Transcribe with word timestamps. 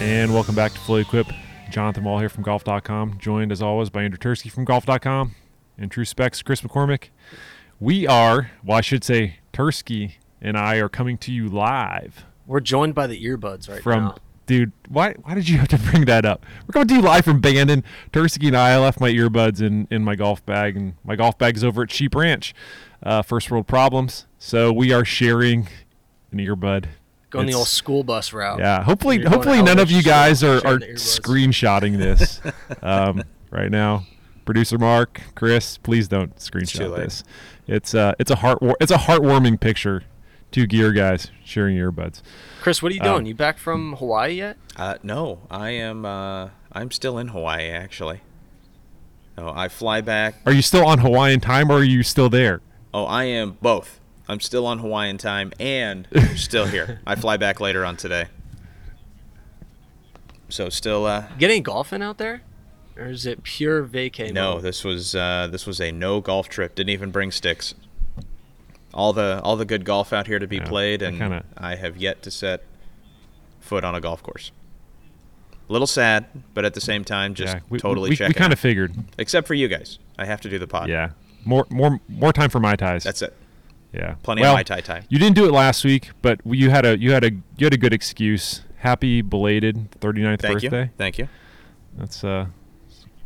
And 0.00 0.32
welcome 0.32 0.54
back 0.54 0.72
to 0.72 0.80
Fully 0.80 1.02
Equipped. 1.02 1.32
Jonathan 1.70 2.04
Wall 2.04 2.18
here 2.18 2.28
from 2.28 2.42
Golf.com, 2.42 3.18
joined 3.18 3.52
as 3.52 3.62
always 3.62 3.90
by 3.90 4.02
Andrew 4.02 4.18
Tursky 4.18 4.50
from 4.50 4.64
Golf.com 4.64 5.34
and 5.78 5.90
True 5.90 6.04
Specs, 6.04 6.42
Chris 6.42 6.62
McCormick. 6.62 7.10
We 7.78 8.06
are, 8.06 8.50
well, 8.64 8.78
I 8.78 8.80
should 8.80 9.04
say, 9.04 9.36
Tursky 9.52 10.14
and 10.40 10.56
I 10.56 10.76
are 10.76 10.88
coming 10.88 11.16
to 11.18 11.32
you 11.32 11.48
live 11.48 12.24
We're 12.46 12.60
joined 12.60 12.94
by 12.94 13.06
the 13.06 13.22
earbuds 13.24 13.68
right 13.68 13.82
from. 13.82 14.04
now. 14.04 14.16
Dude, 14.46 14.72
why 14.88 15.12
why 15.22 15.34
did 15.34 15.48
you 15.48 15.58
have 15.58 15.68
to 15.68 15.78
bring 15.78 16.06
that 16.06 16.24
up? 16.24 16.44
We're 16.66 16.72
coming 16.72 16.88
to 16.88 16.94
you 16.94 17.02
live 17.02 17.24
from 17.24 17.40
Bandon. 17.40 17.84
Tursky 18.12 18.48
and 18.48 18.56
I, 18.56 18.70
I 18.72 18.78
left 18.78 19.00
my 19.00 19.10
earbuds 19.10 19.62
in, 19.62 19.86
in 19.90 20.02
my 20.02 20.16
golf 20.16 20.44
bag, 20.44 20.76
and 20.76 20.94
my 21.04 21.14
golf 21.14 21.38
bag 21.38 21.56
is 21.56 21.62
over 21.62 21.82
at 21.82 21.92
Sheep 21.92 22.14
Ranch. 22.16 22.52
Uh, 23.02 23.22
first 23.22 23.48
world 23.50 23.68
problems. 23.68 24.26
So 24.38 24.72
we 24.72 24.92
are 24.92 25.04
sharing 25.04 25.68
an 26.32 26.38
earbud. 26.38 26.86
Going 27.30 27.46
the 27.46 27.54
old 27.54 27.68
school 27.68 28.02
bus 28.02 28.32
route. 28.32 28.58
Yeah, 28.58 28.82
hopefully, 28.82 29.22
hopefully 29.24 29.62
none 29.62 29.78
of 29.78 29.90
you 29.90 30.02
guys 30.02 30.42
are, 30.42 30.56
are 30.66 30.80
sharing 30.80 30.96
screenshotting 30.96 31.96
this 31.96 32.40
um, 32.82 33.22
right 33.50 33.70
now. 33.70 34.04
Producer 34.44 34.78
Mark, 34.78 35.20
Chris, 35.36 35.78
please 35.78 36.08
don't 36.08 36.36
too 36.36 36.50
screenshot 36.50 36.90
late. 36.90 37.04
this. 37.04 37.24
It's 37.68 37.94
uh, 37.94 38.14
it's 38.18 38.32
a 38.32 38.36
heart 38.36 38.58
it's 38.80 38.90
a 38.90 38.96
heartwarming 38.96 39.60
picture. 39.60 40.02
Two 40.50 40.66
gear 40.66 40.90
guys 40.92 41.30
sharing 41.44 41.76
earbuds. 41.76 42.22
Chris, 42.60 42.82
what 42.82 42.90
are 42.90 42.96
you 42.96 43.00
Uh, 43.00 43.12
doing? 43.14 43.26
you 43.26 43.34
back 43.36 43.56
from 43.58 43.94
Hawaii 43.94 44.32
yet? 44.32 44.56
Uh, 44.76 44.96
no, 45.04 45.42
I 45.48 45.70
am. 45.70 46.04
Uh, 46.04 46.48
I'm 46.72 46.90
still 46.90 47.16
in 47.18 47.28
Hawaii 47.28 47.68
actually. 47.70 48.22
No, 49.38 49.52
I 49.54 49.68
fly 49.68 50.00
back. 50.00 50.34
Are 50.44 50.52
you 50.52 50.62
still 50.62 50.84
on 50.84 50.98
Hawaiian 50.98 51.38
time, 51.38 51.70
or 51.70 51.74
are 51.76 51.84
you 51.84 52.02
still 52.02 52.28
there? 52.28 52.60
Oh, 52.92 53.04
I 53.04 53.24
am 53.24 53.56
both. 53.62 53.99
I'm 54.30 54.38
still 54.40 54.64
on 54.64 54.78
Hawaiian 54.78 55.18
time 55.18 55.52
and 55.58 56.06
still 56.36 56.66
here. 56.66 57.00
I 57.04 57.16
fly 57.16 57.36
back 57.36 57.58
later 57.58 57.84
on 57.84 57.96
today. 57.96 58.26
So 60.48 60.68
still. 60.68 61.04
Uh, 61.04 61.24
Get 61.38 61.50
any 61.50 61.60
golfing 61.60 62.00
out 62.00 62.18
there? 62.18 62.42
Or 62.96 63.06
is 63.06 63.26
it 63.26 63.42
pure 63.42 63.84
vacay 63.84 64.32
no, 64.32 64.54
mode? 64.54 64.62
this 64.62 64.84
was 64.84 65.14
uh, 65.14 65.48
this 65.50 65.66
was 65.66 65.80
a 65.80 65.90
no 65.90 66.20
golf 66.20 66.48
trip. 66.48 66.74
Didn't 66.76 66.90
even 66.90 67.10
bring 67.10 67.30
sticks. 67.32 67.74
All 68.94 69.12
the 69.12 69.40
all 69.42 69.56
the 69.56 69.64
good 69.64 69.84
golf 69.84 70.12
out 70.12 70.26
here 70.26 70.38
to 70.38 70.46
be 70.46 70.56
Yeah, 70.56 70.64
played, 70.68 71.02
I 71.02 71.06
and 71.06 71.18
kinda- 71.18 71.44
I 71.56 71.74
have 71.76 71.96
yet 71.96 72.22
to 72.22 72.30
set 72.30 72.62
foot 73.60 73.84
on 73.84 73.94
a 73.94 74.00
golf 74.00 74.22
course. 74.22 74.52
A 75.68 75.72
little 75.72 75.86
sad, 75.86 76.26
but 76.52 76.64
at 76.64 76.74
the 76.74 76.80
same 76.80 77.04
time, 77.04 77.34
just 77.34 77.54
yeah, 77.54 77.60
we, 77.68 77.78
totally 77.78 78.10
we, 78.10 78.16
checking. 78.16 78.30
we 78.30 78.34
kind 78.34 78.52
of 78.52 78.58
figured. 78.58 78.92
Except 79.18 79.46
for 79.46 79.54
you 79.54 79.68
guys, 79.68 79.98
I 80.18 80.24
have 80.24 80.40
to 80.42 80.48
do 80.50 80.58
the 80.58 80.66
pod. 80.66 80.88
Yeah, 80.88 81.10
more 81.44 81.66
more 81.70 82.00
more 82.08 82.32
time 82.32 82.50
for 82.50 82.60
Mai 82.60 82.76
Tais. 82.76 83.04
that's 83.04 83.22
it. 83.22 83.34
Yeah, 83.92 84.14
Plenty 84.22 84.42
well, 84.42 84.52
of 84.52 84.56
Mai 84.58 84.62
Tai 84.62 84.80
time. 84.80 85.04
You 85.08 85.18
didn't 85.18 85.34
do 85.36 85.46
it 85.46 85.52
last 85.52 85.84
week, 85.84 86.10
but 86.22 86.40
you 86.44 86.70
had 86.70 86.84
a 86.86 86.98
you 86.98 87.12
had 87.12 87.24
a 87.24 87.30
you 87.30 87.66
had 87.66 87.74
a 87.74 87.78
good 87.78 87.92
excuse. 87.92 88.62
Happy 88.78 89.20
belated 89.20 89.90
39th 90.00 90.40
Thank 90.40 90.62
birthday. 90.62 90.82
you. 90.84 90.90
Thank 90.96 91.18
you. 91.18 91.28
That's 91.98 92.24
uh, 92.24 92.46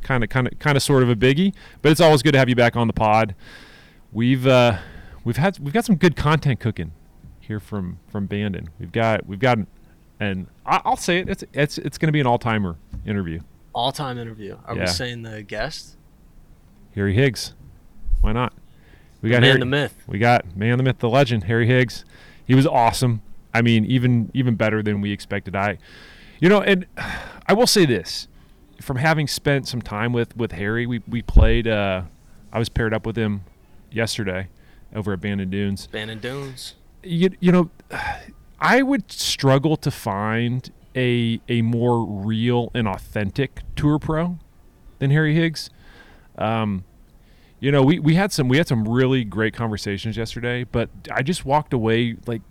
kind 0.02 0.24
of, 0.24 0.30
kind 0.30 0.48
of, 0.48 0.58
kind 0.58 0.76
of, 0.76 0.82
sort 0.82 1.02
of 1.04 1.08
a 1.10 1.14
biggie. 1.14 1.54
But 1.80 1.92
it's 1.92 2.00
always 2.00 2.22
good 2.22 2.32
to 2.32 2.38
have 2.38 2.48
you 2.48 2.56
back 2.56 2.74
on 2.76 2.86
the 2.88 2.92
pod. 2.92 3.34
We've 4.12 4.46
uh, 4.46 4.78
we've 5.24 5.36
had 5.36 5.58
we've 5.58 5.72
got 5.72 5.84
some 5.84 5.96
good 5.96 6.16
content 6.16 6.60
cooking 6.60 6.92
here 7.40 7.60
from 7.60 7.98
from 8.08 8.26
Bandon. 8.26 8.70
We've 8.80 8.90
got 8.92 9.26
we've 9.26 9.38
got, 9.38 9.58
an 9.58 9.66
and 10.18 10.46
I- 10.66 10.80
I'll 10.84 10.96
say 10.96 11.18
it. 11.18 11.28
It's 11.28 11.44
it's 11.52 11.78
it's 11.78 11.98
going 11.98 12.08
to 12.08 12.12
be 12.12 12.20
an 12.20 12.26
all 12.26 12.38
timer 12.38 12.76
interview. 13.06 13.40
All 13.74 13.92
time 13.92 14.18
interview. 14.18 14.56
Are 14.66 14.74
Yeah. 14.74 14.82
we 14.82 14.86
saying 14.86 15.22
the 15.22 15.42
guest? 15.42 15.96
Harry 16.94 17.14
Higgs. 17.14 17.54
Why 18.22 18.32
not? 18.32 18.54
We 19.24 19.30
got 19.30 19.40
Man, 19.40 19.44
Harry, 19.44 19.58
the 19.58 19.64
myth. 19.64 20.04
We 20.06 20.18
got 20.18 20.54
man, 20.54 20.76
the 20.76 20.84
myth, 20.84 20.98
the 20.98 21.08
legend, 21.08 21.44
Harry 21.44 21.66
Higgs. 21.66 22.04
He 22.44 22.54
was 22.54 22.66
awesome. 22.66 23.22
I 23.54 23.62
mean, 23.62 23.86
even 23.86 24.30
even 24.34 24.54
better 24.54 24.82
than 24.82 25.00
we 25.00 25.12
expected. 25.12 25.56
I, 25.56 25.78
you 26.40 26.50
know, 26.50 26.60
and 26.60 26.84
I 27.46 27.54
will 27.54 27.66
say 27.66 27.86
this, 27.86 28.28
from 28.82 28.98
having 28.98 29.26
spent 29.26 29.66
some 29.66 29.80
time 29.80 30.12
with 30.12 30.36
with 30.36 30.52
Harry, 30.52 30.86
we 30.86 31.00
we 31.08 31.22
played. 31.22 31.66
Uh, 31.66 32.02
I 32.52 32.58
was 32.58 32.68
paired 32.68 32.92
up 32.92 33.06
with 33.06 33.16
him 33.16 33.44
yesterday 33.90 34.48
over 34.94 35.14
at 35.14 35.22
Bandon 35.22 35.48
Dunes. 35.48 35.86
Bandon 35.86 36.18
Dunes. 36.18 36.74
You 37.02 37.30
you 37.40 37.50
know, 37.50 37.70
I 38.60 38.82
would 38.82 39.10
struggle 39.10 39.78
to 39.78 39.90
find 39.90 40.70
a 40.94 41.40
a 41.48 41.62
more 41.62 42.04
real 42.04 42.70
and 42.74 42.86
authentic 42.86 43.60
tour 43.74 43.98
pro 43.98 44.38
than 44.98 45.10
Harry 45.12 45.34
Higgs. 45.34 45.70
Um, 46.36 46.84
you 47.60 47.72
know, 47.72 47.82
we, 47.82 47.98
we 47.98 48.14
had 48.14 48.32
some 48.32 48.48
we 48.48 48.58
had 48.58 48.68
some 48.68 48.86
really 48.86 49.24
great 49.24 49.54
conversations 49.54 50.16
yesterday, 50.16 50.64
but 50.64 50.90
I 51.10 51.22
just 51.22 51.44
walked 51.44 51.72
away 51.72 52.16
like 52.26 52.42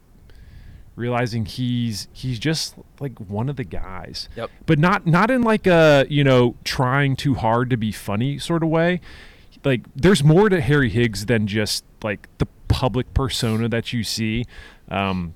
realizing 0.95 1.45
he's 1.45 2.07
he's 2.13 2.39
just 2.39 2.75
like 2.99 3.17
one 3.19 3.49
of 3.49 3.55
the 3.55 3.63
guys. 3.63 4.29
Yep. 4.35 4.49
But 4.65 4.79
not 4.79 5.05
not 5.05 5.29
in 5.29 5.41
like 5.41 5.67
a, 5.67 6.05
you 6.09 6.23
know, 6.23 6.55
trying 6.63 7.15
too 7.15 7.35
hard 7.35 7.69
to 7.69 7.77
be 7.77 7.91
funny 7.91 8.39
sort 8.39 8.63
of 8.63 8.69
way. 8.69 9.01
Like 9.63 9.81
there's 9.95 10.23
more 10.23 10.49
to 10.49 10.61
Harry 10.61 10.89
Higgs 10.89 11.25
than 11.25 11.47
just 11.47 11.85
like 12.03 12.27
the 12.37 12.47
public 12.67 13.13
persona 13.13 13.69
that 13.69 13.93
you 13.93 14.03
see. 14.03 14.45
Um 14.89 15.35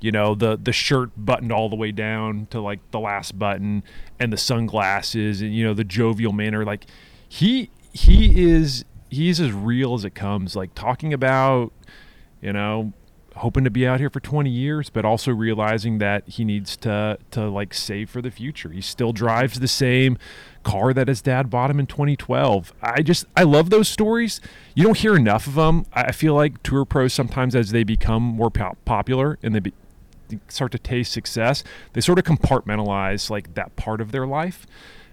you 0.00 0.12
know 0.12 0.34
the 0.34 0.56
the 0.56 0.72
shirt 0.72 1.10
buttoned 1.16 1.50
all 1.50 1.68
the 1.68 1.76
way 1.76 1.90
down 1.90 2.46
to 2.50 2.60
like 2.60 2.78
the 2.90 3.00
last 3.00 3.38
button 3.38 3.82
and 4.20 4.32
the 4.32 4.36
sunglasses 4.36 5.40
and 5.42 5.54
you 5.54 5.64
know 5.64 5.74
the 5.74 5.82
jovial 5.82 6.32
manner 6.32 6.64
like 6.64 6.86
he 7.28 7.70
he 7.92 8.48
is 8.48 8.84
he's 9.10 9.40
as 9.40 9.52
real 9.52 9.94
as 9.94 10.04
it 10.04 10.14
comes 10.14 10.54
like 10.54 10.74
talking 10.74 11.12
about 11.12 11.72
you 12.40 12.52
know 12.52 12.92
hoping 13.38 13.62
to 13.64 13.70
be 13.70 13.86
out 13.86 14.00
here 14.00 14.10
for 14.10 14.20
20 14.20 14.50
years 14.50 14.90
but 14.90 15.04
also 15.04 15.32
realizing 15.32 15.98
that 15.98 16.28
he 16.28 16.44
needs 16.44 16.76
to 16.76 17.18
to 17.30 17.48
like 17.48 17.72
save 17.72 18.10
for 18.10 18.20
the 18.20 18.30
future. 18.30 18.70
He 18.70 18.80
still 18.80 19.12
drives 19.12 19.60
the 19.60 19.68
same 19.68 20.18
car 20.64 20.92
that 20.92 21.08
his 21.08 21.22
dad 21.22 21.48
bought 21.48 21.70
him 21.70 21.78
in 21.78 21.86
2012 21.86 22.74
i 22.82 23.00
just 23.00 23.24
i 23.36 23.42
love 23.42 23.70
those 23.70 23.88
stories. 23.88 24.40
You 24.74 24.84
don't 24.84 24.98
hear 24.98 25.16
enough 25.16 25.46
of 25.46 25.54
them 25.54 25.86
i 25.92 26.12
feel 26.12 26.34
like 26.34 26.62
tour 26.62 26.84
pros 26.84 27.14
sometimes 27.14 27.54
as 27.54 27.70
they 27.70 27.84
become 27.84 28.22
more 28.22 28.50
pop- 28.50 28.84
popular 28.84 29.38
and 29.42 29.54
they 29.54 29.60
be, 29.60 29.72
they 30.28 30.40
start 30.48 30.72
to 30.72 30.78
taste 30.78 31.12
success 31.12 31.64
they 31.92 32.00
sort 32.00 32.18
of 32.18 32.24
compartmentalize 32.24 33.30
like 33.30 33.54
that 33.54 33.74
part 33.76 34.00
of 34.00 34.12
their 34.12 34.26
life 34.26 34.66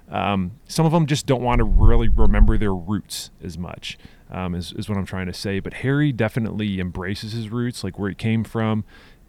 um, 0.09 0.51
some 0.67 0.85
of 0.85 0.91
them 0.91 1.05
just 1.05 1.25
don't 1.25 1.41
want 1.41 1.59
to 1.59 1.63
really 1.63 2.07
remember 2.07 2.57
their 2.57 2.73
roots 2.73 3.31
as 3.43 3.57
much 3.57 3.97
um, 4.29 4.55
is, 4.55 4.71
is 4.73 4.87
what 4.87 4.97
i'm 4.97 5.05
trying 5.05 5.25
to 5.27 5.33
say 5.33 5.59
but 5.59 5.75
harry 5.75 6.11
definitely 6.11 6.79
embraces 6.79 7.33
his 7.33 7.49
roots 7.49 7.83
like 7.83 7.97
where 7.97 8.09
he 8.09 8.15
came 8.15 8.43
from 8.43 8.83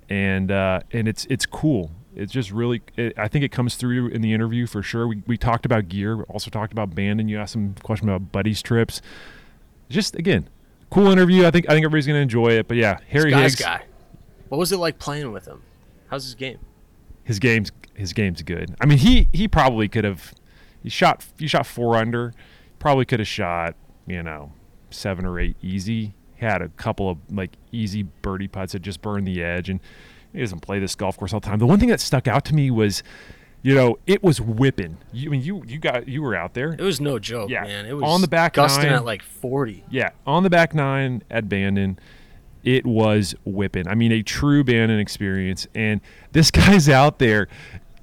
and 0.08 0.50
uh, 0.50 0.80
and 0.92 1.08
it's 1.08 1.26
it's 1.30 1.46
cool 1.46 1.90
it's 2.14 2.32
just 2.32 2.50
really 2.50 2.82
it, 2.96 3.12
i 3.18 3.28
think 3.28 3.44
it 3.44 3.50
comes 3.50 3.74
through 3.76 4.08
in 4.08 4.20
the 4.20 4.32
interview 4.32 4.66
for 4.66 4.82
sure 4.82 5.06
we, 5.06 5.22
we 5.26 5.36
talked 5.36 5.66
about 5.66 5.88
gear 5.88 6.16
we 6.16 6.22
also 6.24 6.50
talked 6.50 6.72
about 6.72 6.94
band 6.94 7.20
and 7.20 7.28
you 7.30 7.38
asked 7.38 7.52
some 7.52 7.74
question 7.82 8.08
about 8.08 8.32
buddies 8.32 8.62
trips 8.62 9.00
just 9.88 10.14
again 10.16 10.48
cool 10.90 11.08
interview 11.08 11.46
i 11.46 11.50
think 11.50 11.66
i 11.68 11.72
think 11.72 11.84
everybody's 11.84 12.06
going 12.06 12.16
to 12.16 12.22
enjoy 12.22 12.48
it 12.48 12.68
but 12.68 12.76
yeah 12.76 12.98
harry 13.08 13.30
This 13.30 13.40
guy's 13.40 13.42
higgs 13.42 13.62
guy. 13.62 13.82
What 14.48 14.58
was 14.58 14.70
it 14.70 14.76
like 14.76 15.00
playing 15.00 15.32
with 15.32 15.44
him? 15.44 15.62
How's 16.08 16.22
his 16.24 16.36
game? 16.36 16.58
his 17.24 17.40
game's 17.40 17.72
his 17.94 18.12
game's 18.12 18.42
good. 18.42 18.74
I 18.80 18.86
mean, 18.86 18.98
he 18.98 19.28
he 19.32 19.48
probably 19.48 19.88
could 19.88 20.04
have 20.04 20.32
he 20.86 20.90
shot 20.90 21.26
he 21.36 21.48
shot 21.48 21.66
four 21.66 21.96
under, 21.96 22.32
probably 22.78 23.04
could 23.04 23.18
have 23.18 23.26
shot 23.26 23.74
you 24.06 24.22
know 24.22 24.52
seven 24.90 25.26
or 25.26 25.40
eight 25.40 25.56
easy. 25.60 26.14
He 26.36 26.44
had 26.46 26.62
a 26.62 26.68
couple 26.68 27.10
of 27.10 27.18
like 27.28 27.56
easy 27.72 28.04
birdie 28.04 28.46
putts 28.46 28.72
that 28.72 28.82
just 28.82 29.02
burned 29.02 29.26
the 29.26 29.42
edge, 29.42 29.68
and 29.68 29.80
he 30.32 30.38
doesn't 30.38 30.60
play 30.60 30.78
this 30.78 30.94
golf 30.94 31.16
course 31.18 31.32
all 31.32 31.40
the 31.40 31.46
time. 31.48 31.58
The 31.58 31.66
one 31.66 31.80
thing 31.80 31.88
that 31.88 31.98
stuck 32.00 32.28
out 32.28 32.44
to 32.44 32.54
me 32.54 32.70
was, 32.70 33.02
you 33.62 33.74
know, 33.74 33.98
it 34.06 34.22
was 34.22 34.40
whipping. 34.40 34.98
You, 35.12 35.28
I 35.28 35.32
mean, 35.32 35.42
you 35.42 35.64
you 35.66 35.78
got 35.78 36.06
you 36.06 36.22
were 36.22 36.36
out 36.36 36.54
there. 36.54 36.72
It 36.74 36.80
was 36.82 37.00
no 37.00 37.18
joke, 37.18 37.50
Yeah. 37.50 37.62
man. 37.62 37.84
It 37.86 37.94
was 37.94 38.04
On 38.04 38.20
the 38.20 38.28
back 38.28 38.52
gusting 38.52 38.84
nine. 38.84 38.92
at 38.92 39.04
like 39.04 39.22
40. 39.22 39.82
Yeah, 39.90 40.10
on 40.24 40.44
the 40.44 40.50
back 40.50 40.72
nine 40.72 41.22
at 41.30 41.48
Bandon, 41.48 41.98
it 42.62 42.84
was 42.86 43.34
whipping. 43.44 43.88
I 43.88 43.94
mean, 43.94 44.12
a 44.12 44.22
true 44.22 44.62
Bandon 44.62 44.98
experience. 45.00 45.66
And 45.74 46.00
this 46.32 46.50
guy's 46.52 46.88
out 46.88 47.18
there 47.18 47.48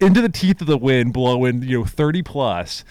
into 0.05 0.21
the 0.21 0.29
teeth 0.29 0.61
of 0.61 0.67
the 0.67 0.77
wind, 0.77 1.13
blowing 1.13 1.63
you 1.63 1.79
know 1.79 1.85
thirty 1.85 2.21
plus, 2.21 2.83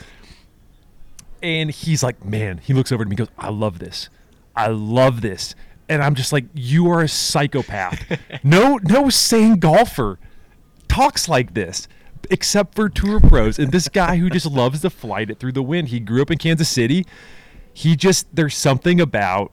and 1.43 1.71
he's 1.71 2.03
like, 2.03 2.25
man. 2.25 2.59
He 2.59 2.73
looks 2.73 2.93
over 2.93 3.05
to 3.05 3.09
me, 3.09 3.15
and 3.15 3.19
goes, 3.19 3.35
"I 3.39 3.51
love 3.51 3.79
this. 3.79 4.09
I 4.55 4.69
love 4.69 5.21
this." 5.21 5.55
And 5.89 6.03
I'm 6.03 6.15
just 6.15 6.33
like, 6.33 6.45
"You 6.55 6.91
are 6.91 7.03
a 7.03 7.09
psychopath." 7.09 8.19
no, 8.45 8.79
no 8.83 9.11
sane 9.11 9.59
golfer 9.59 10.19
talks 10.89 11.29
like 11.29 11.55
this 11.55 11.89
except 12.31 12.75
for 12.75 12.89
tour 12.89 13.19
pros 13.19 13.59
and 13.59 13.73
this 13.73 13.89
guy 13.89 14.17
who 14.17 14.29
just 14.29 14.47
loves 14.47 14.83
to 14.83 14.91
flight 14.91 15.31
it 15.31 15.39
through 15.39 15.53
the 15.53 15.63
wind 15.63 15.89
he 15.89 15.99
grew 15.99 16.21
up 16.21 16.31
in 16.31 16.37
kansas 16.37 16.69
city 16.69 17.07
he 17.73 17.97
just 17.97 18.27
there's 18.35 18.57
something 18.57 19.01
about 19.01 19.53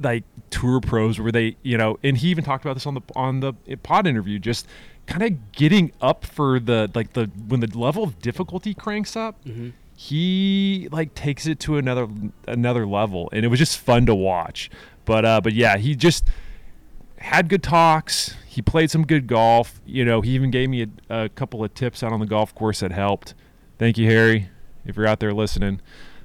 like 0.00 0.24
tour 0.50 0.80
pros 0.80 1.20
where 1.20 1.30
they 1.30 1.56
you 1.62 1.78
know 1.78 1.98
and 2.02 2.18
he 2.18 2.28
even 2.28 2.42
talked 2.42 2.64
about 2.64 2.74
this 2.74 2.86
on 2.86 2.94
the 2.94 3.00
on 3.14 3.40
the 3.40 3.52
pod 3.82 4.06
interview 4.06 4.38
just 4.38 4.66
kind 5.10 5.22
of 5.22 5.52
getting 5.52 5.92
up 6.00 6.24
for 6.24 6.58
the 6.60 6.90
like 6.94 7.12
the 7.12 7.30
when 7.48 7.60
the 7.60 7.78
level 7.78 8.02
of 8.02 8.18
difficulty 8.20 8.72
cranks 8.72 9.16
up 9.16 9.38
he 9.96 10.88
like 10.90 11.14
takes 11.14 11.46
it 11.46 11.60
to 11.60 11.76
another 11.76 12.08
another 12.46 12.86
level 12.86 13.28
and 13.32 13.44
it 13.44 13.48
was 13.48 13.58
just 13.58 13.76
fun 13.78 14.06
to 14.06 14.14
watch 14.14 14.70
but 15.04 15.24
uh 15.24 15.40
but 15.40 15.52
yeah 15.52 15.76
he 15.76 15.94
just 15.94 16.24
had 17.18 17.48
good 17.48 17.62
talks 17.62 18.34
he 18.50 18.60
played 18.62 18.90
some 18.90 19.06
good 19.06 19.28
golf. 19.28 19.80
You 19.86 20.04
know, 20.04 20.22
he 20.22 20.32
even 20.32 20.50
gave 20.50 20.68
me 20.68 20.82
a, 21.08 21.24
a 21.24 21.28
couple 21.28 21.62
of 21.62 21.72
tips 21.72 22.02
out 22.02 22.12
on 22.12 22.18
the 22.18 22.26
golf 22.26 22.52
course 22.52 22.80
that 22.80 22.90
helped. 22.90 23.34
Thank 23.78 23.96
you, 23.96 24.06
Harry, 24.06 24.48
if 24.84 24.96
you're 24.96 25.06
out 25.06 25.20
there 25.20 25.32
listening. 25.32 25.80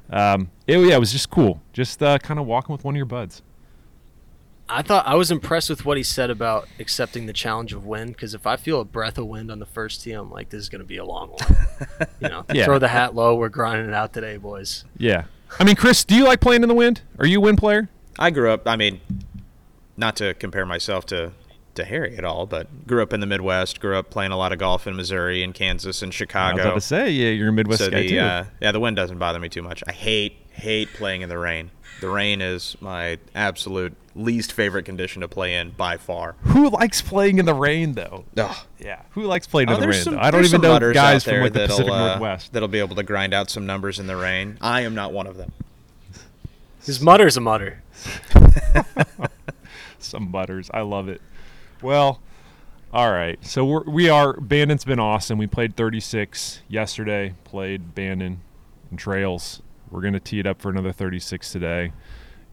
Um, 0.09 0.49
it, 0.65 0.79
yeah, 0.79 0.95
it 0.95 0.99
was 0.99 1.11
just 1.11 1.29
cool. 1.29 1.61
Just 1.71 2.01
uh, 2.01 2.17
kind 2.17 2.39
of 2.39 2.47
walking 2.47 2.73
with 2.73 2.83
one 2.83 2.95
of 2.95 2.97
your 2.97 3.05
buds. 3.05 3.43
I 4.67 4.81
thought 4.81 5.05
I 5.05 5.13
was 5.15 5.29
impressed 5.29 5.69
with 5.69 5.85
what 5.85 5.95
he 5.97 6.01
said 6.03 6.29
about 6.31 6.67
accepting 6.79 7.27
the 7.27 7.33
challenge 7.33 7.71
of 7.73 7.85
wind 7.85 8.13
because 8.13 8.33
if 8.33 8.47
I 8.47 8.55
feel 8.55 8.81
a 8.81 8.85
breath 8.85 9.17
of 9.19 9.27
wind 9.27 9.51
on 9.51 9.59
the 9.59 9.65
first 9.65 10.01
tee, 10.01 10.11
I'm 10.11 10.31
like, 10.31 10.49
this 10.49 10.59
is 10.61 10.69
going 10.69 10.79
to 10.81 10.85
be 10.87 10.97
a 10.97 11.05
long 11.05 11.29
one. 11.29 11.57
you 12.19 12.29
know, 12.29 12.45
Yeah. 12.51 12.65
throw 12.65 12.79
the 12.79 12.87
hat 12.87 13.13
low. 13.13 13.35
We're 13.35 13.49
grinding 13.49 13.87
it 13.87 13.93
out 13.93 14.11
today, 14.13 14.37
boys. 14.37 14.83
Yeah. 14.97 15.25
I 15.59 15.63
mean, 15.63 15.75
Chris, 15.75 16.03
do 16.03 16.15
you 16.15 16.23
like 16.25 16.39
playing 16.41 16.63
in 16.63 16.69
the 16.69 16.75
wind? 16.75 17.01
Are 17.19 17.27
you 17.27 17.37
a 17.37 17.41
wind 17.41 17.59
player? 17.59 17.89
I 18.17 18.31
grew 18.31 18.49
up. 18.51 18.67
I 18.67 18.75
mean, 18.75 19.01
not 19.97 20.15
to 20.17 20.33
compare 20.33 20.65
myself 20.65 21.05
to 21.07 21.31
to 21.75 21.85
Harry 21.85 22.17
at 22.17 22.25
all, 22.25 22.45
but 22.45 22.87
grew 22.87 23.01
up 23.03 23.13
in 23.13 23.19
the 23.19 23.25
Midwest. 23.25 23.79
Grew 23.79 23.97
up 23.97 24.09
playing 24.09 24.31
a 24.31 24.37
lot 24.37 24.51
of 24.51 24.59
golf 24.59 24.87
in 24.87 24.95
Missouri 24.95 25.43
and 25.43 25.53
Kansas 25.53 26.01
and 26.01 26.13
Chicago. 26.13 26.45
I 26.47 26.51
was 26.51 26.59
Chicago. 26.59 26.69
about 26.69 26.75
to 26.75 26.81
say, 26.81 27.11
yeah, 27.11 27.29
you're 27.29 27.49
a 27.49 27.53
Midwest 27.53 27.83
so 27.83 27.89
guy 27.91 28.01
the 28.01 28.09
too. 28.09 28.19
uh, 28.19 28.45
yeah, 28.61 28.71
the 28.71 28.79
wind 28.79 28.95
doesn't 28.95 29.17
bother 29.17 29.39
me 29.39 29.49
too 29.49 29.61
much. 29.61 29.83
I 29.87 29.91
hate 29.91 30.37
hate 30.51 30.93
playing 30.93 31.21
in 31.21 31.29
the 31.29 31.37
rain. 31.37 31.71
The 32.01 32.09
rain 32.09 32.41
is 32.41 32.75
my 32.81 33.19
absolute 33.33 33.95
least 34.15 34.51
favorite 34.53 34.83
condition 34.83 35.21
to 35.21 35.27
play 35.29 35.55
in 35.55 35.71
by 35.71 35.95
far. 35.97 36.35
Who 36.43 36.69
likes 36.69 37.01
playing 37.01 37.37
in 37.39 37.45
the 37.45 37.53
rain, 37.53 37.93
though? 37.93 38.25
Ugh. 38.37 38.55
Yeah, 38.79 39.01
who 39.11 39.23
likes 39.23 39.47
playing 39.47 39.69
Oh, 39.69 39.75
in 39.75 39.81
the 39.81 39.87
rain? 39.87 40.03
some, 40.03 40.13
though? 40.15 40.19
I 40.19 40.31
don't 40.31 40.43
even 40.45 40.61
know 40.61 40.77
guys 40.93 41.15
out 41.15 41.23
from 41.23 41.31
there 41.33 41.43
like 41.43 41.53
the 41.53 41.59
that'll, 41.59 41.77
Pacific 41.77 41.93
uh, 41.93 42.07
Northwest. 42.07 42.53
that'll 42.53 42.67
be 42.67 42.79
able 42.79 42.95
to 42.97 43.03
grind 43.03 43.33
out 43.33 43.49
some 43.49 43.65
numbers 43.65 43.99
in 43.99 44.07
the 44.07 44.15
rain. 44.17 44.57
I 44.61 44.81
am 44.81 44.93
not 44.95 45.13
one 45.13 45.27
of 45.27 45.37
them. 45.37 45.51
His 46.85 47.01
mutter's 47.01 47.35
a 47.37 47.41
mutter. 47.41 47.81
Some 49.99 50.27
butters. 50.31 50.69
I 50.73 50.81
love 50.81 51.09
it. 51.09 51.19
Well, 51.85 52.19
all 52.91 53.11
right. 53.11 53.37
So 53.45 53.63
we're, 53.63 53.83
we 53.83 54.09
are. 54.09 54.33
Bandon's 54.33 54.83
been 54.83 54.99
awesome. 54.99 55.37
We 55.37 55.45
played 55.45 55.75
36 55.75 56.61
yesterday. 56.67 57.35
Played 57.43 57.93
Bandon 57.93 58.41
and 58.89 58.97
Trails. 58.97 59.61
We're 59.91 60.01
gonna 60.01 60.19
tee 60.19 60.39
it 60.39 60.47
up 60.47 60.59
for 60.59 60.71
another 60.71 60.91
36 60.91 61.51
today. 61.51 61.93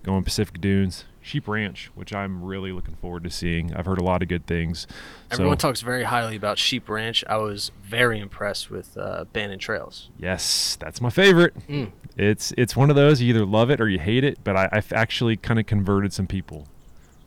Going 0.02 0.22
Pacific 0.22 0.60
Dunes, 0.60 1.06
Sheep 1.22 1.48
Ranch, 1.48 1.90
which 1.94 2.12
I'm 2.12 2.44
really 2.44 2.72
looking 2.72 2.96
forward 2.96 3.24
to 3.24 3.30
seeing. 3.30 3.72
I've 3.72 3.86
heard 3.86 3.98
a 3.98 4.04
lot 4.04 4.20
of 4.20 4.28
good 4.28 4.46
things. 4.46 4.86
Everyone 5.30 5.58
so, 5.58 5.68
talks 5.68 5.80
very 5.80 6.02
highly 6.02 6.36
about 6.36 6.58
Sheep 6.58 6.90
Ranch. 6.90 7.24
I 7.26 7.38
was 7.38 7.70
very 7.82 8.18
impressed 8.18 8.70
with 8.70 8.98
uh, 8.98 9.24
Bandon 9.32 9.60
Trails. 9.60 10.10
Yes, 10.18 10.76
that's 10.78 11.00
my 11.00 11.08
favorite. 11.08 11.54
Mm. 11.68 11.92
It's 12.18 12.52
it's 12.58 12.76
one 12.76 12.90
of 12.90 12.96
those 12.96 13.22
you 13.22 13.30
either 13.30 13.46
love 13.46 13.70
it 13.70 13.80
or 13.80 13.88
you 13.88 13.98
hate 13.98 14.24
it. 14.24 14.40
But 14.44 14.56
I, 14.56 14.68
I've 14.72 14.92
actually 14.92 15.38
kind 15.38 15.58
of 15.58 15.64
converted 15.64 16.12
some 16.12 16.26
people. 16.26 16.66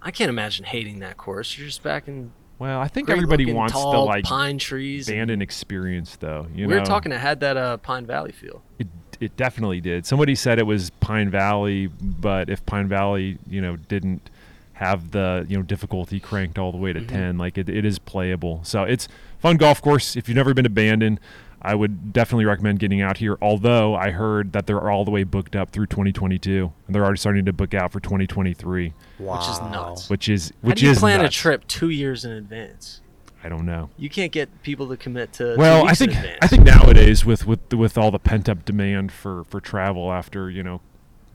I 0.05 0.11
can't 0.11 0.29
imagine 0.29 0.63
hating 0.65 0.99
that 0.99 1.17
course. 1.17 1.57
You're 1.57 1.67
just 1.67 1.83
back 1.83 2.07
in 2.07 2.31
Well, 2.59 2.79
I 2.79 2.87
think 2.87 3.09
everybody 3.09 3.51
wants 3.51 3.73
tall 3.73 3.91
the 3.91 3.97
like 3.99 4.23
pine 4.23 4.57
trees. 4.59 5.09
and- 5.09 5.17
Bandon 5.17 5.41
experience, 5.41 6.15
though. 6.15 6.47
You 6.55 6.67
we 6.67 6.73
know, 6.75 6.79
were 6.79 6.85
talking. 6.85 7.11
It 7.11 7.19
had 7.19 7.39
that 7.41 7.57
uh, 7.57 7.77
Pine 7.77 8.05
Valley 8.05 8.31
feel. 8.31 8.61
It, 8.79 8.87
it 9.19 9.35
definitely 9.35 9.81
did. 9.81 10.05
Somebody 10.05 10.35
said 10.35 10.59
it 10.59 10.67
was 10.67 10.91
Pine 10.91 11.29
Valley, 11.31 11.87
but 11.87 12.49
if 12.49 12.65
Pine 12.65 12.87
Valley, 12.87 13.39
you 13.49 13.61
know, 13.61 13.75
didn't 13.75 14.29
have 14.73 15.11
the 15.11 15.45
you 15.49 15.55
know 15.57 15.63
difficulty 15.63 16.19
cranked 16.19 16.59
all 16.59 16.71
the 16.71 16.77
way 16.77 16.91
to 16.93 16.99
Mhm. 16.99 17.07
ten, 17.07 17.37
like 17.37 17.57
it, 17.57 17.67
it 17.69 17.83
is 17.85 17.97
playable. 17.97 18.59
So 18.63 18.83
it's 18.83 19.07
fun 19.39 19.57
golf 19.57 19.81
course. 19.81 20.15
If 20.15 20.27
you've 20.29 20.35
never 20.35 20.53
been 20.53 20.65
to 20.65 20.69
Bandon, 20.69 21.17
I 21.65 21.75
would 21.75 22.13
definitely 22.13 22.45
recommend 22.45 22.79
getting 22.79 23.01
out 23.01 23.17
here. 23.17 23.37
Although 23.41 23.95
I 23.95 24.11
heard 24.11 24.53
that 24.53 24.67
they're 24.67 24.89
all 24.89 25.03
the 25.05 25.11
way 25.11 25.23
booked 25.23 25.55
up 25.55 25.71
through 25.71 25.87
2022, 25.87 26.71
and 26.85 26.95
they're 26.95 27.03
already 27.03 27.17
starting 27.19 27.45
to 27.45 27.53
book 27.53 27.73
out 27.73 27.91
for 27.91 27.99
2023, 27.99 28.93
Wow. 29.19 29.37
Which 29.39 29.49
is 29.49 29.59
nuts. 29.61 30.09
which 30.09 30.29
is 30.29 30.49
How 30.61 30.67
which 30.69 30.79
do 30.79 30.85
you 30.85 30.91
is 30.91 30.99
plan 30.99 31.21
nuts. 31.21 31.35
a 31.35 31.39
trip 31.39 31.67
two 31.67 31.89
years 31.89 32.23
in 32.25 32.31
advance? 32.31 33.01
I 33.43 33.49
don't 33.49 33.65
know. 33.65 33.89
You 33.97 34.09
can't 34.09 34.31
get 34.31 34.61
people 34.63 34.87
to 34.89 34.97
commit 34.97 35.33
to. 35.33 35.55
two 35.55 35.59
well, 35.59 35.81
I 35.81 35.89
weeks 35.89 36.01
in 36.01 36.07
think 36.09 36.19
advance. 36.19 36.39
I 36.41 36.47
think 36.47 36.63
nowadays 36.63 37.25
with 37.25 37.45
with 37.45 37.73
with 37.73 37.97
all 37.97 38.09
the 38.11 38.19
pent 38.19 38.47
up 38.49 38.65
demand 38.65 39.11
for 39.11 39.43
for 39.45 39.59
travel 39.61 40.11
after 40.11 40.49
you 40.49 40.63
know 40.63 40.81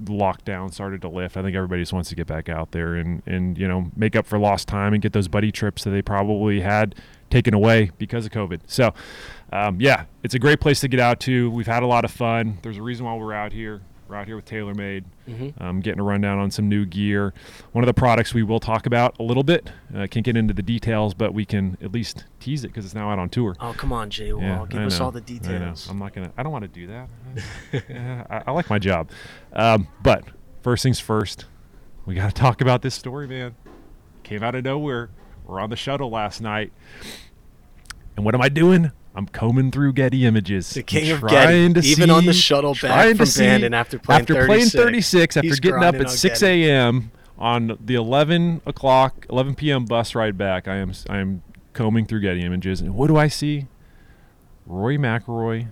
lockdown 0.04 0.72
started 0.72 1.02
to 1.02 1.08
lift, 1.08 1.36
I 1.36 1.42
think 1.42 1.54
everybody 1.54 1.82
just 1.82 1.92
wants 1.92 2.08
to 2.08 2.14
get 2.14 2.26
back 2.26 2.48
out 2.48 2.72
there 2.72 2.94
and 2.94 3.22
and 3.26 3.56
you 3.58 3.68
know 3.68 3.90
make 3.96 4.16
up 4.16 4.26
for 4.26 4.38
lost 4.38 4.66
time 4.68 4.92
and 4.92 5.02
get 5.02 5.12
those 5.12 5.28
buddy 5.28 5.52
trips 5.52 5.84
that 5.84 5.90
they 5.90 6.02
probably 6.02 6.60
had 6.62 6.94
taken 7.28 7.54
away 7.54 7.90
because 7.98 8.26
of 8.26 8.32
COVID. 8.32 8.60
So, 8.66 8.92
um, 9.52 9.80
yeah, 9.80 10.04
it's 10.22 10.34
a 10.34 10.38
great 10.38 10.60
place 10.60 10.80
to 10.80 10.88
get 10.88 11.00
out 11.00 11.20
to. 11.20 11.50
We've 11.50 11.66
had 11.66 11.82
a 11.82 11.86
lot 11.86 12.04
of 12.04 12.10
fun. 12.10 12.58
There's 12.62 12.78
a 12.78 12.82
reason 12.82 13.06
why 13.06 13.14
we're 13.16 13.32
out 13.34 13.52
here. 13.52 13.82
We're 14.08 14.16
out 14.16 14.26
here 14.26 14.34
with 14.34 14.44
TaylorMade, 14.46 15.04
Mhm. 15.28 15.60
um, 15.62 15.80
getting 15.80 16.00
a 16.00 16.02
rundown 16.02 16.40
on 16.40 16.50
some 16.50 16.68
new 16.68 16.84
gear. 16.84 17.32
One 17.70 17.84
of 17.84 17.86
the 17.86 17.94
products 17.94 18.34
we 18.34 18.42
will 18.42 18.58
talk 18.58 18.84
about 18.86 19.16
a 19.20 19.22
little 19.22 19.44
bit. 19.44 19.70
I 19.94 20.08
can't 20.08 20.24
get 20.26 20.36
into 20.36 20.52
the 20.52 20.62
details, 20.62 21.14
but 21.14 21.32
we 21.32 21.44
can 21.44 21.76
at 21.80 21.92
least 21.92 22.24
tease 22.40 22.64
it 22.64 22.68
because 22.68 22.84
it's 22.84 22.94
now 22.94 23.08
out 23.10 23.20
on 23.20 23.28
tour. 23.28 23.54
Oh 23.60 23.72
come 23.76 23.92
on, 23.92 24.10
Jay 24.10 24.32
Wall, 24.32 24.42
Yeah, 24.42 24.66
give 24.68 24.80
I 24.80 24.84
us 24.86 24.98
know, 24.98 25.04
all 25.04 25.10
the 25.12 25.20
details. 25.20 25.88
I'm 25.88 26.00
not 26.00 26.12
gonna. 26.12 26.32
I 26.36 26.42
don't 26.42 26.50
want 26.50 26.64
to 26.64 26.68
do 26.68 26.88
that. 26.88 27.08
Yeah, 27.88 28.24
I, 28.30 28.42
I 28.48 28.50
like 28.50 28.68
my 28.68 28.80
job, 28.80 29.10
um, 29.52 29.86
but 30.02 30.24
first 30.62 30.82
things 30.82 30.98
first, 30.98 31.44
we 32.04 32.16
got 32.16 32.34
to 32.34 32.34
talk 32.34 32.60
about 32.60 32.82
this 32.82 32.96
story, 32.96 33.28
man. 33.28 33.54
Came 34.24 34.42
out 34.42 34.56
of 34.56 34.64
nowhere. 34.64 35.10
We're 35.46 35.60
on 35.60 35.70
the 35.70 35.76
shuttle 35.76 36.10
last 36.10 36.40
night, 36.40 36.72
and 38.16 38.24
what 38.24 38.34
am 38.34 38.42
I 38.42 38.48
doing? 38.48 38.90
I'm 39.14 39.26
combing 39.26 39.70
through 39.70 39.94
Getty 39.94 40.24
images. 40.24 40.70
The 40.70 40.82
king 40.82 41.10
of 41.10 41.26
Getty, 41.26 41.72
to 41.74 41.80
even 41.80 42.10
on 42.10 42.26
the 42.26 42.32
shuttle 42.32 42.76
back 42.80 43.16
from 43.16 43.26
see- 43.26 43.42
Bandon 43.42 43.74
after 43.74 43.98
playing 43.98 44.20
after 44.20 44.34
36. 44.34 44.46
playing 44.46 44.86
36, 44.86 45.36
after 45.36 45.56
getting 45.56 45.82
up 45.82 45.94
at 45.96 46.10
6 46.10 46.42
a.m. 46.42 47.10
on 47.38 47.76
the 47.84 47.94
11 47.96 48.62
o'clock, 48.66 49.26
11 49.28 49.56
p.m. 49.56 49.84
bus 49.84 50.14
ride 50.14 50.38
back. 50.38 50.68
I 50.68 50.76
am 50.76 50.92
I 51.08 51.18
am 51.18 51.42
combing 51.72 52.06
through 52.06 52.20
Getty 52.20 52.42
images, 52.42 52.80
and 52.80 52.94
what 52.94 53.08
do 53.08 53.16
I 53.16 53.28
see? 53.28 53.66
Rory 54.66 54.98
McIlroy 54.98 55.68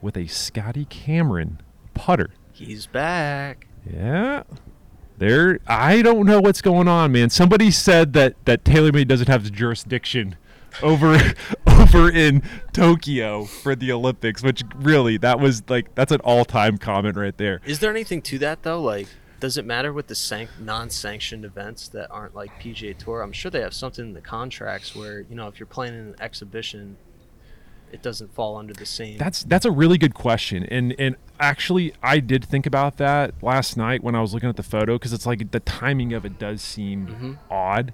with 0.00 0.16
a 0.16 0.26
Scotty 0.26 0.84
Cameron 0.86 1.60
putter. 1.94 2.30
He's 2.52 2.86
back. 2.86 3.68
Yeah. 3.88 4.42
There 5.18 5.58
I 5.66 6.02
don't 6.02 6.26
know 6.26 6.40
what's 6.40 6.62
going 6.62 6.88
on, 6.88 7.12
man. 7.12 7.30
Somebody 7.30 7.70
said 7.70 8.12
that 8.14 8.34
that 8.44 8.64
TaylorMade 8.64 9.06
doesn't 9.08 9.28
have 9.28 9.44
the 9.44 9.50
jurisdiction 9.50 10.36
over 10.82 11.18
over 11.78 12.10
in 12.10 12.42
Tokyo 12.72 13.44
for 13.44 13.74
the 13.74 13.92
Olympics, 13.92 14.42
which 14.42 14.62
really 14.76 15.16
that 15.18 15.40
was 15.40 15.62
like 15.68 15.94
that's 15.94 16.12
an 16.12 16.20
all-time 16.20 16.78
comment 16.78 17.16
right 17.16 17.36
there. 17.36 17.60
Is 17.64 17.78
there 17.80 17.90
anything 17.90 18.22
to 18.22 18.38
that 18.40 18.62
though? 18.62 18.80
Like, 18.80 19.08
does 19.40 19.56
it 19.56 19.64
matter 19.64 19.92
with 19.92 20.08
the 20.08 20.14
sanc- 20.14 20.50
non-sanctioned 20.60 21.44
events 21.44 21.88
that 21.88 22.10
aren't 22.10 22.34
like 22.34 22.50
PGA 22.60 22.96
Tour? 22.96 23.22
I'm 23.22 23.32
sure 23.32 23.50
they 23.50 23.60
have 23.60 23.74
something 23.74 24.04
in 24.06 24.12
the 24.14 24.20
contracts 24.20 24.94
where 24.96 25.20
you 25.20 25.34
know 25.34 25.48
if 25.48 25.58
you're 25.60 25.66
playing 25.66 25.94
in 25.94 26.00
an 26.00 26.14
exhibition, 26.20 26.96
it 27.92 28.02
doesn't 28.02 28.34
fall 28.34 28.56
under 28.56 28.74
the 28.74 28.86
same. 28.86 29.16
That's 29.18 29.42
that's 29.44 29.64
a 29.64 29.70
really 29.70 29.98
good 29.98 30.14
question, 30.14 30.64
and 30.64 30.94
and 30.98 31.16
actually 31.40 31.92
I 32.02 32.18
did 32.20 32.44
think 32.44 32.66
about 32.66 32.96
that 32.96 33.34
last 33.42 33.76
night 33.76 34.02
when 34.02 34.14
I 34.14 34.20
was 34.20 34.34
looking 34.34 34.48
at 34.48 34.56
the 34.56 34.62
photo 34.62 34.94
because 34.96 35.12
it's 35.12 35.26
like 35.26 35.52
the 35.52 35.60
timing 35.60 36.12
of 36.12 36.24
it 36.24 36.38
does 36.38 36.60
seem 36.62 37.06
Mhm. 37.06 37.38
odd. 37.50 37.92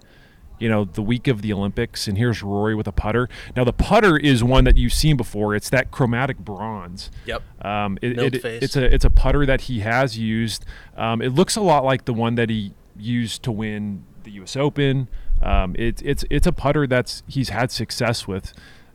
You 0.58 0.68
know, 0.68 0.84
the 0.84 1.02
week 1.02 1.26
of 1.28 1.42
the 1.42 1.52
Olympics, 1.52 2.06
and 2.06 2.16
here's 2.16 2.42
Rory 2.42 2.74
with 2.74 2.86
a 2.86 2.92
putter. 2.92 3.28
Now 3.56 3.64
the 3.64 3.72
putter 3.72 4.16
is 4.16 4.42
one 4.44 4.64
that 4.64 4.76
you've 4.76 4.92
seen 4.92 5.16
before. 5.16 5.54
It's 5.54 5.68
that 5.70 5.90
chromatic 5.90 6.38
bronze. 6.38 7.10
Yep. 7.26 7.42
Um, 7.64 7.98
it, 8.00 8.18
it- 8.18 8.42
face. 8.42 8.62
it's 8.62 8.76
a 8.76 8.84
it's 8.94 9.04
a 9.04 9.10
putter 9.10 9.44
that 9.46 9.62
he 9.62 9.80
has 9.80 10.16
used. 10.18 10.64
Um, 10.96 11.20
it 11.20 11.30
looks 11.30 11.56
a 11.56 11.60
lot 11.60 11.84
like 11.84 12.04
the 12.04 12.14
one 12.14 12.36
that 12.36 12.50
he 12.50 12.72
used 12.96 13.42
to 13.42 13.52
win 13.52 14.04
the 14.22 14.30
U.S. 14.32 14.56
Open. 14.56 15.08
Um, 15.42 15.74
it's 15.78 16.00
it's 16.02 16.24
it's 16.30 16.46
a 16.46 16.52
putter 16.52 16.86
that's 16.86 17.22
he's 17.26 17.48
had 17.48 17.70
success 17.70 18.26
with. 18.28 18.52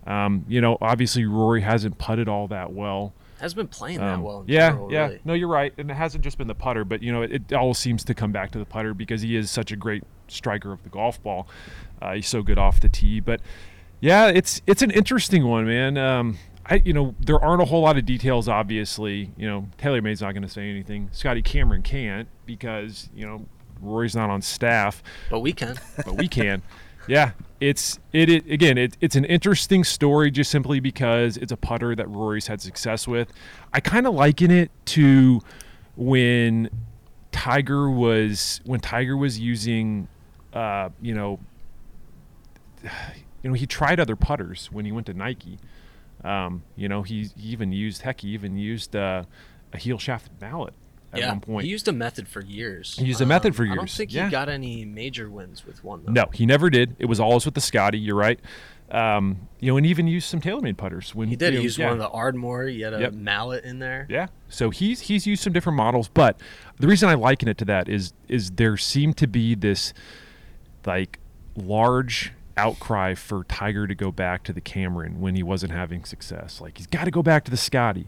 Um, 0.07 0.45
you 0.47 0.61
know, 0.61 0.77
obviously 0.81 1.25
Rory 1.25 1.61
hasn't 1.61 1.97
putted 1.97 2.27
all 2.29 2.47
that 2.47 2.71
well. 2.71 3.13
Has 3.39 3.53
been 3.53 3.67
playing 3.67 3.99
that 3.99 4.15
Um, 4.15 4.21
well. 4.23 4.41
In 4.41 4.47
yeah, 4.47 4.69
general, 4.69 4.91
yeah. 4.91 5.05
Really. 5.07 5.19
No, 5.25 5.33
you're 5.33 5.47
right, 5.47 5.73
and 5.77 5.89
it 5.89 5.93
hasn't 5.93 6.23
just 6.23 6.37
been 6.37 6.47
the 6.47 6.55
putter, 6.55 6.83
but 6.83 7.01
you 7.03 7.11
know, 7.11 7.21
it, 7.21 7.31
it 7.31 7.53
all 7.53 7.73
seems 7.73 8.03
to 8.05 8.13
come 8.13 8.31
back 8.31 8.51
to 8.51 8.59
the 8.59 8.65
putter 8.65 8.93
because 8.93 9.21
he 9.21 9.35
is 9.35 9.49
such 9.49 9.71
a 9.71 9.75
great 9.75 10.03
striker 10.27 10.71
of 10.71 10.83
the 10.83 10.89
golf 10.89 11.21
ball. 11.23 11.47
Uh, 12.01 12.13
he's 12.15 12.27
so 12.27 12.41
good 12.43 12.57
off 12.57 12.79
the 12.79 12.89
tee, 12.89 13.19
but 13.19 13.41
yeah, 14.01 14.27
it's 14.27 14.61
it's 14.67 14.81
an 14.81 14.91
interesting 14.91 15.45
one, 15.47 15.65
man. 15.65 15.97
Um, 15.97 16.37
I 16.65 16.81
you 16.85 16.93
know 16.93 17.15
there 17.19 17.39
aren't 17.43 17.61
a 17.61 17.65
whole 17.65 17.81
lot 17.81 17.97
of 17.97 18.05
details. 18.05 18.47
Obviously, 18.47 19.31
you 19.37 19.47
know 19.47 19.67
TaylorMade's 19.77 20.21
not 20.21 20.33
going 20.33 20.43
to 20.43 20.49
say 20.49 20.69
anything. 20.69 21.09
Scotty 21.11 21.41
Cameron 21.41 21.81
can't 21.81 22.27
because 22.45 23.09
you 23.15 23.25
know 23.25 23.45
Rory's 23.81 24.15
not 24.15 24.29
on 24.29 24.41
staff 24.41 25.01
But 25.29 25.39
we 25.39 25.53
can. 25.53 25.77
but 26.05 26.15
we 26.15 26.27
can. 26.27 26.61
Yeah, 27.07 27.31
it's 27.59 27.99
it, 28.13 28.29
it 28.29 28.49
again. 28.49 28.77
It, 28.77 28.97
it's 29.01 29.15
an 29.15 29.25
interesting 29.25 29.83
story 29.83 30.31
just 30.31 30.51
simply 30.51 30.79
because 30.79 31.37
it's 31.37 31.51
a 31.51 31.57
putter 31.57 31.95
that 31.95 32.07
Rory's 32.09 32.47
had 32.47 32.61
success 32.61 33.07
with. 33.07 33.31
I 33.73 33.79
kind 33.79 34.07
of 34.07 34.13
liken 34.13 34.51
it 34.51 34.71
to 34.87 35.41
when 35.95 36.69
Tiger 37.31 37.89
was 37.89 38.61
when 38.65 38.79
Tiger 38.79 39.17
was 39.17 39.39
using, 39.39 40.07
uh, 40.53 40.89
you 41.01 41.13
know, 41.13 41.39
you 42.83 43.49
know 43.49 43.53
he 43.53 43.65
tried 43.65 43.99
other 43.99 44.15
putters 44.15 44.69
when 44.71 44.85
he 44.85 44.91
went 44.91 45.07
to 45.07 45.13
Nike. 45.13 45.59
Um, 46.23 46.63
you 46.75 46.89
know 46.89 47.01
he, 47.03 47.29
he 47.37 47.49
even 47.49 47.71
used 47.71 48.01
heck 48.01 48.21
he 48.21 48.29
even 48.29 48.57
used 48.57 48.95
uh, 48.95 49.23
a 49.73 49.77
heel 49.77 49.97
shafted 49.97 50.33
mallet 50.41 50.73
at 51.13 51.19
yeah, 51.19 51.29
one 51.29 51.41
point. 51.41 51.65
he 51.65 51.71
used 51.71 51.87
a 51.87 51.91
method 51.93 52.27
for 52.27 52.41
years. 52.41 52.95
He 52.97 53.05
used 53.05 53.21
a 53.21 53.25
method 53.25 53.55
for 53.55 53.63
years. 53.63 53.73
I 53.73 53.75
don't 53.77 53.89
think 53.89 54.13
yeah. 54.13 54.25
he 54.25 54.31
got 54.31 54.49
any 54.49 54.85
major 54.85 55.29
wins 55.29 55.65
with 55.65 55.83
one. 55.83 56.03
Though. 56.05 56.11
No, 56.11 56.25
he 56.33 56.45
never 56.45 56.69
did. 56.69 56.95
It 56.99 57.05
was 57.05 57.19
always 57.19 57.45
with 57.45 57.55
the 57.55 57.61
Scotty. 57.61 57.97
You're 57.97 58.15
right. 58.15 58.39
Um, 58.91 59.47
you 59.59 59.71
know, 59.71 59.77
and 59.77 59.85
even 59.85 60.07
used 60.07 60.27
some 60.27 60.41
TaylorMade 60.41 60.77
putters 60.77 61.13
when 61.13 61.27
he 61.29 61.35
did. 61.35 61.47
You 61.47 61.51
He 61.51 61.57
know, 61.57 61.63
used 61.63 61.77
yeah. 61.77 61.85
one 61.85 61.93
of 61.93 61.99
the 61.99 62.09
Ardmore. 62.09 62.65
He 62.65 62.81
had 62.81 62.93
a 62.93 62.99
Yep. 62.99 63.13
mallet 63.13 63.63
in 63.63 63.79
there. 63.79 64.07
Yeah. 64.09 64.27
So 64.47 64.71
he's 64.71 65.01
he's 65.01 65.27
used 65.27 65.43
some 65.43 65.53
different 65.53 65.77
models, 65.77 66.07
but 66.09 66.39
the 66.79 66.87
reason 66.87 67.07
I 67.09 67.13
liken 67.13 67.47
it 67.47 67.57
to 67.59 67.65
that 67.65 67.87
is 67.87 68.13
is 68.27 68.51
there 68.51 68.77
seemed 68.77 69.17
to 69.17 69.27
be 69.27 69.53
this 69.55 69.93
like 70.85 71.19
large 71.55 72.33
outcry 72.57 73.13
for 73.15 73.43
Tiger 73.45 73.85
to 73.87 73.95
go 73.95 74.11
back 74.11 74.43
to 74.43 74.53
the 74.53 74.61
Cameron 74.61 75.21
when 75.21 75.35
he 75.35 75.43
wasn't 75.43 75.71
having 75.71 76.03
success. 76.03 76.59
Like 76.59 76.77
he's 76.77 76.87
got 76.87 77.05
to 77.05 77.11
go 77.11 77.21
back 77.23 77.45
to 77.45 77.51
the 77.51 77.57
Scotty. 77.57 78.07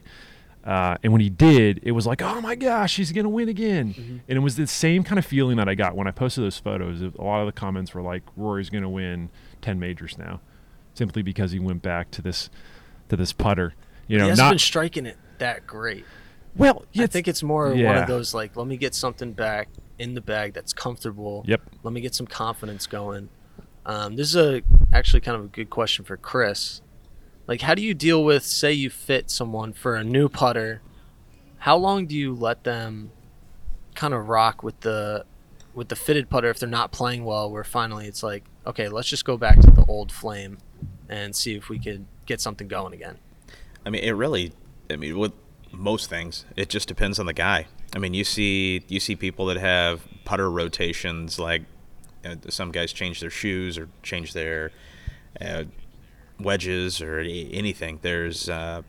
Uh, 0.63 0.95
and 1.01 1.11
when 1.11 1.21
he 1.21 1.29
did, 1.29 1.79
it 1.83 1.91
was 1.91 2.05
like, 2.05 2.21
oh 2.21 2.39
my 2.39 2.53
gosh, 2.55 2.95
he's 2.95 3.11
gonna 3.11 3.29
win 3.29 3.49
again. 3.49 4.21
And 4.27 4.37
it 4.37 4.41
was 4.41 4.55
the 4.57 4.67
same 4.67 5.03
kind 5.03 5.17
of 5.17 5.25
feeling 5.25 5.57
that 5.57 5.67
I 5.67 5.73
got 5.75 5.95
when 5.95 6.07
I 6.07 6.11
posted 6.11 6.43
those 6.43 6.59
photos. 6.59 7.01
A 7.01 7.21
lot 7.21 7.39
of 7.41 7.47
the 7.47 7.51
comments 7.51 7.93
were 7.93 8.01
like, 8.01 8.23
Rory's 8.35 8.69
gonna 8.69 8.89
win 8.89 9.29
ten 9.61 9.79
majors 9.79 10.17
now, 10.17 10.39
simply 10.93 11.23
because 11.23 11.51
he 11.51 11.59
went 11.59 11.81
back 11.81 12.11
to 12.11 12.21
this 12.21 12.49
to 13.09 13.15
this 13.15 13.33
putter. 13.33 13.73
You 14.07 14.17
know, 14.17 14.25
he 14.25 14.29
hasn't 14.29 14.45
not 14.45 14.51
been 14.51 14.59
striking 14.59 15.05
it 15.05 15.17
that 15.39 15.65
great. 15.65 16.05
well. 16.55 16.85
I 16.97 17.07
think 17.07 17.27
it's 17.27 17.41
more 17.41 17.73
one 17.73 17.97
of 17.97 18.07
those 18.07 18.33
like, 18.33 18.55
let 18.55 18.67
me 18.67 18.77
get 18.77 18.93
something 18.93 19.33
back 19.33 19.69
in 19.97 20.13
the 20.13 20.21
bag 20.21 20.53
that's 20.53 20.73
comfortable. 20.73 21.43
Yep. 21.47 21.61
Let 21.83 21.93
me 21.93 22.01
get 22.01 22.13
some 22.13 22.27
confidence 22.27 22.85
going. 22.87 23.29
Um, 23.85 24.15
this 24.15 24.27
is 24.27 24.35
a 24.35 24.61
actually 24.93 25.21
kind 25.21 25.37
of 25.37 25.45
a 25.45 25.47
good 25.47 25.69
question 25.71 26.05
for 26.05 26.17
Chris. 26.17 26.81
Like, 27.51 27.59
how 27.59 27.75
do 27.75 27.81
you 27.81 27.93
deal 27.93 28.23
with, 28.23 28.45
say, 28.45 28.71
you 28.71 28.89
fit 28.89 29.29
someone 29.29 29.73
for 29.73 29.95
a 29.95 30.05
new 30.05 30.29
putter? 30.29 30.81
How 31.57 31.75
long 31.75 32.05
do 32.05 32.15
you 32.15 32.33
let 32.33 32.63
them 32.63 33.11
kind 33.93 34.13
of 34.13 34.29
rock 34.29 34.63
with 34.63 34.79
the 34.79 35.25
with 35.73 35.89
the 35.89 35.97
fitted 35.97 36.29
putter 36.29 36.49
if 36.49 36.59
they're 36.59 36.69
not 36.69 36.93
playing 36.93 37.25
well? 37.25 37.51
Where 37.51 37.65
finally 37.65 38.07
it's 38.07 38.23
like, 38.23 38.45
okay, 38.65 38.87
let's 38.87 39.09
just 39.09 39.25
go 39.25 39.35
back 39.35 39.59
to 39.59 39.69
the 39.69 39.83
old 39.89 40.13
flame 40.13 40.59
and 41.09 41.35
see 41.35 41.53
if 41.57 41.67
we 41.67 41.77
could 41.77 42.05
get 42.25 42.39
something 42.39 42.69
going 42.69 42.93
again. 42.93 43.17
I 43.85 43.89
mean, 43.89 44.05
it 44.05 44.11
really. 44.11 44.53
I 44.89 44.95
mean, 44.95 45.19
with 45.19 45.33
most 45.73 46.09
things, 46.09 46.45
it 46.55 46.69
just 46.69 46.87
depends 46.87 47.19
on 47.19 47.25
the 47.25 47.33
guy. 47.33 47.67
I 47.93 47.99
mean, 47.99 48.13
you 48.13 48.23
see, 48.23 48.85
you 48.87 49.01
see 49.01 49.17
people 49.17 49.47
that 49.47 49.57
have 49.57 50.07
putter 50.23 50.49
rotations. 50.49 51.37
Like 51.37 51.63
uh, 52.23 52.35
some 52.47 52.71
guys 52.71 52.93
change 52.93 53.19
their 53.19 53.29
shoes 53.29 53.77
or 53.77 53.89
change 54.03 54.31
their 54.31 54.71
uh, 55.41 55.65
wedges 56.43 57.01
or 57.01 57.19
anything. 57.19 57.99
There's 58.01 58.49
uh, 58.49 58.81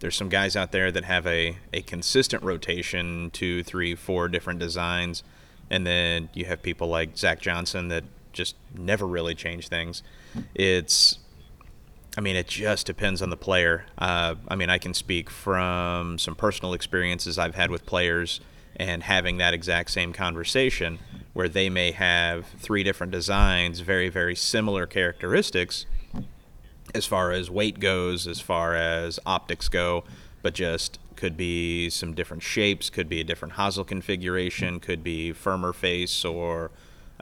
there's 0.00 0.16
some 0.16 0.28
guys 0.28 0.56
out 0.56 0.72
there 0.72 0.92
that 0.92 1.04
have 1.04 1.26
a, 1.26 1.56
a 1.72 1.82
consistent 1.82 2.42
rotation, 2.42 3.30
two, 3.32 3.62
three, 3.64 3.94
four 3.94 4.28
different 4.28 4.60
designs, 4.60 5.22
and 5.70 5.86
then 5.86 6.28
you 6.34 6.44
have 6.44 6.62
people 6.62 6.88
like 6.88 7.16
Zach 7.16 7.40
Johnson 7.40 7.88
that 7.88 8.04
just 8.32 8.54
never 8.76 9.06
really 9.06 9.34
change 9.34 9.68
things. 9.68 10.02
It's 10.54 11.18
I 12.16 12.20
mean, 12.20 12.36
it 12.36 12.48
just 12.48 12.86
depends 12.86 13.22
on 13.22 13.30
the 13.30 13.36
player. 13.36 13.86
Uh, 13.96 14.34
I 14.48 14.56
mean, 14.56 14.70
I 14.70 14.78
can 14.78 14.92
speak 14.92 15.30
from 15.30 16.18
some 16.18 16.34
personal 16.34 16.72
experiences 16.72 17.38
I've 17.38 17.54
had 17.54 17.70
with 17.70 17.86
players 17.86 18.40
and 18.74 19.02
having 19.02 19.38
that 19.38 19.54
exact 19.54 19.90
same 19.90 20.12
conversation 20.12 20.98
where 21.32 21.48
they 21.48 21.68
may 21.68 21.92
have 21.92 22.46
three 22.58 22.82
different 22.82 23.12
designs, 23.12 23.80
very, 23.80 24.08
very 24.08 24.34
similar 24.34 24.86
characteristics 24.86 25.86
as 26.94 27.06
far 27.06 27.32
as 27.32 27.50
weight 27.50 27.80
goes, 27.80 28.26
as 28.26 28.40
far 28.40 28.74
as 28.74 29.18
optics 29.26 29.68
go, 29.68 30.04
but 30.42 30.54
just 30.54 30.98
could 31.16 31.36
be 31.36 31.90
some 31.90 32.14
different 32.14 32.42
shapes, 32.42 32.90
could 32.90 33.08
be 33.08 33.20
a 33.20 33.24
different 33.24 33.54
hosel 33.54 33.84
configuration, 33.84 34.78
could 34.78 35.02
be 35.02 35.32
firmer 35.32 35.72
face 35.72 36.24
or 36.24 36.70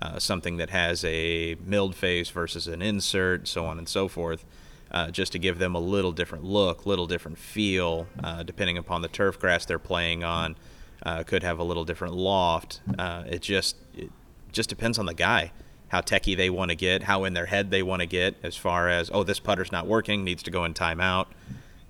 uh, 0.03 0.19
something 0.19 0.59
that 0.59 0.71
has 0.71 1.05
a 1.05 1.57
milled 1.65 1.95
face 1.95 2.29
versus 2.29 2.69
an 2.69 2.83
insert, 2.83 3.49
so 3.49 3.65
on 3.65 3.79
and 3.79 3.89
so 3.89 4.09
forth, 4.09 4.45
uh, 4.91 5.11
just 5.11 5.33
to 5.33 5.39
give 5.39 5.59
them 5.59 5.75
a 5.75 5.81
little 5.81 6.13
different 6.13 6.45
look, 6.45 6.85
little 6.85 7.07
different 7.07 7.39
feel, 7.39 8.07
uh, 8.23 8.43
depending 8.43 8.77
upon 8.77 9.01
the 9.01 9.09
turf 9.09 9.39
grass 9.41 9.65
they're 9.65 9.79
playing 9.79 10.23
on. 10.23 10.57
Uh, 11.03 11.23
could 11.23 11.43
have 11.43 11.59
a 11.59 11.65
little 11.65 11.85
different 11.85 12.15
loft. 12.15 12.81
Uh, 12.99 13.23
it 13.27 13.41
just 13.41 13.77
it 13.95 14.11
just 14.53 14.69
depends 14.69 14.99
on 14.99 15.07
the 15.07 15.15
guy, 15.15 15.53
how 15.89 16.01
techie 16.01 16.37
they 16.37 16.51
want 16.51 16.71
to 16.71 16.75
get, 16.75 17.05
how 17.05 17.25
in 17.25 17.35
their 17.35 17.47
head 17.47 17.71
they 17.71 17.83
want 17.83 18.01
to 18.01 18.07
get, 18.07 18.37
as 18.43 18.57
far 18.57 18.89
as 18.89 19.11
oh 19.13 19.23
this 19.23 19.39
putter's 19.39 19.71
not 19.71 19.87
working, 19.87 20.25
needs 20.25 20.43
to 20.45 20.51
go 20.51 20.65
in 20.65 20.75
timeout. 20.75 21.27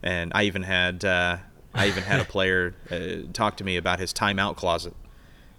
And 0.03 0.33
I 0.35 0.45
even 0.45 0.62
had 0.62 1.05
uh, 1.05 1.38
I 1.75 1.88
even 1.88 2.03
had 2.03 2.21
a 2.21 2.25
player 2.37 2.75
uh, 2.91 3.31
talk 3.33 3.57
to 3.59 3.65
me 3.65 3.76
about 3.76 3.99
his 3.99 4.12
timeout 4.12 4.57
closet. 4.57 4.95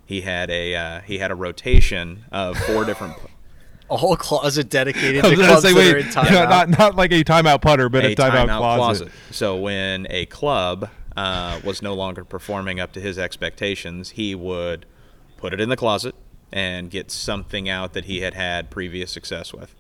He 0.06 0.22
had 0.22 0.50
a 0.50 0.76
uh, 0.76 1.02
he 1.02 1.18
had 1.18 1.32
a 1.32 1.36
rotation 1.36 2.26
of 2.32 2.58
four 2.58 2.86
different 2.86 3.16
A 3.90 3.98
whole 3.98 4.16
closet 4.16 4.70
dedicated 4.70 5.24
to 5.24 5.36
clubs 5.36 5.64
say, 5.64 5.74
that 5.74 5.96
are 5.96 5.98
in 5.98 6.06
timeout. 6.08 6.50
not 6.50 6.70
not 6.70 6.96
like 6.96 7.12
a 7.12 7.24
timeout 7.24 7.62
putter, 7.62 7.90
but 7.90 8.06
a, 8.06 8.12
a 8.12 8.16
timeout, 8.16 8.58
closet. 8.58 9.10
So 9.32 9.58
when 9.58 10.06
a 10.10 10.28
club 10.28 10.90
uh, 11.16 11.60
was 11.64 11.82
no 11.82 11.96
longer 11.96 12.24
performing 12.24 12.80
up 12.80 12.94
to 12.94 13.02
his 13.02 13.18
expectations, 13.18 14.12
he 14.12 14.36
would 14.36 14.86
put 15.38 15.54
it 15.54 15.60
in 15.60 15.70
the 15.70 15.78
closet 15.78 16.16
and 16.52 16.90
get 16.90 17.12
something 17.12 17.68
out 17.70 17.94
that 17.94 18.06
he 18.06 18.22
had 18.22 18.34
had 18.34 18.70
previous 18.70 19.12
success 19.12 19.54
with. 19.54 19.76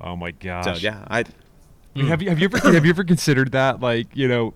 Oh 0.00 0.16
my 0.16 0.30
gosh! 0.30 0.64
So 0.64 0.72
yeah, 0.74 1.04
I 1.08 1.24
have 1.96 2.20
you 2.20 2.28
have 2.28 2.38
you 2.38 2.44
ever 2.46 2.58
have 2.72 2.84
you 2.84 2.90
ever 2.90 3.04
considered 3.04 3.52
that? 3.52 3.80
Like 3.80 4.08
you 4.14 4.28
know, 4.28 4.52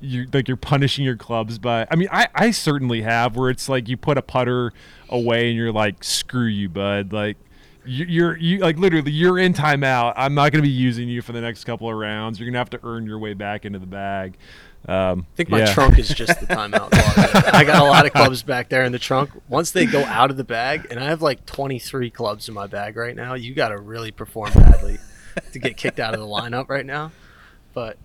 you 0.00 0.26
like 0.32 0.46
you're 0.46 0.56
punishing 0.56 1.04
your 1.04 1.16
clubs 1.16 1.58
by. 1.58 1.86
I 1.90 1.96
mean, 1.96 2.08
I 2.12 2.28
I 2.34 2.50
certainly 2.52 3.02
have 3.02 3.36
where 3.36 3.50
it's 3.50 3.68
like 3.68 3.88
you 3.88 3.96
put 3.96 4.16
a 4.16 4.22
putter 4.22 4.72
away 5.08 5.48
and 5.48 5.56
you're 5.56 5.72
like, 5.72 6.04
screw 6.04 6.46
you, 6.46 6.68
bud. 6.68 7.12
Like 7.12 7.36
you- 7.84 8.06
you're 8.06 8.36
you 8.36 8.58
like 8.58 8.78
literally 8.78 9.10
you're 9.10 9.38
in 9.40 9.52
timeout. 9.54 10.12
I'm 10.16 10.34
not 10.34 10.52
going 10.52 10.62
to 10.62 10.68
be 10.68 10.72
using 10.74 11.08
you 11.08 11.20
for 11.22 11.32
the 11.32 11.40
next 11.40 11.64
couple 11.64 11.88
of 11.90 11.96
rounds. 11.96 12.38
You're 12.38 12.48
gonna 12.48 12.58
have 12.58 12.70
to 12.70 12.80
earn 12.84 13.06
your 13.06 13.18
way 13.18 13.34
back 13.34 13.64
into 13.64 13.80
the 13.80 13.86
bag. 13.86 14.36
Um, 14.88 15.26
I 15.32 15.36
think 15.36 15.48
my 15.48 15.58
yeah. 15.58 15.72
trunk 15.72 15.98
is 15.98 16.08
just 16.08 16.38
the 16.40 16.46
timeout. 16.46 16.90
I 17.52 17.64
got 17.64 17.82
a 17.82 17.88
lot 17.88 18.06
of 18.06 18.12
clubs 18.12 18.42
back 18.42 18.68
there 18.68 18.84
in 18.84 18.92
the 18.92 19.00
trunk. 19.00 19.30
Once 19.48 19.72
they 19.72 19.84
go 19.84 20.04
out 20.04 20.30
of 20.30 20.36
the 20.36 20.44
bag, 20.44 20.86
and 20.90 21.00
I 21.00 21.04
have 21.04 21.22
like 21.22 21.44
23 21.44 22.10
clubs 22.10 22.48
in 22.48 22.54
my 22.54 22.68
bag 22.68 22.96
right 22.96 23.16
now, 23.16 23.34
you 23.34 23.52
got 23.54 23.70
to 23.70 23.78
really 23.78 24.12
perform 24.12 24.52
badly 24.52 24.98
to 25.52 25.58
get 25.58 25.76
kicked 25.76 25.98
out 25.98 26.14
of 26.14 26.20
the 26.20 26.26
lineup 26.26 26.68
right 26.68 26.86
now. 26.86 27.10
But 27.74 27.98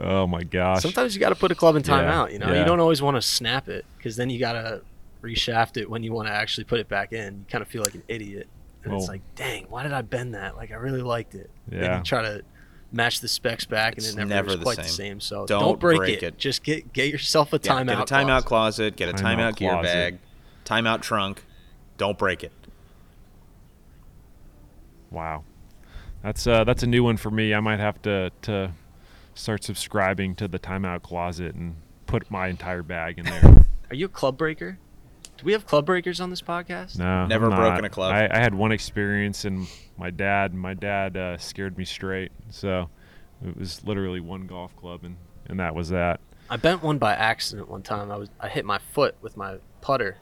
Oh 0.00 0.26
my 0.26 0.44
gosh! 0.44 0.82
sometimes 0.82 1.14
you 1.14 1.20
got 1.20 1.30
to 1.30 1.34
put 1.34 1.50
a 1.50 1.54
club 1.54 1.76
in 1.76 1.82
Yeah, 1.82 1.88
timeout. 1.88 2.32
You 2.32 2.38
know, 2.38 2.52
yeah. 2.52 2.60
you 2.60 2.64
don't 2.64 2.80
always 2.80 3.02
want 3.02 3.16
to 3.16 3.22
snap 3.22 3.68
it 3.68 3.84
because 3.96 4.16
then 4.16 4.30
you 4.30 4.38
got 4.38 4.52
to 4.52 4.82
reshaft 5.22 5.76
it 5.76 5.90
when 5.90 6.02
you 6.02 6.12
want 6.12 6.28
to 6.28 6.32
actually 6.32 6.64
put 6.64 6.78
it 6.78 6.88
back 6.88 7.12
in. 7.12 7.34
You 7.34 7.44
kind 7.50 7.62
of 7.62 7.68
feel 7.68 7.82
like 7.82 7.94
an 7.94 8.04
idiot, 8.08 8.48
and 8.84 8.94
it's 8.94 9.08
like, 9.08 9.22
dang, 9.34 9.66
why 9.68 9.82
did 9.82 9.92
I 9.92 10.02
bend 10.02 10.34
that? 10.34 10.56
Like 10.56 10.70
I 10.70 10.76
really 10.76 11.02
liked 11.02 11.34
it. 11.34 11.50
Yeah. 11.70 11.98
you 11.98 12.04
try 12.04 12.22
to 12.22 12.42
match 12.92 13.20
the 13.20 13.28
specs 13.28 13.64
back, 13.66 13.94
and 13.94 13.98
It's 14.04 14.14
it 14.14 14.16
never, 14.16 14.28
never 14.28 14.48
is 14.50 14.56
the 14.58 14.62
quite 14.62 14.76
the 14.78 14.84
same. 14.84 14.92
same. 15.14 15.20
So 15.20 15.46
Don't 15.46 15.60
don't, 15.60 15.80
break, 15.80 15.98
break 15.98 16.22
it. 16.22 16.26
it. 16.26 16.38
Just 16.38 16.62
get 16.62 16.92
get 16.92 17.10
yourself 17.10 17.52
a 17.52 17.60
yeah, 17.62 17.72
timeout. 17.72 17.86
get 17.86 17.98
a 18.00 18.14
timeout 18.14 18.26
clause. 18.44 18.76
closet, 18.76 18.96
get 18.96 19.08
a 19.08 19.12
Timeout 19.12 19.52
timeout, 19.52 19.56
gear 19.56 19.70
closet. 19.72 19.84
bag, 19.84 20.18
timeout 20.64 21.02
trunk. 21.02 21.44
Don't 21.96 22.16
break 22.18 22.42
it. 22.44 22.52
Wow, 25.10 25.44
that's 26.22 26.46
uh 26.46 26.64
that's 26.64 26.82
a 26.82 26.86
new 26.86 27.02
one 27.02 27.16
for 27.16 27.30
me. 27.30 27.54
I 27.54 27.60
might 27.60 27.80
have 27.80 28.00
to 28.02 28.30
to 28.42 28.72
start 29.34 29.64
subscribing 29.64 30.34
to 30.36 30.48
the 30.48 30.58
timeout 30.58 31.02
closet 31.02 31.54
and 31.54 31.76
put 32.06 32.30
my 32.30 32.48
entire 32.48 32.82
bag 32.82 33.18
in 33.18 33.24
there. 33.24 33.64
Are 33.90 33.94
you 33.96 34.06
a 34.06 34.08
club 34.10 34.36
breaker? 34.36 34.78
Do 35.38 35.44
we 35.44 35.52
have 35.52 35.66
club 35.66 35.86
breakers 35.86 36.20
on 36.20 36.30
this 36.30 36.42
podcast? 36.42 36.98
No, 36.98 37.26
Never 37.26 37.46
I'm 37.46 37.56
broken 37.56 37.82
not. 37.82 37.84
a 37.84 37.88
club. 37.88 38.12
I, 38.12 38.28
I 38.30 38.38
had 38.38 38.54
one 38.54 38.72
experience, 38.72 39.44
and 39.44 39.68
my 39.96 40.10
dad, 40.10 40.52
my 40.52 40.74
dad 40.74 41.16
uh, 41.16 41.38
scared 41.38 41.78
me 41.78 41.84
straight. 41.84 42.32
So 42.50 42.90
it 43.46 43.56
was 43.56 43.84
literally 43.84 44.18
one 44.18 44.46
golf 44.48 44.74
club, 44.76 45.04
and 45.04 45.16
and 45.46 45.60
that 45.60 45.74
was 45.76 45.90
that. 45.90 46.20
I 46.50 46.56
bent 46.56 46.82
one 46.82 46.98
by 46.98 47.14
accident 47.14 47.68
one 47.68 47.82
time. 47.82 48.10
I 48.10 48.16
was 48.16 48.28
I 48.40 48.48
hit 48.48 48.64
my 48.64 48.78
foot 48.78 49.14
with 49.22 49.36
my 49.36 49.58
putter. 49.80 50.16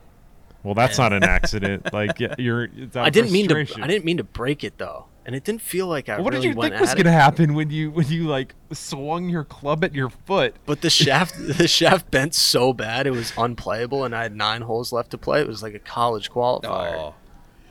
Well, 0.67 0.75
that's 0.75 0.99
not 0.99 1.13
an 1.13 1.23
accident. 1.23 1.93
like 1.93 2.19
you're. 2.39 2.65
It's 2.65 2.97
I 2.97 3.09
didn't 3.11 3.31
mean 3.31 3.47
to. 3.49 3.57
I 3.81 3.87
didn't 3.87 4.05
mean 4.05 4.17
to 4.17 4.25
break 4.25 4.65
it 4.65 4.79
though, 4.79 5.07
and 5.25 5.37
it 5.37 5.45
didn't 5.45 5.63
feel 5.63 5.87
like 5.87 6.09
I 6.09 6.21
What 6.21 6.33
really 6.33 6.49
did 6.49 6.55
you 6.55 6.59
went 6.59 6.73
think 6.75 6.81
was 6.81 6.95
gonna 6.95 7.11
it. 7.11 7.13
happen 7.13 7.55
when 7.55 7.71
you 7.71 7.93
when 7.93 8.09
you 8.09 8.25
like 8.25 8.55
swung 8.73 9.29
your 9.29 9.45
club 9.45 9.85
at 9.85 9.95
your 9.95 10.11
foot? 10.11 10.57
But 10.67 10.81
the 10.81 10.91
shaft, 10.91 11.35
the 11.39 11.69
shaft 11.69 12.11
bent 12.11 12.35
so 12.35 12.73
bad 12.73 13.07
it 13.07 13.13
was 13.13 13.33
unplayable, 13.39 14.05
and 14.05 14.15
I 14.15 14.25
had 14.25 14.35
nine 14.35 14.63
holes 14.63 14.93
left 14.93 15.11
to 15.13 15.19
play. 15.19 15.41
It 15.41 15.47
was 15.47 15.63
like 15.63 15.75
a 15.75 15.79
college 15.79 16.31
qualifier. 16.33 16.95
Oh, 16.97 17.15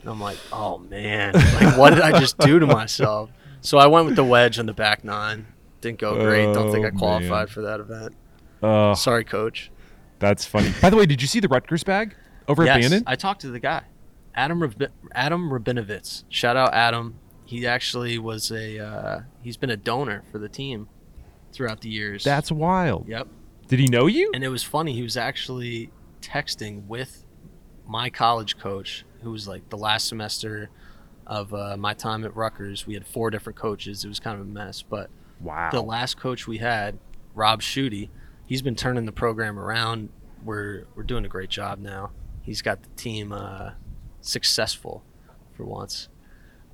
And 0.02 0.10
I'm 0.10 0.22
like, 0.22 0.38
oh 0.54 0.78
man, 0.78 1.34
like 1.34 1.78
what 1.78 1.90
did 1.94 2.02
I 2.02 2.18
just 2.18 2.38
do 2.38 2.60
to 2.60 2.66
myself? 2.66 3.30
So 3.60 3.78
I 3.78 3.88
went 3.88 4.06
with 4.06 4.16
the 4.16 4.24
wedge 4.24 4.58
on 4.58 4.68
the 4.68 4.74
back 4.74 5.04
nine. 5.04 5.48
Didn't 5.82 6.00
go 6.00 6.16
great. 6.16 6.46
Don't 6.54 6.72
think 6.72 6.86
I 6.86 6.90
Oh, 6.90 6.98
qualified 6.98 7.30
man. 7.30 7.48
for 7.48 7.62
that 7.64 7.80
event. 7.82 8.16
Uh, 8.64 8.96
Sorry, 8.96 9.26
coach. 9.26 9.70
that's 10.20 10.46
funny. 10.46 10.72
By 10.82 10.90
the 10.90 10.96
way, 10.96 11.06
did 11.06 11.22
you 11.22 11.28
see 11.28 11.40
the 11.42 11.48
Rutgers 11.50 11.84
bag 11.84 12.16
over 12.48 12.64
at 12.64 12.68
Yes, 12.80 12.90
Bandon? 12.90 13.04
I 13.08 13.16
talked 13.16 13.42
to 13.42 13.50
the 13.50 13.60
guy, 13.60 13.84
Adam 14.34 14.62
Rab- 14.62 14.92
Adam 15.14 15.50
Rabinovitz. 15.50 16.24
Shout 16.30 16.56
out 16.58 16.74
Adam. 16.74 17.16
He 17.46 17.66
actually 17.68 18.18
was 18.18 18.52
a 18.52 18.80
uh, 18.80 19.20
he's 19.42 19.58
been 19.58 19.70
a 19.70 19.78
donor 19.78 20.24
for 20.32 20.40
the 20.40 20.50
team 20.50 20.88
throughout 21.54 21.82
the 21.82 21.90
years. 21.90 22.24
That's 22.24 22.52
wild. 22.52 23.08
yep. 23.08 23.28
Did 23.68 23.80
he 23.80 23.88
know 23.88 24.06
you? 24.08 24.32
And 24.34 24.44
it 24.44 24.50
was 24.50 24.64
funny. 24.64 24.94
He 24.94 25.02
was 25.04 25.18
actually 25.18 25.90
texting 26.22 26.86
with 26.88 27.24
my 27.88 28.10
college 28.10 28.58
coach, 28.58 29.06
who 29.22 29.32
was 29.32 29.48
like 29.48 29.70
the 29.70 29.78
last 29.78 30.08
semester 30.08 30.70
of 31.28 31.54
uh, 31.54 31.76
my 31.78 31.94
time 31.94 32.24
at 32.26 32.36
Rutgers. 32.36 32.86
We 32.86 32.94
had 32.94 33.06
four 33.08 33.30
different 33.32 33.58
coaches. 33.58 34.04
It 34.04 34.08
was 34.08 34.20
kind 34.20 34.40
of 34.40 34.46
a 34.46 34.50
mess, 34.50 34.82
but 34.84 35.10
Wow. 35.40 35.70
the 35.72 35.82
last 35.82 36.18
coach 36.18 36.48
we 36.48 36.60
had, 36.60 36.98
Rob 37.34 37.62
Schutte, 37.62 38.10
he's 38.48 38.62
been 38.62 38.76
turning 38.76 39.06
the 39.06 39.12
program 39.12 39.60
around. 39.60 40.10
We're 40.44 40.86
we're 40.96 41.04
doing 41.04 41.26
a 41.26 41.28
great 41.28 41.50
job 41.50 41.80
now. 41.80 42.12
He's 42.46 42.62
got 42.62 42.84
the 42.84 42.90
team 42.90 43.32
uh, 43.32 43.72
successful 44.22 45.04
for 45.54 45.64
once. 45.66 46.10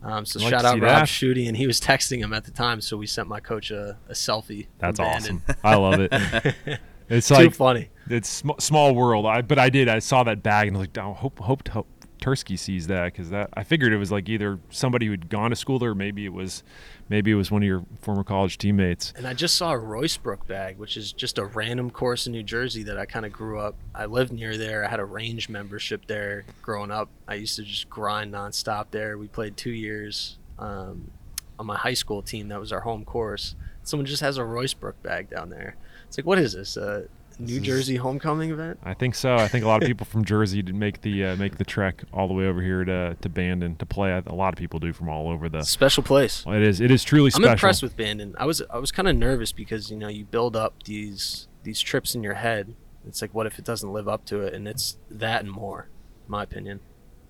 Um, 0.03 0.25
so 0.25 0.39
I'd 0.43 0.49
shout 0.49 0.61
to 0.61 0.67
out 0.67 0.73
Rob 0.73 0.81
that. 0.81 1.07
Schutte, 1.07 1.47
and 1.47 1.55
he 1.55 1.67
was 1.67 1.79
texting 1.79 2.19
him 2.19 2.33
at 2.33 2.43
the 2.45 2.51
time, 2.51 2.81
so 2.81 2.97
we 2.97 3.05
sent 3.07 3.27
my 3.27 3.39
coach 3.39 3.71
a, 3.71 3.97
a 4.09 4.13
selfie. 4.13 4.67
That's 4.79 4.99
awesome. 4.99 5.43
I 5.63 5.75
love 5.75 5.99
it. 5.99 6.79
It's 7.09 7.27
Too 7.27 7.33
like 7.33 7.53
funny. 7.53 7.89
it's 8.09 8.29
sm- 8.29 8.51
small 8.59 8.95
world. 8.95 9.25
I 9.25 9.41
but 9.41 9.59
I 9.59 9.69
did. 9.69 9.89
I 9.89 9.99
saw 9.99 10.23
that 10.23 10.41
bag 10.41 10.69
and 10.69 10.77
I 10.77 10.79
was 10.79 10.87
like, 10.87 10.97
oh, 11.05 11.11
hope 11.13 11.39
hope, 11.39 11.67
hope 11.67 11.87
Tursky 12.21 12.57
sees 12.57 12.87
that 12.87 13.05
because 13.05 13.31
that 13.31 13.49
I 13.55 13.63
figured 13.63 13.91
it 13.91 13.97
was 13.97 14.11
like 14.11 14.29
either 14.29 14.59
somebody 14.69 15.07
who'd 15.07 15.27
gone 15.27 15.49
to 15.49 15.55
school 15.55 15.79
there, 15.79 15.89
or 15.89 15.95
maybe 15.95 16.23
it 16.23 16.31
was 16.31 16.63
maybe 17.09 17.31
it 17.31 17.35
was 17.35 17.49
one 17.49 17.63
of 17.63 17.67
your 17.67 17.83
former 17.99 18.23
college 18.23 18.59
teammates. 18.59 19.11
And 19.17 19.27
I 19.27 19.33
just 19.33 19.55
saw 19.55 19.73
a 19.73 19.79
Roycebrook 19.79 20.47
bag, 20.47 20.77
which 20.77 20.95
is 20.95 21.11
just 21.11 21.39
a 21.39 21.45
random 21.45 21.89
course 21.89 22.27
in 22.27 22.33
New 22.33 22.43
Jersey 22.43 22.83
that 22.83 22.97
I 22.97 23.05
kind 23.05 23.25
of 23.25 23.33
grew 23.33 23.59
up. 23.59 23.75
I 23.95 24.05
lived 24.05 24.31
near 24.31 24.55
there. 24.55 24.85
I 24.85 24.87
had 24.87 24.99
a 24.99 25.05
range 25.05 25.49
membership 25.49 26.05
there 26.05 26.45
growing 26.61 26.91
up. 26.91 27.09
I 27.27 27.33
used 27.33 27.55
to 27.55 27.63
just 27.63 27.89
grind 27.89 28.33
nonstop 28.33 28.91
there. 28.91 29.17
We 29.17 29.27
played 29.27 29.57
two 29.57 29.71
years 29.71 30.37
um, 30.59 31.09
on 31.57 31.65
my 31.65 31.75
high 31.75 31.95
school 31.95 32.21
team. 32.21 32.49
That 32.49 32.59
was 32.59 32.71
our 32.71 32.81
home 32.81 33.03
course. 33.03 33.55
Someone 33.83 34.05
just 34.05 34.21
has 34.21 34.37
a 34.37 34.41
Roycebrook 34.41 34.93
bag 35.01 35.31
down 35.31 35.49
there. 35.49 35.75
It's 36.07 36.17
like, 36.19 36.27
what 36.27 36.37
is 36.37 36.53
this? 36.53 36.77
A 36.77 37.07
New 37.39 37.57
is- 37.57 37.61
Jersey 37.61 37.95
homecoming 37.95 38.51
event? 38.51 38.79
I 38.83 38.93
think 38.93 39.15
so. 39.15 39.35
I 39.35 39.47
think 39.47 39.63
a 39.65 39.67
lot 39.67 39.81
of 39.81 39.87
people 39.91 40.05
from 40.05 40.23
Jersey 40.25 40.61
did 40.61 40.75
make 40.75 41.01
the 41.01 41.25
uh, 41.25 41.35
make 41.35 41.57
the 41.57 41.65
trek 41.65 42.03
all 42.13 42.27
the 42.27 42.33
way 42.33 42.45
over 42.45 42.61
here 42.61 42.83
to 42.85 43.15
to 43.19 43.29
Bandon 43.29 43.75
to 43.77 43.85
play. 43.85 44.11
A 44.11 44.33
lot 44.33 44.53
of 44.53 44.57
people 44.59 44.79
do 44.79 44.93
from 44.93 45.09
all 45.09 45.29
over 45.29 45.49
the. 45.49 45.63
Special 45.63 46.03
place. 46.03 46.43
It 46.47 46.61
is 46.61 46.79
it 46.81 46.91
is 46.91 47.03
truly 47.03 47.27
I'm 47.27 47.31
special. 47.31 47.51
impressed 47.51 47.83
with 47.83 47.95
Bandon. 47.97 48.35
I 48.37 48.45
was 48.45 48.61
I 48.69 48.77
was 48.77 48.91
kind 48.91 49.07
of 49.07 49.15
nervous 49.15 49.51
because 49.51 49.89
you 49.89 49.97
know 49.97 50.07
you 50.07 50.25
build 50.25 50.55
up 50.55 50.83
these 50.83 51.47
these 51.63 51.79
trips 51.79 52.15
in 52.15 52.23
your 52.23 52.35
head. 52.35 52.75
It's 53.07 53.21
like 53.21 53.33
what 53.33 53.47
if 53.47 53.57
it 53.57 53.65
doesn't 53.65 53.91
live 53.91 54.07
up 54.07 54.25
to 54.25 54.41
it, 54.41 54.53
and 54.53 54.67
it's 54.67 54.97
that 55.09 55.41
and 55.41 55.51
more, 55.51 55.87
in 56.25 56.31
my 56.31 56.43
opinion. 56.43 56.79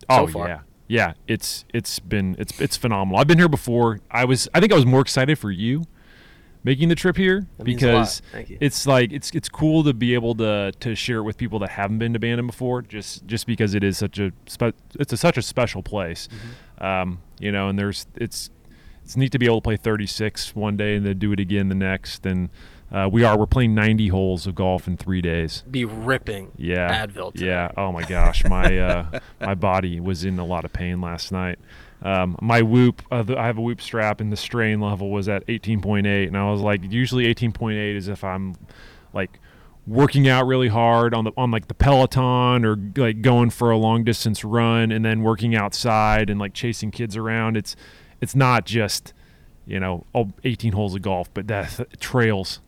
Oh 0.09 0.27
far. 0.27 0.47
yeah, 0.47 0.59
yeah. 0.87 1.13
It's 1.27 1.63
it's 1.73 1.99
been 1.99 2.35
it's 2.39 2.59
it's 2.59 2.75
phenomenal. 2.75 3.19
I've 3.19 3.27
been 3.27 3.37
here 3.37 3.47
before. 3.47 3.99
I 4.09 4.25
was 4.25 4.49
I 4.53 4.59
think 4.59 4.71
I 4.73 4.75
was 4.75 4.85
more 4.85 5.01
excited 5.01 5.37
for 5.39 5.51
you 5.51 5.83
making 6.63 6.89
the 6.89 6.95
trip 6.95 7.17
here 7.17 7.47
That 7.57 7.65
means 7.65 7.83
a 7.83 7.93
lot. 7.93 8.21
because 8.33 8.57
it's 8.59 8.85
like 8.85 9.11
it's 9.11 9.31
it's 9.31 9.49
cool 9.49 9.83
to 9.83 9.93
be 9.93 10.13
able 10.13 10.35
to 10.35 10.71
to 10.79 10.95
share 10.95 11.17
it 11.17 11.23
with 11.23 11.37
people 11.37 11.59
that 11.59 11.69
haven't 11.71 11.99
been 11.99 12.13
to 12.13 12.19
Bandon 12.19 12.47
before. 12.47 12.81
Just 12.81 13.25
just 13.25 13.47
because 13.47 13.73
it 13.73 13.83
is 13.83 13.97
such 13.97 14.19
a 14.19 14.31
spe- 14.47 14.75
it's 14.99 15.13
a, 15.13 15.17
such 15.17 15.37
a 15.37 15.41
special 15.41 15.81
place. 15.83 16.27
Mm-hmm. 16.27 16.83
Um, 16.85 17.19
you 17.39 17.51
know, 17.51 17.69
and 17.69 17.77
there's 17.77 18.07
it's 18.15 18.49
it's 19.03 19.17
neat 19.17 19.31
to 19.31 19.39
be 19.39 19.45
able 19.45 19.61
to 19.61 19.63
play 19.63 19.77
36 19.77 20.55
one 20.55 20.77
day 20.77 20.95
and 20.95 21.05
then 21.05 21.17
do 21.17 21.31
it 21.31 21.39
again 21.39 21.69
the 21.69 21.75
next. 21.75 22.25
And 22.25 22.49
uh, 22.91 23.09
we 23.11 23.23
are 23.23 23.37
we're 23.37 23.47
playing 23.47 23.73
90 23.73 24.09
holes 24.09 24.45
of 24.47 24.53
golf 24.55 24.87
in 24.87 24.97
three 24.97 25.21
days. 25.21 25.63
Be 25.69 25.85
ripping. 25.85 26.51
Yeah. 26.57 27.05
Advil. 27.07 27.33
today. 27.33 27.47
Yeah. 27.47 27.71
Oh 27.77 27.91
my 27.91 28.03
gosh, 28.03 28.43
my 28.45 28.77
uh, 28.77 29.19
my 29.41 29.55
body 29.55 29.99
was 29.99 30.23
in 30.23 30.37
a 30.39 30.45
lot 30.45 30.65
of 30.65 30.73
pain 30.73 31.01
last 31.01 31.31
night. 31.31 31.57
Um, 32.03 32.35
my 32.41 32.61
whoop, 32.63 33.01
uh, 33.11 33.21
the, 33.23 33.37
I 33.37 33.45
have 33.45 33.57
a 33.57 33.61
whoop 33.61 33.79
strap, 33.81 34.21
and 34.21 34.31
the 34.31 34.37
strain 34.37 34.79
level 34.81 35.11
was 35.11 35.29
at 35.29 35.45
18.8, 35.47 36.27
and 36.27 36.35
I 36.37 36.49
was 36.51 36.61
like, 36.61 36.81
usually 36.91 37.25
18.8 37.33 37.95
is 37.95 38.07
if 38.07 38.23
I'm 38.23 38.55
like 39.13 39.39
working 39.87 40.27
out 40.27 40.45
really 40.47 40.67
hard 40.67 41.13
on 41.13 41.23
the 41.25 41.31
on 41.35 41.49
like 41.51 41.67
the 41.67 41.73
Peloton 41.73 42.63
or 42.65 42.75
like 42.95 43.21
going 43.21 43.49
for 43.49 43.71
a 43.71 43.77
long 43.77 44.03
distance 44.03 44.43
run, 44.43 44.91
and 44.91 45.03
then 45.05 45.21
working 45.21 45.55
outside 45.55 46.29
and 46.29 46.39
like 46.39 46.53
chasing 46.53 46.89
kids 46.91 47.15
around. 47.15 47.55
It's 47.57 47.75
it's 48.19 48.35
not 48.35 48.65
just 48.65 49.13
you 49.67 49.79
know 49.79 50.05
18 50.43 50.73
holes 50.73 50.95
of 50.95 51.01
golf, 51.03 51.31
but 51.33 51.47
that 51.47 51.87
trails 51.99 52.61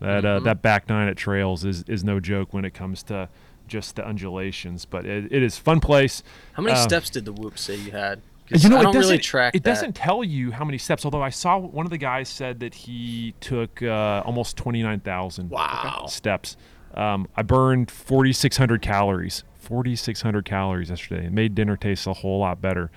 that 0.00 0.24
uh, 0.24 0.40
Mhm. 0.40 0.44
that 0.44 0.62
back 0.62 0.88
nine 0.88 1.08
at 1.08 1.16
Trails 1.16 1.64
is 1.64 1.82
is 1.88 2.04
no 2.04 2.20
joke 2.20 2.54
when 2.54 2.64
it 2.64 2.72
comes 2.72 3.02
to 3.04 3.28
just 3.66 3.96
the 3.96 4.06
undulations. 4.06 4.84
But 4.86 5.04
it, 5.04 5.30
it 5.32 5.42
is 5.42 5.58
fun 5.58 5.80
place. 5.80 6.22
How 6.54 6.62
many 6.62 6.74
Uh, 6.78 6.82
steps 6.82 7.10
did 7.10 7.24
the 7.26 7.32
whoop 7.32 7.58
say 7.58 7.76
you 7.76 7.90
had? 7.92 8.20
You 8.50 8.68
know, 8.68 8.76
I 8.76 8.80
it 8.80 8.82
don't 8.84 8.92
doesn't 8.94 9.10
really 9.10 9.22
track 9.22 9.54
it 9.54 9.62
that. 9.62 9.70
doesn't 9.70 9.94
tell 9.94 10.24
you 10.24 10.50
how 10.52 10.64
many 10.64 10.78
steps. 10.78 11.04
Although 11.04 11.22
I 11.22 11.30
saw 11.30 11.58
one 11.58 11.86
of 11.86 11.90
the 11.90 11.98
guys 11.98 12.28
said 12.28 12.60
that 12.60 12.74
he 12.74 13.34
took 13.40 13.82
uh, 13.82 14.22
almost 14.24 14.56
twenty 14.56 14.82
nine 14.82 15.00
thousand 15.00 15.50
Wow. 15.50 16.06
steps. 16.08 16.56
Um, 16.94 17.28
I 17.36 17.42
burned 17.42 17.90
forty 17.90 18.32
six 18.32 18.56
hundred 18.56 18.80
calories. 18.82 19.44
Forty 19.58 19.94
six 19.96 20.22
hundred 20.22 20.44
calories 20.46 20.88
yesterday. 20.90 21.26
It 21.26 21.32
made 21.32 21.54
dinner 21.54 21.76
taste 21.76 22.06
a 22.06 22.12
whole 22.14 22.38
lot 22.40 22.60
better. 22.62 22.90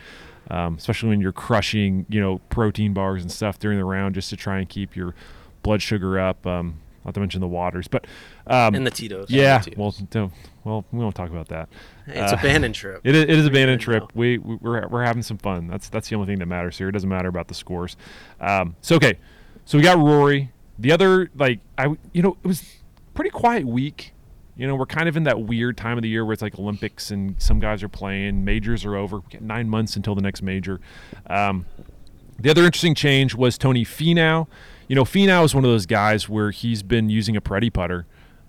Um, 0.50 0.76
especially 0.76 1.10
when 1.10 1.22
you're 1.22 1.32
crushing, 1.32 2.06
you 2.10 2.20
know, 2.20 2.40
protein 2.50 2.94
bars 2.94 3.22
and 3.22 3.32
stuff 3.32 3.60
during 3.60 3.78
the 3.78 3.86
round 3.86 4.16
just 4.16 4.30
to 4.32 4.38
try 4.38 4.60
and 4.60 4.68
keep 4.68 4.96
your 4.96 5.14
blood 5.64 5.82
sugar 5.82 6.20
up. 6.20 6.46
Um, 6.48 6.80
not 7.06 7.14
to 7.16 7.20
mention 7.20 7.42
the 7.42 7.48
waters, 7.48 7.88
but 7.88 8.06
um, 8.48 8.76
And 8.76 8.86
the 8.86 8.92
Tito's. 8.92 9.30
yeah. 9.30 9.60
Tito's. 9.60 10.02
Well, 10.14 10.32
well, 10.64 10.86
we 10.92 11.00
won't 11.00 11.16
talk 11.16 11.30
about 11.30 11.48
that. 11.48 11.70
It's 12.08 12.32
uh, 12.32 12.38
a 12.40 12.42
Bandon 12.42 12.74
trip. 12.74 13.02
It 13.06 13.16
is, 13.16 13.24
it 13.24 13.30
is 13.30 13.46
a 13.48 13.50
good, 13.50 13.80
trip. 13.80 14.04
We, 14.14 14.38
we 14.38 14.56
we're 14.56 14.88
we're 14.88 15.04
having 15.04 15.24
some 15.24 15.38
fun. 15.38 15.68
That's 15.68 15.90
that's 15.90 16.10
the 16.10 16.16
only 16.16 16.28
thing 16.28 16.40
that 16.40 16.46
matters 16.46 16.78
here. 16.78 16.90
It 16.90 16.92
doesn't 16.92 17.10
matter 17.10 17.30
about 17.30 17.48
the 17.48 17.54
scores. 17.54 17.98
Um, 18.40 18.76
so 18.82 18.96
okay, 18.98 19.18
so 19.66 19.78
we 19.78 19.84
got 19.84 19.98
Rory. 19.98 20.52
The 20.78 20.92
other 20.92 21.30
like 21.36 21.60
I 21.78 21.96
you 22.14 22.22
know 22.22 22.38
it 22.44 22.48
was 22.48 22.76
pretty 23.14 23.32
quiet 23.32 23.66
week. 23.66 24.14
You 24.56 24.68
know 24.68 24.76
we're 24.76 24.86
kind 24.86 25.10
of 25.10 25.18
in 25.18 25.24
that 25.24 25.42
weird 25.42 25.78
time 25.78 25.98
of 25.98 26.04
the 26.04 26.10
year 26.10 26.24
where 26.26 26.34
it's 26.34 26.42
like 26.42 26.60
Olympics 26.60 27.10
and 27.10 27.42
some 27.42 27.60
guys 27.60 27.82
are 27.82 27.90
playing. 27.90 28.46
Majors 28.46 28.86
are 28.86 28.96
over. 28.96 29.18
We 29.18 29.24
got 29.32 29.42
nine 29.42 29.70
months 29.70 29.96
until 29.96 30.14
the 30.14 30.22
next 30.22 30.42
major. 30.44 30.80
Um, 31.28 31.66
the 32.40 32.50
other 32.50 32.66
interesting 32.66 32.96
change 32.96 33.34
was 33.36 33.58
Tony 33.58 33.86
Finau. 33.86 34.48
You 34.92 34.96
know, 34.96 35.06
Finau 35.06 35.46
is 35.46 35.56
one 35.56 35.64
of 35.64 35.72
those 35.72 35.86
guys 35.86 36.28
where 36.28 36.52
he's 36.52 36.84
been 36.84 37.08
using 37.08 37.38
a 37.38 37.42
Piretti 37.42 37.72
putter 37.72 38.06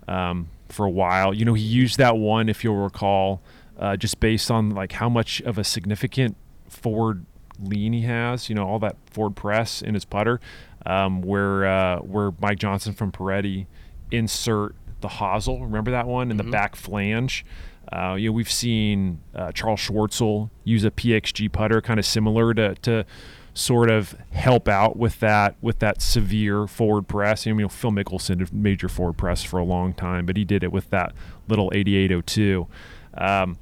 um, 0.09 0.49
for 0.67 0.85
a 0.85 0.89
while. 0.89 1.33
You 1.33 1.45
know, 1.45 1.53
he 1.53 1.63
used 1.63 1.97
that 1.99 2.17
one, 2.17 2.49
if 2.49 2.65
you'll 2.65 2.83
recall, 2.83 3.41
uh, 3.79 3.95
just 3.95 4.19
based 4.19 4.51
on 4.51 4.71
like 4.71 4.91
how 4.91 5.07
much 5.07 5.39
of 5.43 5.57
a 5.57 5.63
significant 5.63 6.35
forward 6.67 7.25
lean 7.61 7.93
he 7.93 8.01
has. 8.01 8.49
You 8.49 8.55
know, 8.55 8.67
all 8.67 8.77
that 8.79 8.97
forward 9.09 9.37
press 9.37 9.81
in 9.81 9.93
his 9.93 10.03
putter, 10.03 10.41
um, 10.85 11.21
where 11.21 11.65
uh, 11.65 11.99
where 11.99 12.31
Mike 12.41 12.59
Johnson 12.59 12.91
from 12.91 13.13
Piretti 13.13 13.67
insert 14.11 14.75
the 14.99 15.07
hosel. 15.07 15.61
Remember 15.61 15.91
that 15.91 16.07
one 16.07 16.29
in 16.29 16.35
the 16.35 16.43
back 16.43 16.75
flange. 16.75 17.45
Uh, 17.89 18.15
you 18.15 18.27
know, 18.27 18.33
we've 18.33 18.51
seen 18.51 19.21
uh, 19.33 19.53
Charles 19.53 19.79
Schwartzel 19.79 20.49
use 20.65 20.83
a 20.83 20.91
PXG 20.91 21.53
putter, 21.53 21.79
kind 21.79 22.01
of 22.01 22.05
similar 22.05 22.53
to, 22.53 22.75
to 22.81 23.05
sort 23.53 23.91
of 23.91 24.15
help 24.31 24.67
out 24.67 24.97
with 24.97 25.19
that 25.19 25.55
with 25.61 25.79
that 25.79 26.01
severe 26.01 26.67
forward 26.67 27.07
press. 27.07 27.45
You 27.45 27.53
know, 27.53 27.69
Phil 27.69 27.91
Mickelson 27.91 28.39
did 28.39 28.53
major 28.53 28.89
forward 28.89 29.13
press 29.17 29.43
for 29.43 29.59
a 29.59 29.63
long 29.63 29.93
time, 29.93 30.25
but 30.25 30.37
he 30.37 30.43
did 30.43 30.63
it 30.63 30.71
with 30.71 30.89
that 30.89 31.13
little 31.47 31.71
8802. 31.73 32.67
Um, 33.15 33.57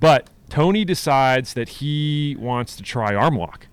but 0.00 0.28
Tony 0.48 0.84
decides 0.84 1.54
that 1.54 1.68
he 1.68 2.36
wants 2.38 2.76
to 2.76 2.82
try 2.82 3.14
arm 3.14 3.36
lock. 3.36 3.68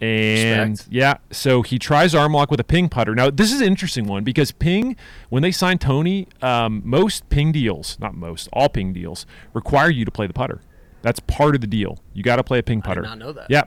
And 0.00 0.70
Respect. 0.70 0.92
yeah, 0.92 1.18
so 1.30 1.60
he 1.60 1.78
tries 1.78 2.14
arm 2.14 2.32
lock 2.32 2.50
with 2.50 2.58
a 2.58 2.64
ping 2.64 2.88
putter. 2.88 3.14
Now, 3.14 3.28
this 3.28 3.52
is 3.52 3.60
an 3.60 3.66
interesting 3.66 4.06
one 4.06 4.24
because 4.24 4.50
ping, 4.50 4.96
when 5.28 5.42
they 5.42 5.52
signed 5.52 5.82
Tony, 5.82 6.26
um, 6.40 6.80
most 6.86 7.28
ping 7.28 7.52
deals, 7.52 7.98
not 8.00 8.14
most, 8.14 8.48
all 8.50 8.70
ping 8.70 8.94
deals, 8.94 9.26
require 9.52 9.90
you 9.90 10.06
to 10.06 10.10
play 10.10 10.26
the 10.26 10.32
putter. 10.32 10.62
That's 11.02 11.20
part 11.20 11.54
of 11.54 11.60
the 11.60 11.66
deal. 11.66 11.98
You 12.14 12.22
got 12.22 12.36
to 12.36 12.44
play 12.44 12.58
a 12.58 12.62
ping 12.62 12.80
putter. 12.80 13.00
I 13.00 13.02
did 13.02 13.08
not 13.10 13.18
know 13.18 13.32
that. 13.32 13.48
Yeah. 13.50 13.64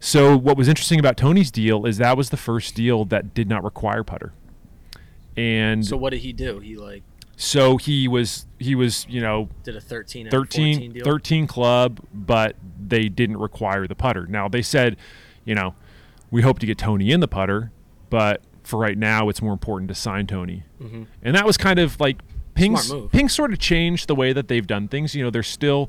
So 0.00 0.36
what 0.36 0.56
was 0.56 0.66
interesting 0.66 0.98
about 0.98 1.16
Tony's 1.16 1.50
deal 1.50 1.84
is 1.86 1.98
that 1.98 2.16
was 2.16 2.30
the 2.30 2.36
first 2.38 2.74
deal 2.74 3.04
that 3.06 3.34
did 3.34 3.48
not 3.48 3.62
require 3.62 4.02
putter. 4.02 4.32
And 5.36 5.86
So 5.86 5.96
what 5.96 6.10
did 6.10 6.20
he 6.20 6.32
do? 6.32 6.58
He 6.58 6.76
like 6.76 7.02
so 7.36 7.78
he 7.78 8.06
was 8.08 8.46
he 8.58 8.74
was, 8.74 9.06
you 9.08 9.20
know, 9.20 9.48
did 9.62 9.76
a 9.76 9.80
13 9.80 10.28
13, 10.30 10.92
deal. 10.92 11.04
13 11.04 11.46
club, 11.46 12.00
but 12.12 12.56
they 12.78 13.08
didn't 13.08 13.38
require 13.38 13.86
the 13.86 13.94
putter. 13.94 14.26
Now 14.26 14.48
they 14.48 14.60
said, 14.62 14.96
you 15.44 15.54
know, 15.54 15.74
we 16.30 16.42
hope 16.42 16.58
to 16.58 16.66
get 16.66 16.76
Tony 16.76 17.10
in 17.10 17.20
the 17.20 17.28
putter, 17.28 17.70
but 18.10 18.42
for 18.62 18.78
right 18.78 18.98
now, 18.98 19.28
it's 19.28 19.40
more 19.40 19.52
important 19.54 19.88
to 19.88 19.94
sign 19.94 20.26
Tony. 20.26 20.64
Mhm. 20.82 21.06
And 21.22 21.34
that 21.34 21.46
was 21.46 21.56
kind 21.56 21.78
of 21.78 21.98
like 21.98 22.18
Ping's, 22.54 22.82
Smart 22.88 23.02
move. 23.02 23.12
Ping 23.12 23.28
sort 23.28 23.52
of 23.52 23.58
changed 23.58 24.06
the 24.06 24.14
way 24.14 24.32
that 24.34 24.48
they've 24.48 24.66
done 24.66 24.86
things. 24.88 25.14
You 25.14 25.24
know, 25.24 25.30
they're 25.30 25.42
still 25.42 25.88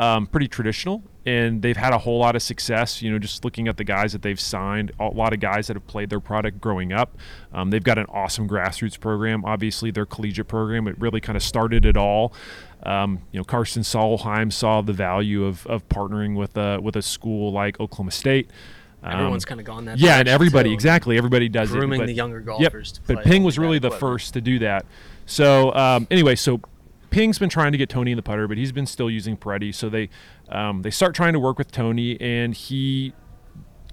um, 0.00 0.26
pretty 0.26 0.48
traditional, 0.48 1.02
and 1.26 1.60
they've 1.60 1.76
had 1.76 1.92
a 1.92 1.98
whole 1.98 2.18
lot 2.18 2.34
of 2.34 2.42
success. 2.42 3.02
You 3.02 3.12
know, 3.12 3.18
just 3.18 3.44
looking 3.44 3.68
at 3.68 3.76
the 3.76 3.84
guys 3.84 4.12
that 4.12 4.22
they've 4.22 4.40
signed, 4.40 4.92
a 4.98 5.04
lot 5.08 5.32
of 5.34 5.40
guys 5.40 5.66
that 5.66 5.76
have 5.76 5.86
played 5.86 6.08
their 6.08 6.20
product 6.20 6.60
growing 6.60 6.92
up. 6.92 7.18
Um, 7.52 7.70
they've 7.70 7.84
got 7.84 7.98
an 7.98 8.06
awesome 8.08 8.48
grassroots 8.48 8.98
program. 8.98 9.44
Obviously, 9.44 9.90
their 9.90 10.06
collegiate 10.06 10.48
program 10.48 10.88
it 10.88 10.98
really 10.98 11.20
kind 11.20 11.36
of 11.36 11.42
started 11.42 11.84
it 11.84 11.96
all. 11.96 12.32
Um, 12.82 13.20
you 13.30 13.38
know, 13.38 13.44
Karsten 13.44 13.82
Solheim 13.82 14.50
saw 14.50 14.80
the 14.80 14.94
value 14.94 15.44
of, 15.44 15.66
of 15.66 15.86
partnering 15.90 16.34
with 16.34 16.56
a 16.56 16.80
with 16.80 16.96
a 16.96 17.02
school 17.02 17.52
like 17.52 17.78
Oklahoma 17.78 18.10
State. 18.10 18.48
Um, 19.02 19.12
Everyone's 19.12 19.44
kind 19.44 19.60
of 19.60 19.66
gone 19.66 19.84
that. 19.86 19.98
yeah, 19.98 20.18
and 20.18 20.28
everybody 20.28 20.70
too. 20.70 20.74
exactly 20.74 21.16
everybody 21.18 21.48
does 21.48 21.70
Grooming 21.70 22.00
it. 22.00 22.02
but- 22.02 22.06
the 22.06 22.14
younger 22.14 22.38
Yep, 22.38 22.46
golfers 22.46 22.92
to 22.92 23.00
but 23.06 23.24
Ping 23.24 23.42
was 23.44 23.58
really 23.58 23.78
the 23.78 23.90
first 23.90 24.32
to 24.34 24.40
do 24.40 24.58
that. 24.60 24.86
So 25.26 25.74
um, 25.74 26.06
anyway, 26.10 26.36
so 26.36 26.60
Ping's 27.10 27.38
been 27.38 27.50
trying 27.50 27.72
to 27.72 27.78
get 27.78 27.88
Tony 27.88 28.12
in 28.12 28.16
the 28.16 28.22
putter, 28.22 28.48
but 28.48 28.56
he's 28.56 28.72
been 28.72 28.86
still 28.86 29.10
using 29.10 29.36
Piretti. 29.36 29.74
So 29.74 29.88
they 29.88 30.08
um, 30.48 30.82
they 30.82 30.90
start 30.90 31.14
trying 31.14 31.32
to 31.32 31.40
work 31.40 31.58
with 31.58 31.70
Tony, 31.70 32.20
and 32.20 32.54
he 32.54 33.12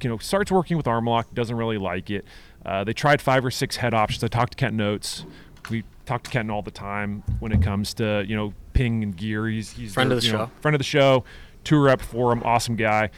you 0.02 0.10
know 0.10 0.18
starts 0.18 0.52
working 0.52 0.78
with 0.78 0.86
Armlock. 0.86 1.34
Doesn't 1.34 1.56
really 1.56 1.78
like 1.78 2.10
it. 2.10 2.26
Uh, 2.66 2.84
they 2.84 2.94
tried 2.94 3.22
five 3.22 3.44
or 3.46 3.52
six 3.52 3.78
head 3.78 3.94
options. 3.94 4.24
I 4.24 4.28
talked 4.28 4.54
to 4.54 4.58
Kenton 4.58 4.82
Oates. 4.82 5.26
We 5.70 5.84
talk 6.06 6.24
to 6.24 6.30
Kenton 6.30 6.52
all 6.52 6.62
the 6.62 6.72
time 6.72 7.24
when 7.40 7.52
it 7.52 7.62
comes 7.62 7.94
to 7.96 8.24
you 8.28 8.36
know 8.36 8.54
Ping 8.74 9.04
and 9.04 9.16
gear. 9.16 9.48
He's 9.48 9.72
he's 9.72 9.94
Friend 9.94 10.10
their, 10.10 10.18
of 10.18 10.24
the 10.24 10.28
you 10.28 10.34
know, 10.34 10.46
show. 10.46 10.52
friend 10.62 10.76
of 10.76 10.80
the 10.80 10.86
show, 10.86 11.24
tour 11.64 11.90
up 11.90 12.02
for 12.02 12.32
him, 12.32 12.44
awesome 12.44 12.76
guy. 12.76 13.10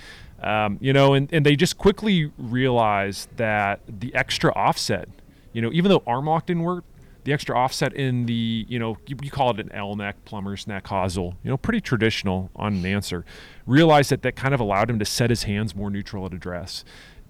Um, 0.42 0.78
you 0.80 0.94
know, 0.94 1.16
and, 1.16 1.32
and 1.34 1.46
they 1.46 1.58
just 1.58 1.78
quickly 1.78 2.32
realized 2.38 3.28
that 3.36 3.82
the 3.88 4.16
extra 4.16 4.54
offset, 4.54 5.10
you 5.52 5.62
know, 5.62 5.70
even 5.74 5.90
though 5.90 6.02
armlock 6.08 6.46
didn't 6.46 6.64
work, 6.64 6.86
the 7.30 7.34
extra 7.34 7.56
offset 7.56 7.94
in 7.94 8.26
the, 8.26 8.66
you 8.68 8.80
know, 8.80 8.98
you, 9.06 9.30
call 9.30 9.52
it 9.52 9.60
an 9.60 9.72
L 9.72 9.96
neck, 9.96 10.26
plumber's 10.26 10.66
neck, 10.66 10.86
hosel, 10.86 11.36
you 11.44 11.52
know, 11.52 11.58
pretty 11.58 11.80
traditional 11.80 12.50
on 12.56 12.74
an 12.74 12.86
answer, 12.88 13.24
realized 13.68 14.10
that 14.10 14.24
that 14.24 14.36
kind 14.36 14.52
of 14.52 14.60
allowed 14.60 14.90
him 14.90 14.98
to 14.98 15.06
set 15.06 15.30
his 15.30 15.44
hands 15.44 15.76
more 15.76 15.92
neutral 15.92 16.26
at 16.26 16.34
address. 16.34 16.84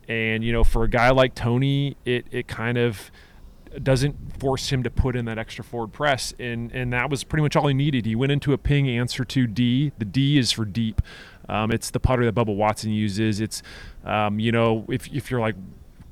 And, 0.07 0.41
you 0.41 0.53
know, 0.53 0.63
for 0.63 0.85
a 0.85 0.89
guy 0.89 1.09
like 1.09 1.35
Tony, 1.35 1.97
it, 2.05 2.25
it 2.31 2.47
kind 2.47 2.77
of, 2.77 3.11
doesn't 3.83 4.39
force 4.39 4.71
him 4.71 4.81
to 4.81 4.89
put 4.89 5.15
in 5.15 5.25
that 5.25 5.37
extra 5.37 5.63
forward 5.63 5.93
press 5.93 6.33
and 6.39 6.71
and 6.71 6.91
that 6.91 7.07
was 7.07 7.23
pretty 7.23 7.43
much 7.43 7.55
all 7.55 7.67
he 7.67 7.73
needed. 7.75 8.03
He 8.03 8.15
went 8.15 8.31
into 8.31 8.51
a 8.51 8.57
ping 8.57 8.89
answer 8.89 9.23
to 9.23 9.45
d. 9.45 9.91
The 9.99 10.05
d 10.05 10.39
is 10.39 10.51
for 10.51 10.65
deep. 10.65 11.03
Um, 11.47 11.69
it's 11.69 11.91
the 11.91 11.99
putter 11.99 12.25
that 12.25 12.33
Bubba 12.33 12.55
Watson 12.55 12.89
uses. 12.91 13.39
It's 13.39 13.61
um, 14.03 14.39
you 14.39 14.51
know 14.51 14.87
if, 14.89 15.07
if 15.13 15.29
you're 15.29 15.39
like 15.39 15.53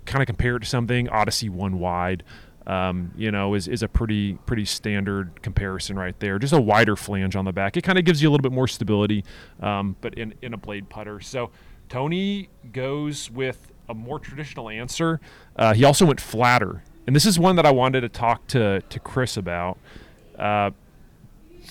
kind 0.06 0.22
of 0.22 0.28
compare 0.28 0.58
it 0.58 0.60
to 0.60 0.66
something 0.68 1.10
Odyssey 1.10 1.50
one 1.50 1.80
wide 1.80 2.24
um, 2.68 3.12
you 3.18 3.32
know 3.32 3.56
is, 3.56 3.68
is 3.68 3.82
a 3.82 3.88
pretty 3.88 4.34
pretty 4.46 4.66
standard 4.66 5.42
comparison 5.42 5.98
right 5.98 6.20
there 6.20 6.38
just 6.38 6.54
a 6.54 6.62
wider 6.62 6.96
flange 6.96 7.36
on 7.36 7.46
the 7.46 7.52
back 7.52 7.76
it 7.76 7.84
kind 7.84 7.98
of 7.98 8.06
gives 8.06 8.22
you 8.22 8.30
a 8.30 8.32
little 8.32 8.44
bit 8.44 8.52
more 8.52 8.68
stability 8.68 9.24
um, 9.62 9.96
but 10.02 10.14
in, 10.14 10.34
in 10.42 10.54
a 10.54 10.58
blade 10.58 10.90
putter 10.90 11.20
so 11.20 11.50
Tony 11.90 12.50
goes 12.74 13.32
with 13.32 13.72
a 13.90 13.94
more 13.94 14.20
traditional 14.20 14.70
answer 14.70 15.20
uh, 15.56 15.74
he 15.74 15.84
also 15.84 16.06
went 16.06 16.22
flatter 16.22 16.84
and 17.08 17.16
this 17.16 17.26
is 17.26 17.40
one 17.40 17.56
that 17.56 17.66
I 17.66 17.72
wanted 17.72 18.02
to 18.02 18.10
talk 18.10 18.46
to 18.48 18.82
to 18.82 19.00
Chris 19.00 19.38
about. 19.38 19.80
Uh, 20.38 20.72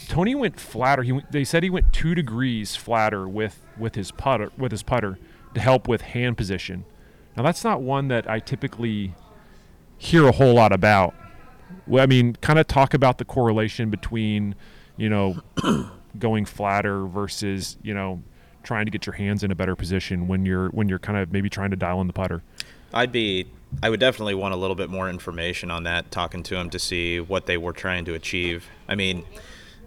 Tony 0.08 0.34
went 0.34 0.58
flatter. 0.58 1.02
He 1.02 1.12
went, 1.12 1.30
they 1.30 1.44
said 1.44 1.62
he 1.62 1.70
went 1.70 1.92
two 1.92 2.14
degrees 2.14 2.74
flatter 2.74 3.28
with 3.28 3.60
with 3.78 3.94
his 3.94 4.10
putter 4.10 4.50
with 4.56 4.72
his 4.72 4.82
putter 4.82 5.18
to 5.54 5.60
help 5.60 5.86
with 5.86 6.00
hand 6.00 6.38
position. 6.38 6.86
Now 7.36 7.42
that's 7.42 7.62
not 7.62 7.82
one 7.82 8.08
that 8.08 8.28
I 8.28 8.38
typically 8.38 9.14
hear 9.98 10.26
a 10.26 10.32
whole 10.32 10.54
lot 10.54 10.72
about. 10.72 11.14
Well, 11.86 12.02
I 12.02 12.06
mean, 12.06 12.36
kind 12.40 12.58
of 12.58 12.66
talk 12.66 12.94
about 12.94 13.18
the 13.18 13.24
correlation 13.24 13.90
between, 13.90 14.54
you 14.96 15.08
know, 15.08 15.40
going 16.18 16.44
flatter 16.44 17.06
versus 17.06 17.76
you 17.82 17.92
know 17.92 18.22
trying 18.62 18.86
to 18.86 18.90
get 18.90 19.06
your 19.06 19.14
hands 19.14 19.44
in 19.44 19.50
a 19.50 19.54
better 19.54 19.76
position 19.76 20.26
when 20.26 20.44
you're 20.44 20.68
when 20.70 20.88
you're 20.88 20.98
kind 20.98 21.18
of 21.18 21.32
maybe 21.32 21.48
trying 21.48 21.70
to 21.70 21.76
dial 21.76 22.00
in 22.00 22.06
the 22.06 22.12
putter. 22.12 22.42
I'd 22.92 23.12
be 23.12 23.46
I 23.82 23.90
would 23.90 24.00
definitely 24.00 24.34
want 24.34 24.54
a 24.54 24.56
little 24.56 24.76
bit 24.76 24.90
more 24.90 25.08
information 25.08 25.70
on 25.70 25.84
that 25.84 26.10
talking 26.10 26.42
to 26.44 26.56
him 26.56 26.70
to 26.70 26.78
see 26.78 27.20
what 27.20 27.46
they 27.46 27.56
were 27.56 27.72
trying 27.72 28.04
to 28.06 28.14
achieve. 28.14 28.68
I 28.88 28.94
mean, 28.94 29.24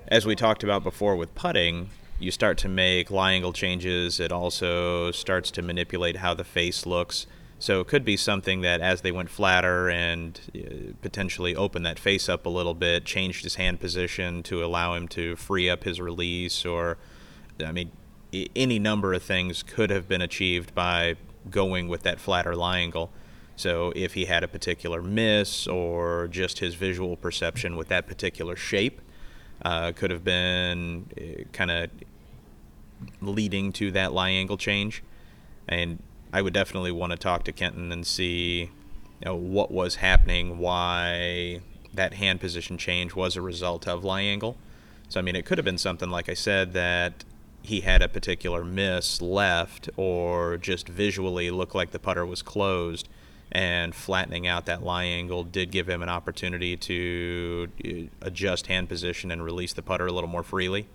as 0.08 0.26
we 0.26 0.36
talked 0.36 0.64
about 0.64 0.84
before 0.84 1.16
with 1.16 1.34
putting, 1.36 1.90
you 2.20 2.32
start 2.32 2.58
to 2.60 2.70
make 2.70 3.10
lie 3.10 3.34
angle 3.34 3.54
changes. 3.54 4.20
It 4.20 4.32
also 4.32 5.12
starts 5.12 5.52
to 5.52 5.62
manipulate 5.62 6.18
how 6.18 6.34
the 6.34 6.44
face 6.44 6.86
looks. 6.86 7.26
So 7.62 7.82
it 7.82 7.88
could 7.88 8.06
be 8.06 8.16
something 8.16 8.62
that 8.62 8.80
as 8.80 9.02
they 9.02 9.12
went 9.12 9.30
flatter 9.30 9.90
and 9.90 10.40
uh, 10.56 10.94
potentially 11.02 11.56
opened 11.56 11.86
that 11.86 12.00
face 12.00 12.30
up 12.30 12.46
a 12.46 12.50
little 12.50 12.74
bit, 12.74 13.04
changed 13.04 13.44
his 13.44 13.56
hand 13.56 13.82
position 13.82 14.44
to 14.44 14.64
allow 14.64 14.94
him 14.94 15.10
to 15.10 15.36
free 15.36 15.70
up 15.70 15.84
his 15.84 16.00
release, 16.00 16.66
or 16.66 16.98
I 17.64 17.74
mean, 17.74 17.92
any 18.56 18.80
number 18.80 19.14
of 19.14 19.24
things 19.24 19.62
could 19.62 19.90
have 19.90 20.08
been 20.08 20.22
achieved 20.22 20.74
by 20.74 21.16
going 21.50 21.90
with 21.90 22.04
that 22.04 22.20
flatter 22.22 22.56
lie 22.56 22.80
angle. 22.80 23.12
So 23.58 23.92
if 23.94 24.14
he 24.14 24.26
had 24.26 24.42
a 24.42 24.48
particular 24.48 25.02
miss 25.02 25.68
or 25.68 26.30
just 26.30 26.60
his 26.60 26.76
visual 26.76 27.18
perception 27.18 27.76
with 27.76 27.90
that 27.90 28.08
particular 28.08 28.56
shape, 28.56 29.02
uh, 29.64 29.92
could 29.92 30.12
have 30.12 30.24
been 30.24 31.48
kind 31.52 31.72
of 31.72 31.90
leading 33.22 33.74
to 33.74 33.92
that 33.92 34.14
lie 34.14 34.30
angle 34.30 34.56
change. 34.56 35.04
And 35.68 36.02
I 36.32 36.42
would 36.42 36.54
definitely 36.54 36.92
want 36.92 37.12
to 37.12 37.18
talk 37.18 37.44
to 37.46 37.52
Kenton 37.52 37.92
and 37.92 38.06
see 38.06 38.62
you 38.62 39.26
know, 39.26 39.36
what 39.36 39.72
was 39.72 39.96
happening, 39.96 40.58
why 40.58 41.62
that 41.94 42.14
hand 42.14 42.40
position 42.40 42.78
change 42.78 43.16
was 43.16 43.36
a 43.36 43.42
result 43.42 43.88
of 43.88 44.04
lie 44.04 44.22
angle. 44.22 44.58
So, 45.08 45.20
I 45.20 45.24
mean, 45.24 45.36
it 45.36 45.46
could 45.46 45.58
have 45.58 45.66
been 45.66 45.80
something, 45.80 46.10
like 46.10 46.30
I 46.30 46.36
said, 46.36 46.74
that 46.74 47.26
he 47.64 47.82
had 47.82 48.02
a 48.02 48.08
particular 48.08 48.64
miss 48.64 49.22
left 49.22 49.90
or 49.98 50.58
just 50.58 50.88
visually 50.88 51.52
looked 51.52 51.76
like 51.76 51.92
the 51.92 52.00
putter 52.00 52.26
was 52.26 52.42
closed 52.42 53.10
and 53.52 53.96
flattening 53.96 54.48
out 54.48 54.68
that 54.68 54.84
lie 54.84 55.06
angle 55.06 55.44
did 55.44 55.72
give 55.72 55.90
him 55.90 56.04
an 56.04 56.10
opportunity 56.10 56.78
to 56.78 57.68
uh, 57.84 58.26
adjust 58.26 58.68
hand 58.68 58.88
position 58.88 59.32
and 59.32 59.44
release 59.44 59.74
the 59.74 59.82
putter 59.82 60.06
a 60.06 60.12
little 60.12 60.30
more 60.30 60.44
freely. 60.44 60.88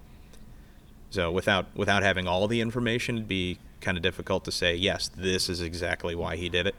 So 1.14 1.30
without 1.30 1.66
without 1.76 2.02
having 2.02 2.26
all 2.26 2.48
the 2.48 2.60
information, 2.60 3.14
it'd 3.14 3.28
be 3.28 3.58
kind 3.80 3.96
of 3.96 4.02
difficult 4.02 4.44
to 4.46 4.50
say 4.50 4.74
yes, 4.74 5.08
this 5.16 5.48
is 5.48 5.60
exactly 5.60 6.16
why 6.16 6.34
he 6.34 6.48
did 6.48 6.66
it. 6.66 6.74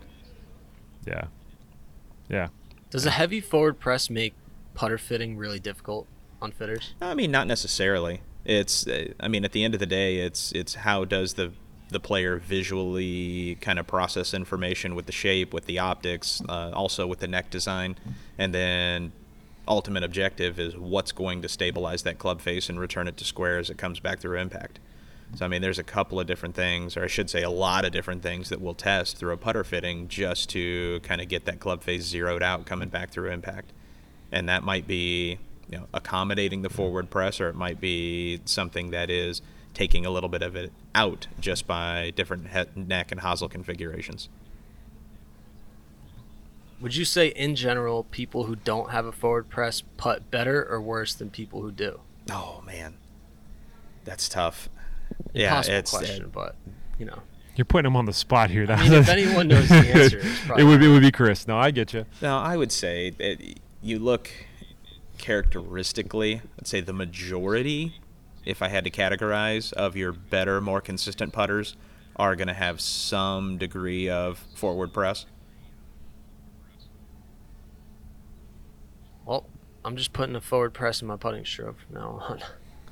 Yeah, 1.07 1.27
yeah. 2.27 2.49
Does 2.89 3.05
a 3.05 3.11
heavy 3.11 3.39
forward 3.39 3.79
press 3.79 4.09
make 4.09 4.33
putter 4.73 4.97
fitting 4.97 5.37
really 5.37 5.61
difficult 5.61 6.05
on 6.41 6.51
fitters? 6.51 6.95
I 6.99 7.13
mean, 7.13 7.31
not 7.31 7.47
necessarily. 7.47 8.19
It's 8.43 8.85
uh, 8.85 9.13
I 9.21 9.29
mean, 9.29 9.45
at 9.45 9.53
the 9.53 9.63
end 9.63 9.73
of 9.73 9.79
the 9.79 9.85
day, 9.85 10.17
it's 10.17 10.51
it's 10.51 10.75
how 10.75 11.05
does 11.05 11.35
the 11.35 11.53
the 11.87 12.01
player 12.01 12.35
visually 12.35 13.55
kind 13.61 13.79
of 13.79 13.87
process 13.87 14.33
information 14.33 14.95
with 14.95 15.05
the 15.05 15.13
shape, 15.13 15.53
with 15.53 15.65
the 15.65 15.79
optics, 15.79 16.41
uh, 16.49 16.71
also 16.73 17.07
with 17.07 17.19
the 17.19 17.27
neck 17.29 17.49
design, 17.49 17.95
and 18.37 18.53
then 18.53 19.13
ultimate 19.67 20.03
objective 20.03 20.59
is 20.59 20.75
what's 20.77 21.11
going 21.11 21.41
to 21.41 21.49
stabilize 21.49 22.03
that 22.03 22.19
club 22.19 22.41
face 22.41 22.69
and 22.69 22.79
return 22.79 23.07
it 23.07 23.17
to 23.17 23.23
square 23.25 23.57
as 23.57 23.69
it 23.69 23.77
comes 23.77 23.99
back 23.99 24.19
through 24.19 24.39
impact. 24.39 24.79
So 25.35 25.43
I 25.43 25.47
mean, 25.47 25.61
there's 25.61 25.79
a 25.79 25.83
couple 25.83 26.19
of 26.19 26.27
different 26.27 26.55
things, 26.55 26.95
or 26.95 27.03
I 27.03 27.07
should 27.07 27.29
say, 27.29 27.41
a 27.41 27.49
lot 27.49 27.83
of 27.83 27.91
different 27.91 28.21
things 28.21 28.49
that 28.49 28.61
we'll 28.61 28.75
test 28.75 29.17
through 29.17 29.33
a 29.33 29.37
putter 29.37 29.63
fitting 29.63 30.07
just 30.07 30.49
to 30.51 30.99
kind 31.01 31.19
of 31.19 31.27
get 31.27 31.45
that 31.45 31.59
club 31.59 31.83
face 31.83 32.03
zeroed 32.03 32.43
out 32.43 32.65
coming 32.65 32.89
back 32.89 33.09
through 33.09 33.31
impact, 33.31 33.71
and 34.31 34.47
that 34.47 34.63
might 34.63 34.87
be 34.87 35.39
you 35.69 35.77
know 35.79 35.87
accommodating 35.93 36.61
the 36.61 36.69
forward 36.69 37.09
press, 37.09 37.41
or 37.41 37.49
it 37.49 37.55
might 37.55 37.81
be 37.81 38.39
something 38.45 38.91
that 38.91 39.09
is 39.09 39.41
taking 39.73 40.05
a 40.05 40.09
little 40.09 40.29
bit 40.29 40.41
of 40.41 40.55
it 40.55 40.71
out 40.93 41.27
just 41.39 41.67
by 41.67 42.13
different 42.15 42.47
neck 42.77 43.11
and 43.11 43.21
hosel 43.21 43.49
configurations. 43.49 44.29
Would 46.81 46.95
you 46.95 47.05
say, 47.05 47.27
in 47.27 47.55
general, 47.55 48.03
people 48.03 48.43
who 48.43 48.55
don't 48.55 48.91
have 48.91 49.05
a 49.05 49.11
forward 49.11 49.49
press 49.49 49.81
putt 49.97 50.29
better 50.29 50.65
or 50.69 50.81
worse 50.81 51.13
than 51.13 51.29
people 51.29 51.61
who 51.61 51.71
do? 51.71 52.01
Oh 52.29 52.61
man, 52.65 52.95
that's 54.03 54.27
tough. 54.27 54.69
Impossible 55.33 55.73
yeah, 55.73 55.79
it's 55.79 55.93
uh, 55.93 55.97
question, 55.97 56.31
but 56.33 56.55
you 56.99 57.05
know, 57.05 57.19
You're 57.55 57.65
putting 57.65 57.87
him 57.87 57.95
on 57.95 58.05
the 58.05 58.13
spot 58.13 58.49
here. 58.49 58.65
I 58.69 58.81
mean, 58.81 58.93
if 58.93 59.07
anyone 59.07 59.47
knows 59.47 59.69
the 59.69 59.75
answer, 59.75 60.17
it's 60.17 60.25
it 60.25 60.45
probably 60.45 60.65
would 60.65 60.83
it 60.83 60.89
would 60.89 61.01
be 61.01 61.11
Chris. 61.11 61.47
No, 61.47 61.57
I 61.57 61.71
get 61.71 61.93
you. 61.93 62.05
No, 62.21 62.37
I 62.37 62.57
would 62.57 62.71
say 62.71 63.11
that 63.11 63.37
you 63.81 63.99
look 63.99 64.29
characteristically, 65.17 66.41
I'd 66.59 66.67
say 66.67 66.81
the 66.81 66.93
majority, 66.93 67.95
if 68.43 68.61
I 68.61 68.67
had 68.67 68.83
to 68.83 68.89
categorize, 68.89 69.71
of 69.73 69.95
your 69.95 70.11
better, 70.11 70.59
more 70.59 70.81
consistent 70.81 71.31
putters 71.31 71.77
are 72.17 72.35
going 72.35 72.47
to 72.47 72.53
have 72.53 72.81
some 72.81 73.57
degree 73.57 74.09
of 74.09 74.39
forward 74.55 74.93
press. 74.93 75.25
well, 79.25 79.45
I'm 79.85 79.95
just 79.95 80.13
putting 80.13 80.35
a 80.35 80.41
forward 80.41 80.73
press 80.73 81.01
in 81.01 81.07
my 81.07 81.15
putting 81.15 81.45
stroke 81.45 81.77
from 81.79 81.95
now 81.95 82.19
on. 82.27 82.41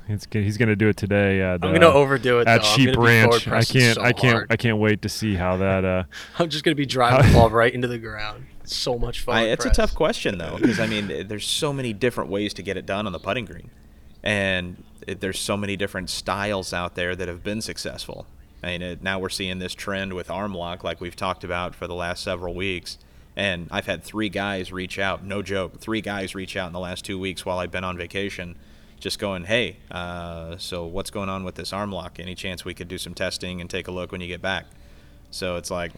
It's 0.07 0.27
good. 0.27 0.43
He's 0.43 0.57
gonna 0.57 0.75
do 0.75 0.89
it 0.89 0.97
today. 0.97 1.41
Uh, 1.41 1.53
I'm 1.53 1.73
gonna 1.73 1.87
overdo 1.87 2.39
it. 2.39 2.47
at 2.47 2.61
though. 2.61 2.67
Sheep 2.67 2.93
gonna 2.93 3.07
be 3.07 3.21
forward 3.23 3.47
Ranch. 3.47 3.47
I 3.47 3.63
can't. 3.63 3.95
so 3.95 4.01
I 4.01 4.13
can't. 4.13 4.33
hard. 4.33 4.51
I 4.51 4.57
can't 4.57 4.77
wait 4.77 5.01
to 5.01 5.09
see 5.09 5.33
how 5.33 5.57
that. 5.57 5.83
Uh, 5.83 6.03
I'm 6.39 6.49
just 6.49 6.63
gonna 6.63 6.75
be 6.75 6.85
driving 6.85 7.31
the 7.31 7.37
ball 7.37 7.49
right 7.49 7.73
into 7.73 7.87
the 7.87 7.97
ground. 7.97 8.45
So 8.65 8.99
much 8.99 9.21
fun. 9.21 9.37
I, 9.37 9.41
it's 9.45 9.65
a 9.65 9.71
tough 9.71 9.95
question 9.95 10.37
though, 10.37 10.57
because 10.57 10.79
I 10.79 10.87
mean, 10.87 11.27
there's 11.27 11.47
so 11.47 11.73
many 11.73 11.93
different 11.93 12.29
ways 12.29 12.53
to 12.55 12.61
get 12.61 12.77
it 12.77 12.85
done 12.85 13.07
on 13.07 13.13
the 13.13 13.19
putting 13.19 13.45
green, 13.45 13.71
and 14.21 14.83
it, 15.07 15.19
there's 15.19 15.39
so 15.39 15.57
many 15.57 15.75
different 15.75 16.09
styles 16.09 16.73
out 16.73 16.95
there 16.95 17.15
that 17.15 17.27
have 17.27 17.43
been 17.43 17.61
successful. 17.61 18.27
I 18.61 18.67
mean, 18.67 18.81
it, 18.81 19.03
now 19.03 19.19
we're 19.19 19.29
seeing 19.29 19.59
this 19.59 19.73
trend 19.73 20.13
with 20.13 20.29
arm 20.29 20.53
lock, 20.53 20.83
like 20.83 21.01
we've 21.01 21.15
talked 21.15 21.43
about 21.43 21.75
for 21.75 21.87
the 21.87 21.95
last 21.95 22.23
several 22.23 22.53
weeks. 22.53 22.97
And 23.35 23.67
I've 23.71 23.85
had 23.85 24.03
three 24.03 24.29
guys 24.29 24.71
reach 24.71 24.99
out, 24.99 25.23
no 25.23 25.41
joke, 25.41 25.79
three 25.79 26.01
guys 26.01 26.35
reach 26.35 26.55
out 26.55 26.67
in 26.67 26.73
the 26.73 26.79
last 26.79 27.03
two 27.03 27.17
weeks 27.17 27.45
while 27.45 27.57
I've 27.57 27.71
been 27.71 27.83
on 27.83 27.97
vacation, 27.97 28.55
just 28.99 29.17
going, 29.17 29.45
hey, 29.45 29.77
uh, 29.89 30.57
so 30.57 30.85
what's 30.85 31.09
going 31.09 31.29
on 31.29 31.43
with 31.43 31.55
this 31.55 31.73
arm 31.73 31.91
lock? 31.91 32.19
Any 32.19 32.35
chance 32.35 32.63
we 32.63 32.73
could 32.73 32.87
do 32.87 32.97
some 32.97 33.13
testing 33.13 33.59
and 33.59 33.69
take 33.69 33.87
a 33.87 33.91
look 33.91 34.11
when 34.11 34.21
you 34.21 34.27
get 34.27 34.41
back? 34.41 34.65
So 35.31 35.55
it's 35.55 35.71
like, 35.71 35.91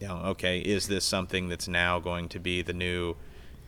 you 0.00 0.08
know, 0.08 0.16
okay, 0.26 0.58
is 0.58 0.88
this 0.88 1.04
something 1.04 1.48
that's 1.48 1.68
now 1.68 1.98
going 1.98 2.28
to 2.30 2.38
be 2.38 2.62
the 2.62 2.72
new 2.72 3.14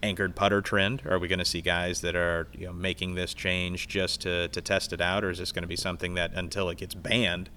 anchored 0.03 0.35
putter 0.35 0.61
trend? 0.61 1.03
Are 1.07 1.19
we 1.19 1.29
going 1.29 1.39
to 1.39 1.45
see 1.45 1.61
guys 1.61 2.01
that 2.01 2.15
are 2.15 2.49
you 2.53 2.67
know 2.67 2.73
making 2.73 3.15
this 3.15 3.35
change 3.35 3.89
just 3.89 4.23
to, 4.23 4.49
to 4.49 4.61
test 4.61 4.93
it 4.93 5.01
out, 5.01 5.25
or 5.25 5.31
is 5.31 5.39
this 5.39 5.53
going 5.53 5.63
to 5.63 5.69
be 5.69 5.77
something 5.77 6.15
that 6.15 6.33
until 6.35 6.69
it 6.71 6.79
gets 6.79 6.95
banned, 6.95 7.51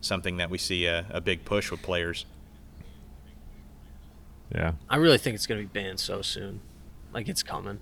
something 0.00 0.36
that 0.38 0.50
we 0.50 0.58
see 0.58 0.86
a, 0.86 1.06
a 1.10 1.20
big 1.20 1.44
push 1.44 1.70
with 1.70 1.82
players? 1.82 2.26
Yeah. 4.54 4.72
I 4.88 4.96
really 4.96 5.18
think 5.18 5.34
it's 5.34 5.46
going 5.46 5.60
to 5.60 5.66
be 5.66 5.80
banned 5.80 6.00
so 6.00 6.22
soon. 6.22 6.60
Like 7.12 7.28
it's 7.28 7.42
coming. 7.42 7.80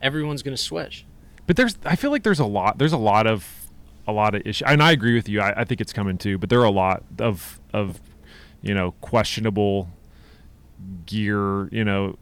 Everyone's 0.00 0.42
going 0.42 0.56
to 0.56 0.62
switch. 0.62 1.06
But 1.46 1.56
there's, 1.56 1.78
I 1.84 1.96
feel 1.96 2.10
like 2.10 2.22
there's 2.22 2.40
a 2.40 2.46
lot, 2.46 2.78
there's 2.78 2.92
a 2.92 2.98
lot 2.98 3.26
of, 3.26 3.68
a 4.06 4.12
lot 4.12 4.34
of 4.34 4.42
issues. 4.46 4.66
And 4.66 4.82
I 4.82 4.92
agree 4.92 5.14
with 5.14 5.28
you. 5.28 5.40
I, 5.40 5.60
I 5.60 5.64
think 5.64 5.80
it's 5.80 5.92
coming 5.92 6.18
too. 6.18 6.38
But 6.38 6.50
there 6.50 6.60
are 6.60 6.64
a 6.64 6.70
lot 6.70 7.02
of, 7.18 7.60
of, 7.72 8.00
you 8.62 8.74
know, 8.74 8.92
questionable 9.00 9.88
gear. 11.06 11.68
You 11.68 11.84
know, 11.84 12.18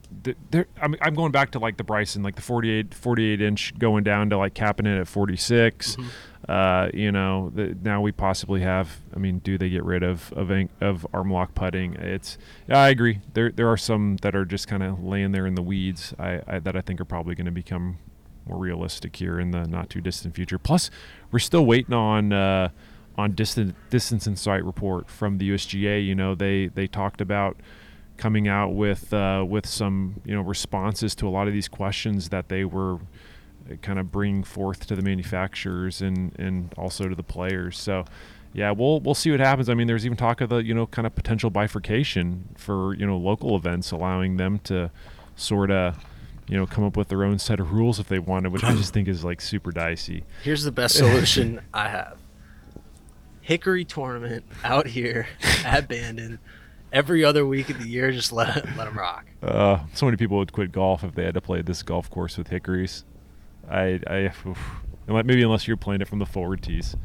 there. 0.50 0.66
I'm, 0.80 0.94
I'm 1.00 1.14
going 1.14 1.32
back 1.32 1.50
to 1.52 1.58
like 1.58 1.76
the 1.76 1.84
Bryson, 1.84 2.22
like 2.22 2.36
the 2.36 2.42
48, 2.42 2.94
48 2.94 3.40
inch 3.40 3.78
going 3.78 4.04
down 4.04 4.30
to 4.30 4.38
like 4.38 4.54
capping 4.54 4.86
it 4.86 4.98
at 4.98 5.08
46. 5.08 5.96
Mm-hmm. 5.96 6.08
Uh, 6.48 6.90
you 6.92 7.10
know, 7.10 7.50
the, 7.54 7.76
now 7.82 8.00
we 8.00 8.12
possibly 8.12 8.60
have. 8.60 9.00
I 9.14 9.18
mean, 9.18 9.38
do 9.38 9.56
they 9.56 9.70
get 9.70 9.84
rid 9.84 10.02
of 10.02 10.32
of 10.34 10.50
of 10.80 11.06
arm 11.12 11.30
lock 11.30 11.54
putting? 11.54 11.94
It's. 11.94 12.36
I 12.68 12.88
agree. 12.90 13.20
There 13.32 13.50
there 13.50 13.68
are 13.68 13.76
some 13.76 14.16
that 14.22 14.34
are 14.36 14.44
just 14.44 14.68
kind 14.68 14.82
of 14.82 15.02
laying 15.02 15.32
there 15.32 15.46
in 15.46 15.54
the 15.54 15.62
weeds. 15.62 16.14
I, 16.18 16.40
I 16.46 16.58
that 16.58 16.76
I 16.76 16.80
think 16.80 17.00
are 17.00 17.06
probably 17.06 17.34
going 17.34 17.46
to 17.46 17.52
become 17.52 17.98
more 18.46 18.58
realistic 18.58 19.16
here 19.16 19.40
in 19.40 19.52
the 19.52 19.66
not 19.66 19.88
too 19.88 20.00
distant 20.00 20.34
future. 20.34 20.58
Plus, 20.58 20.90
we're 21.30 21.38
still 21.38 21.64
waiting 21.64 21.94
on 21.94 22.32
uh, 22.32 22.68
on 23.16 23.32
distant 23.32 23.74
distance 23.90 24.26
insight 24.26 24.64
report 24.64 25.08
from 25.08 25.38
the 25.38 25.50
USGA. 25.50 26.04
You 26.04 26.14
know, 26.14 26.34
they 26.34 26.66
they 26.66 26.86
talked 26.86 27.20
about 27.20 27.56
coming 28.16 28.48
out 28.48 28.74
with 28.74 29.12
uh, 29.12 29.44
with 29.48 29.66
some 29.66 30.20
you 30.24 30.34
know 30.34 30.42
responses 30.42 31.14
to 31.16 31.28
a 31.28 31.30
lot 31.30 31.46
of 31.46 31.52
these 31.52 31.68
questions 31.68 32.28
that 32.28 32.48
they 32.48 32.64
were 32.64 32.98
kind 33.82 33.98
of 33.98 34.12
bringing 34.12 34.44
forth 34.44 34.86
to 34.86 34.96
the 34.96 35.02
manufacturers 35.02 36.00
and 36.00 36.34
and 36.38 36.72
also 36.76 37.08
to 37.08 37.14
the 37.14 37.22
players. 37.22 37.78
So. 37.78 38.04
Yeah, 38.56 38.70
we'll 38.70 39.00
we'll 39.00 39.16
see 39.16 39.32
what 39.32 39.40
happens. 39.40 39.68
I 39.68 39.74
mean, 39.74 39.88
there's 39.88 40.06
even 40.06 40.16
talk 40.16 40.40
of 40.40 40.48
the 40.48 40.58
you 40.58 40.74
know 40.74 40.86
kind 40.86 41.08
of 41.08 41.16
potential 41.16 41.50
bifurcation 41.50 42.50
for 42.56 42.94
you 42.94 43.04
know 43.04 43.16
local 43.16 43.56
events, 43.56 43.90
allowing 43.90 44.36
them 44.36 44.60
to 44.60 44.92
sort 45.34 45.72
of 45.72 45.96
you 46.48 46.56
know 46.56 46.66
come 46.66 46.84
up 46.84 46.96
with 46.96 47.08
their 47.08 47.24
own 47.24 47.38
set 47.38 47.60
of 47.60 47.72
rules 47.72 47.98
if 47.98 48.08
they 48.08 48.18
wanted, 48.18 48.52
which 48.52 48.64
I 48.64 48.74
just 48.74 48.92
think 48.92 49.08
is 49.08 49.24
like 49.24 49.40
super 49.40 49.72
dicey. 49.72 50.24
Here's 50.42 50.62
the 50.62 50.72
best 50.72 50.94
solution 50.98 51.60
I 51.72 51.88
have. 51.88 52.18
Hickory 53.40 53.84
tournament 53.84 54.44
out 54.62 54.86
here 54.86 55.26
at 55.64 55.88
Bandon 55.88 56.38
every 56.92 57.24
other 57.24 57.46
week 57.46 57.68
of 57.68 57.78
the 57.82 57.88
year. 57.88 58.10
Just 58.12 58.32
let 58.32 58.56
it, 58.56 58.64
let 58.76 58.86
them 58.86 58.96
rock. 58.96 59.26
Uh, 59.42 59.80
so 59.92 60.06
many 60.06 60.16
people 60.16 60.38
would 60.38 60.52
quit 60.52 60.72
golf 60.72 61.04
if 61.04 61.14
they 61.14 61.24
had 61.24 61.34
to 61.34 61.40
play 61.40 61.60
this 61.60 61.82
golf 61.82 62.10
course 62.10 62.38
with 62.38 62.48
hickories. 62.48 63.04
I, 63.70 64.00
I, 64.06 64.32
oof. 64.46 64.58
Maybe 65.06 65.42
unless 65.42 65.66
you're 65.68 65.76
playing 65.76 66.00
it 66.00 66.08
from 66.08 66.18
the 66.18 66.26
forward 66.26 66.62
tees. 66.62 66.96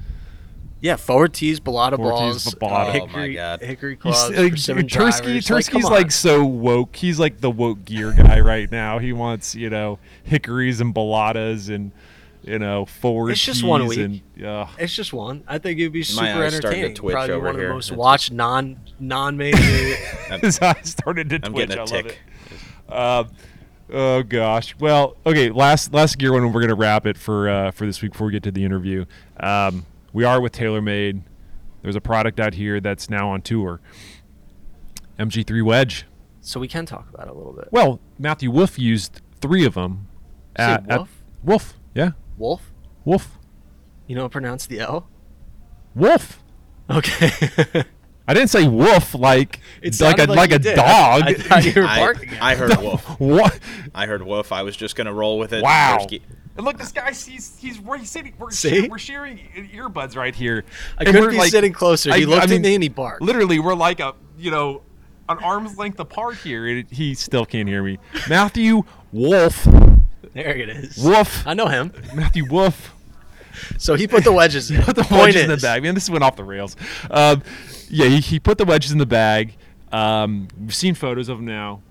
Yeah, 0.82 0.96
forward 0.96 1.34
tees, 1.34 1.60
balata 1.60 1.98
Forward 1.98 2.12
balls, 2.12 2.44
tees, 2.46 2.56
balata. 2.56 3.02
Oh, 3.02 3.08
my 3.08 3.22
hickory, 3.24 3.34
God. 3.36 3.62
hickory 3.62 3.96
He's, 3.96 4.02
claws, 4.02 4.30
like, 4.32 4.54
Tursky, 4.54 4.88
drivers. 4.88 5.50
Like, 5.50 5.66
Tursky's 5.66 5.84
like 5.90 6.12
so 6.12 6.46
woke. 6.46 6.96
He's 6.96 7.20
like 7.20 7.42
the 7.42 7.52
woke 7.52 7.84
gear 7.84 8.14
guy 8.14 8.40
right 8.40 8.72
now. 8.72 9.00
He 9.00 9.12
wants 9.12 9.56
you 9.56 9.70
know 9.70 10.00
hickories 10.24 10.80
and 10.80 10.96
balatas 10.96 11.68
and 11.74 11.92
you 12.44 12.58
know 12.60 12.86
forward 12.86 13.32
It's 13.32 13.44
just 13.44 13.62
one 13.62 13.88
week. 13.88 14.00
and 14.00 14.46
uh, 14.46 14.68
It's 14.78 14.96
just 14.96 15.12
one. 15.12 15.44
I 15.50 15.58
think 15.58 15.82
it'd 15.82 15.92
be 15.92 16.04
super 16.04 16.24
My 16.24 16.46
eyes 16.46 16.52
to 16.54 16.58
entertaining. 16.60 16.96
twitch 16.96 17.12
Probably 17.14 17.34
over 17.36 17.46
one 17.48 17.56
of 17.56 17.62
the 17.62 17.68
most 17.68 17.88
It's- 17.88 17.98
watched 17.98 18.32
non 18.32 18.80
non 19.02 19.36
major. 19.36 19.58
his 20.40 20.62
eyes 20.62 20.90
started 20.92 21.30
to 21.32 21.40
I'm 21.44 21.52
twitch. 21.52 21.68
getting 21.68 21.78
a 21.78 21.82
I 21.82 21.84
love 21.84 21.90
tick. 21.90 22.20
it. 22.88 22.92
Um, 22.94 23.30
oh 23.92 24.24
gosh. 24.24 24.76
Well, 24.80 25.16
okay. 25.26 25.50
Last 25.50 25.94
last 25.94 26.18
gear 26.18 26.34
one. 26.34 26.52
We're 26.54 26.62
gonna 26.62 26.76
wrap 26.76 27.06
it 27.06 27.18
for 27.18 27.50
uh, 27.50 27.72
for 27.72 27.86
this 27.86 28.02
week 28.02 28.12
before 28.14 28.28
we 28.28 28.34
get 28.34 28.44
to 28.44 28.52
the 28.52 28.64
interview. 28.66 29.06
Um, 29.40 29.86
we 30.14 30.24
are 30.24 30.40
with 30.42 30.54
TaylorMade. 30.54 31.22
There's 31.82 31.96
a 31.96 32.02
product 32.02 32.40
out 32.40 32.54
here 32.56 32.80
that's 32.80 33.10
now 33.10 33.30
on 33.30 33.42
tour. 33.42 33.80
MG3 35.18 35.64
wedge. 35.64 36.06
so 36.42 36.60
we 36.60 36.68
can 36.68 36.86
talk 36.86 37.08
about 37.14 37.28
it 37.28 37.32
a 37.32 37.34
little 37.34 37.54
bit. 37.54 37.68
Well, 37.72 38.00
Matthew 38.18 38.52
Wolff 38.52 38.80
used 38.80 39.22
three 39.42 39.66
of 39.66 39.74
them. 39.76 40.08
At- 40.56 40.90
at- 40.90 40.98
Wolf? 40.98 41.10
Wolf. 41.44 41.74
Yeah. 41.94 42.12
Wolf, 42.38 42.72
Wolf. 43.06 43.38
you 44.08 44.16
know 44.16 44.22
how 44.22 44.28
to 44.28 44.32
pronounce 44.32 44.66
the 44.66 44.80
L? 44.80 45.08
Wolf. 45.96 46.42
Okay. 46.90 47.84
I 48.30 48.34
didn't 48.36 48.52
say 48.52 48.68
wolf 48.68 49.16
like 49.16 49.60
It 49.82 50.00
like 50.00 50.18
a 50.20 50.20
sounded 50.22 50.30
like, 50.30 50.52
a 50.52 50.60
did. 50.60 50.76
dog. 50.76 51.24
I, 51.26 51.36
I 51.50 51.60
you 51.62 51.74
were 51.82 51.88
I, 51.88 52.00
barking. 52.00 52.30
I 52.40 52.54
heard 52.56 52.78
wolf. 52.82 53.20
what? 53.20 53.60
I 53.96 54.06
heard 54.06 54.22
wolf. 54.22 54.52
I 54.52 54.62
was 54.62 54.78
just 54.78 54.96
gonna 54.96 55.12
roll 55.14 55.40
with 55.40 55.52
it. 55.52 55.64
Wow. 55.64 56.06
And 56.56 56.66
look, 56.66 56.78
this 56.78 56.92
guy, 56.92 57.08
he's 57.12 57.58
he's 57.58 57.80
we're 57.80 58.04
sitting, 58.06 58.34
we're, 58.38 58.52
See? 58.52 58.88
we're 58.88 59.00
sharing 59.00 59.38
earbuds 59.74 60.16
right 60.16 60.36
here. 60.36 60.64
I 60.98 61.00
And 61.00 61.08
couldn't 61.08 61.22
we're 61.24 61.32
be 61.32 61.38
like- 61.38 61.50
sitting 61.52 61.74
closer. 61.74 62.12
I- 62.12 62.20
He 62.20 62.26
looked 62.28 62.42
I 62.42 62.44
at 62.44 62.50
mean, 62.52 62.62
me 62.62 62.76
and 62.76 62.84
he 62.84 62.90
barked. 62.90 63.24
Literally, 63.24 63.60
we're 63.60 63.74
like 63.76 64.00
a 64.00 64.14
you 64.38 64.52
know 64.52 64.84
an 65.28 65.40
arm's 65.40 65.78
length 65.78 66.00
apart 66.00 66.36
here. 66.38 66.68
and 66.68 66.88
he 66.92 67.16
still 67.16 67.46
can't 67.48 67.68
hear 67.68 67.82
me. 67.82 67.98
Matthew 68.30 68.84
Wolff. 69.12 69.64
There 70.34 70.56
it 70.56 70.70
is. 70.70 70.98
Wolf. 71.04 71.48
I 71.48 71.56
know 71.56 71.66
him. 71.68 71.92
Matthew 72.14 72.46
Wolff. 72.48 72.94
So 73.78 73.96
he 73.96 74.08
put 74.08 74.24
the 74.24 74.32
wedges 74.32 74.72
in. 74.72 74.82
put 74.82 74.96
the 74.96 75.04
Point 75.04 75.22
wedges 75.22 75.44
in 75.44 75.50
the 75.50 75.58
bag. 75.58 75.84
Man, 75.84 75.96
this 75.96 76.10
went 76.10 76.24
off 76.24 76.36
the 76.36 76.44
rails. 76.44 76.76
Um, 77.10 77.44
yeah, 77.90 78.08
he, 78.08 78.20
he 78.20 78.40
put 78.40 78.58
the 78.58 78.66
wedges 78.66 78.92
in 78.92 78.98
the 78.98 79.06
bag. 79.06 79.56
Um, 79.92 80.48
we've 80.60 80.76
seen 80.76 80.94
photos 80.94 81.30
of 81.30 81.40
him 81.40 81.46
now. 81.46 81.82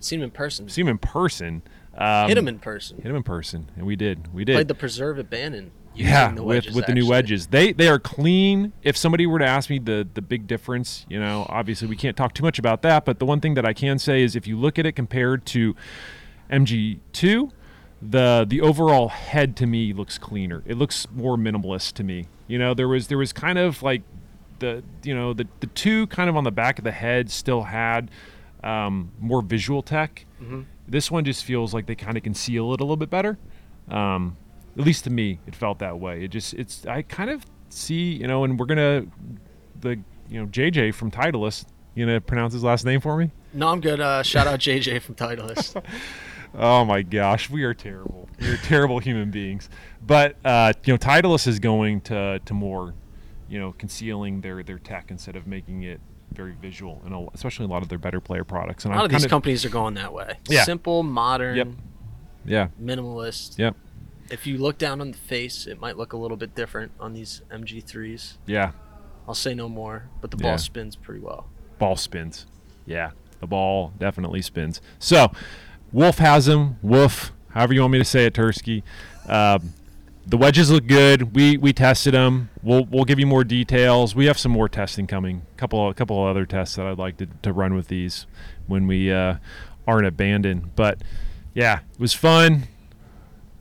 Seen 0.00 0.20
him 0.20 0.24
in 0.24 0.30
person. 0.30 0.68
Seen 0.68 0.86
him 0.86 0.90
in 0.92 0.98
person. 0.98 1.62
Um, 1.96 2.28
Hit 2.28 2.36
him 2.36 2.48
in 2.48 2.58
person. 2.58 2.98
Hit 2.98 3.06
him 3.06 3.16
in 3.16 3.22
person, 3.22 3.70
and 3.76 3.86
we 3.86 3.96
did. 3.96 4.32
We 4.34 4.44
did. 4.44 4.54
Played 4.54 4.68
the 4.68 4.74
preserve 4.74 5.18
at 5.18 5.30
Bandon. 5.30 5.70
using 5.94 6.12
yeah, 6.12 6.32
the 6.32 6.42
with 6.42 6.56
wedges, 6.56 6.74
with 6.74 6.86
the 6.86 6.92
new 6.92 7.08
wedges, 7.08 7.46
they 7.46 7.72
they 7.72 7.88
are 7.88 7.98
clean. 7.98 8.72
If 8.82 8.96
somebody 8.96 9.26
were 9.26 9.38
to 9.38 9.46
ask 9.46 9.70
me 9.70 9.78
the 9.78 10.06
the 10.12 10.20
big 10.20 10.46
difference, 10.46 11.06
you 11.08 11.18
know, 11.18 11.46
obviously 11.48 11.88
we 11.88 11.96
can't 11.96 12.16
talk 12.16 12.34
too 12.34 12.42
much 12.42 12.58
about 12.58 12.82
that. 12.82 13.06
But 13.06 13.18
the 13.18 13.24
one 13.24 13.40
thing 13.40 13.54
that 13.54 13.64
I 13.64 13.72
can 13.72 13.98
say 13.98 14.22
is, 14.22 14.36
if 14.36 14.46
you 14.46 14.58
look 14.58 14.78
at 14.78 14.84
it 14.84 14.92
compared 14.92 15.46
to 15.46 15.74
MG2, 16.50 17.50
the 18.00 18.44
the 18.48 18.60
overall 18.60 19.08
head 19.08 19.56
to 19.56 19.66
me 19.66 19.92
looks 19.92 20.18
cleaner. 20.18 20.62
It 20.66 20.76
looks 20.76 21.06
more 21.14 21.36
minimalist 21.36 21.94
to 21.94 22.04
me. 22.04 22.28
You 22.46 22.58
know, 22.58 22.74
there 22.74 22.88
was 22.88 23.08
there 23.08 23.18
was 23.18 23.32
kind 23.32 23.58
of 23.58 23.82
like 23.82 24.02
the 24.58 24.82
you 25.02 25.14
know 25.14 25.32
the 25.32 25.46
the 25.60 25.66
two 25.68 26.06
kind 26.08 26.28
of 26.28 26.36
on 26.36 26.44
the 26.44 26.52
back 26.52 26.78
of 26.78 26.84
the 26.84 26.92
head 26.92 27.30
still 27.30 27.62
had 27.62 28.10
um, 28.62 29.12
more 29.18 29.42
visual 29.42 29.82
tech. 29.82 30.26
Mm-hmm. 30.42 30.62
This 30.88 31.10
one 31.10 31.24
just 31.24 31.44
feels 31.44 31.74
like 31.74 31.86
they 31.86 31.94
kind 31.94 32.16
of 32.16 32.22
conceal 32.22 32.72
it 32.72 32.80
a 32.80 32.84
little 32.84 32.96
bit 32.96 33.10
better. 33.10 33.38
Um, 33.88 34.36
at 34.78 34.84
least 34.84 35.04
to 35.04 35.10
me, 35.10 35.40
it 35.46 35.54
felt 35.54 35.78
that 35.78 35.98
way. 35.98 36.24
It 36.24 36.28
just 36.28 36.54
it's 36.54 36.86
I 36.86 37.02
kind 37.02 37.30
of 37.30 37.44
see 37.70 38.12
you 38.12 38.26
know, 38.26 38.44
and 38.44 38.58
we're 38.58 38.66
gonna 38.66 39.06
the 39.80 39.98
you 40.28 40.40
know 40.40 40.46
JJ 40.46 40.94
from 40.94 41.10
Titleist. 41.10 41.66
You 41.94 42.04
gonna 42.04 42.20
pronounce 42.20 42.52
his 42.52 42.62
last 42.62 42.84
name 42.84 43.00
for 43.00 43.16
me? 43.16 43.30
No, 43.54 43.68
I'm 43.68 43.80
good. 43.80 44.00
Uh, 44.00 44.22
shout 44.22 44.46
out 44.46 44.60
JJ 44.60 45.00
from 45.00 45.14
Titleist. 45.14 45.82
Oh 46.58 46.84
my 46.84 47.02
gosh, 47.02 47.50
we 47.50 47.64
are 47.64 47.74
terrible. 47.74 48.28
We 48.40 48.48
are 48.50 48.56
terrible 48.58 48.98
human 48.98 49.30
beings. 49.30 49.68
But 50.04 50.36
uh, 50.44 50.72
you 50.84 50.92
know, 50.94 50.98
Titleist 50.98 51.46
is 51.46 51.58
going 51.58 52.00
to 52.02 52.40
to 52.44 52.54
more, 52.54 52.94
you 53.48 53.58
know, 53.58 53.72
concealing 53.78 54.40
their 54.40 54.62
their 54.62 54.78
tech 54.78 55.10
instead 55.10 55.36
of 55.36 55.46
making 55.46 55.82
it 55.82 56.00
very 56.32 56.54
visual, 56.60 57.02
and 57.04 57.28
especially 57.34 57.64
a 57.64 57.68
lot 57.68 57.82
of 57.82 57.88
their 57.88 57.98
better 57.98 58.20
player 58.20 58.44
products. 58.44 58.84
And 58.84 58.92
A 58.92 58.96
lot 58.96 59.00
I'm 59.02 59.04
of 59.06 59.10
these 59.12 59.22
kinda- 59.22 59.30
companies 59.30 59.64
are 59.64 59.68
going 59.70 59.94
that 59.94 60.12
way. 60.12 60.34
Yeah. 60.48 60.64
Simple, 60.64 61.02
modern, 61.02 61.56
Yep. 61.56 61.68
Yeah. 62.44 62.68
minimalist. 62.82 63.58
Yep. 63.58 63.76
If 64.30 64.46
you 64.46 64.58
look 64.58 64.76
down 64.76 65.00
on 65.00 65.12
the 65.12 65.16
face, 65.16 65.66
it 65.66 65.80
might 65.80 65.96
look 65.96 66.12
a 66.12 66.16
little 66.16 66.36
bit 66.36 66.54
different 66.54 66.92
on 67.00 67.12
these 67.14 67.42
MG3s. 67.50 68.38
Yeah. 68.46 68.72
I'll 69.28 69.34
say 69.34 69.54
no 69.54 69.68
more, 69.68 70.08
but 70.20 70.30
the 70.30 70.36
ball 70.36 70.52
Yeah. 70.52 70.56
spins 70.56 70.94
pretty 70.96 71.20
well. 71.20 71.48
ball 71.78 71.96
spins. 71.96 72.46
Yeah, 72.86 73.10
the 73.40 73.46
ball 73.46 73.92
definitely 73.98 74.40
spins. 74.42 74.80
So, 74.98 75.30
Wolf 75.92 76.18
has 76.18 76.48
him. 76.48 76.76
Wolf, 76.82 77.32
however 77.50 77.72
you 77.74 77.80
want 77.80 77.92
me 77.92 77.98
to 77.98 78.04
say 78.04 78.26
it, 78.26 78.34
Tursky. 78.34 78.82
Um, 79.28 79.72
the 80.26 80.36
wedges 80.36 80.70
look 80.70 80.86
good. 80.86 81.34
We 81.36 81.56
we 81.56 81.72
tested 81.72 82.14
them. 82.14 82.50
We'll 82.62 82.84
we'll 82.86 83.04
give 83.04 83.18
you 83.20 83.26
more 83.26 83.44
details. 83.44 84.14
We 84.16 84.26
have 84.26 84.38
some 84.38 84.50
more 84.52 84.68
testing 84.68 85.06
coming. 85.06 85.42
Couple 85.56 85.88
a 85.88 85.94
couple 85.94 86.20
of 86.22 86.28
other 86.28 86.44
tests 86.46 86.74
that 86.76 86.86
I'd 86.86 86.98
like 86.98 87.16
to, 87.18 87.28
to 87.42 87.52
run 87.52 87.74
with 87.74 87.88
these 87.88 88.26
when 88.66 88.86
we 88.88 89.12
uh, 89.12 89.36
aren't 89.86 90.06
abandoned. 90.06 90.74
But 90.74 91.00
yeah, 91.54 91.80
it 91.94 92.00
was 92.00 92.12
fun. 92.12 92.64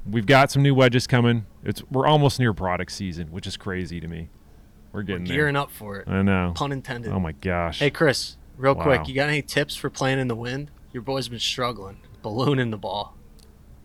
We've 0.10 0.26
got 0.26 0.52
some 0.52 0.64
new 0.64 0.74
wedges 0.76 1.06
coming. 1.08 1.46
It's 1.64 1.84
we're 1.92 2.08
almost 2.08 2.40
near 2.40 2.54
product 2.54 2.92
season, 2.92 3.28
which 3.32 3.46
is 3.48 3.58
crazy 3.58 4.00
to 4.00 4.08
me. 4.08 4.30
We're 4.92 5.00
We're 5.00 5.04
getting 5.04 5.26
there. 5.26 5.38
gearing 5.38 5.56
up 5.56 5.70
for 5.72 5.98
it. 5.98 6.08
I 6.08 6.22
know. 6.24 6.52
Pun 6.56 6.72
intended. 6.72 7.12
Oh 7.12 7.20
my 7.20 7.34
gosh. 7.34 7.80
Hey, 7.80 7.90
Chris, 7.92 8.38
real 8.58 8.74
Wow. 8.76 8.84
quick, 8.84 9.08
you 9.08 9.14
got 9.14 9.30
any 9.30 9.42
tips 9.44 9.76
for 9.76 9.90
playing 9.92 10.20
in 10.20 10.28
the 10.30 10.36
wind? 10.36 10.72
Your 10.96 11.02
boy's 11.02 11.28
been 11.28 11.40
struggling. 11.40 11.98
Ballooning 12.24 12.72
the 12.72 12.78
ball. 12.78 13.18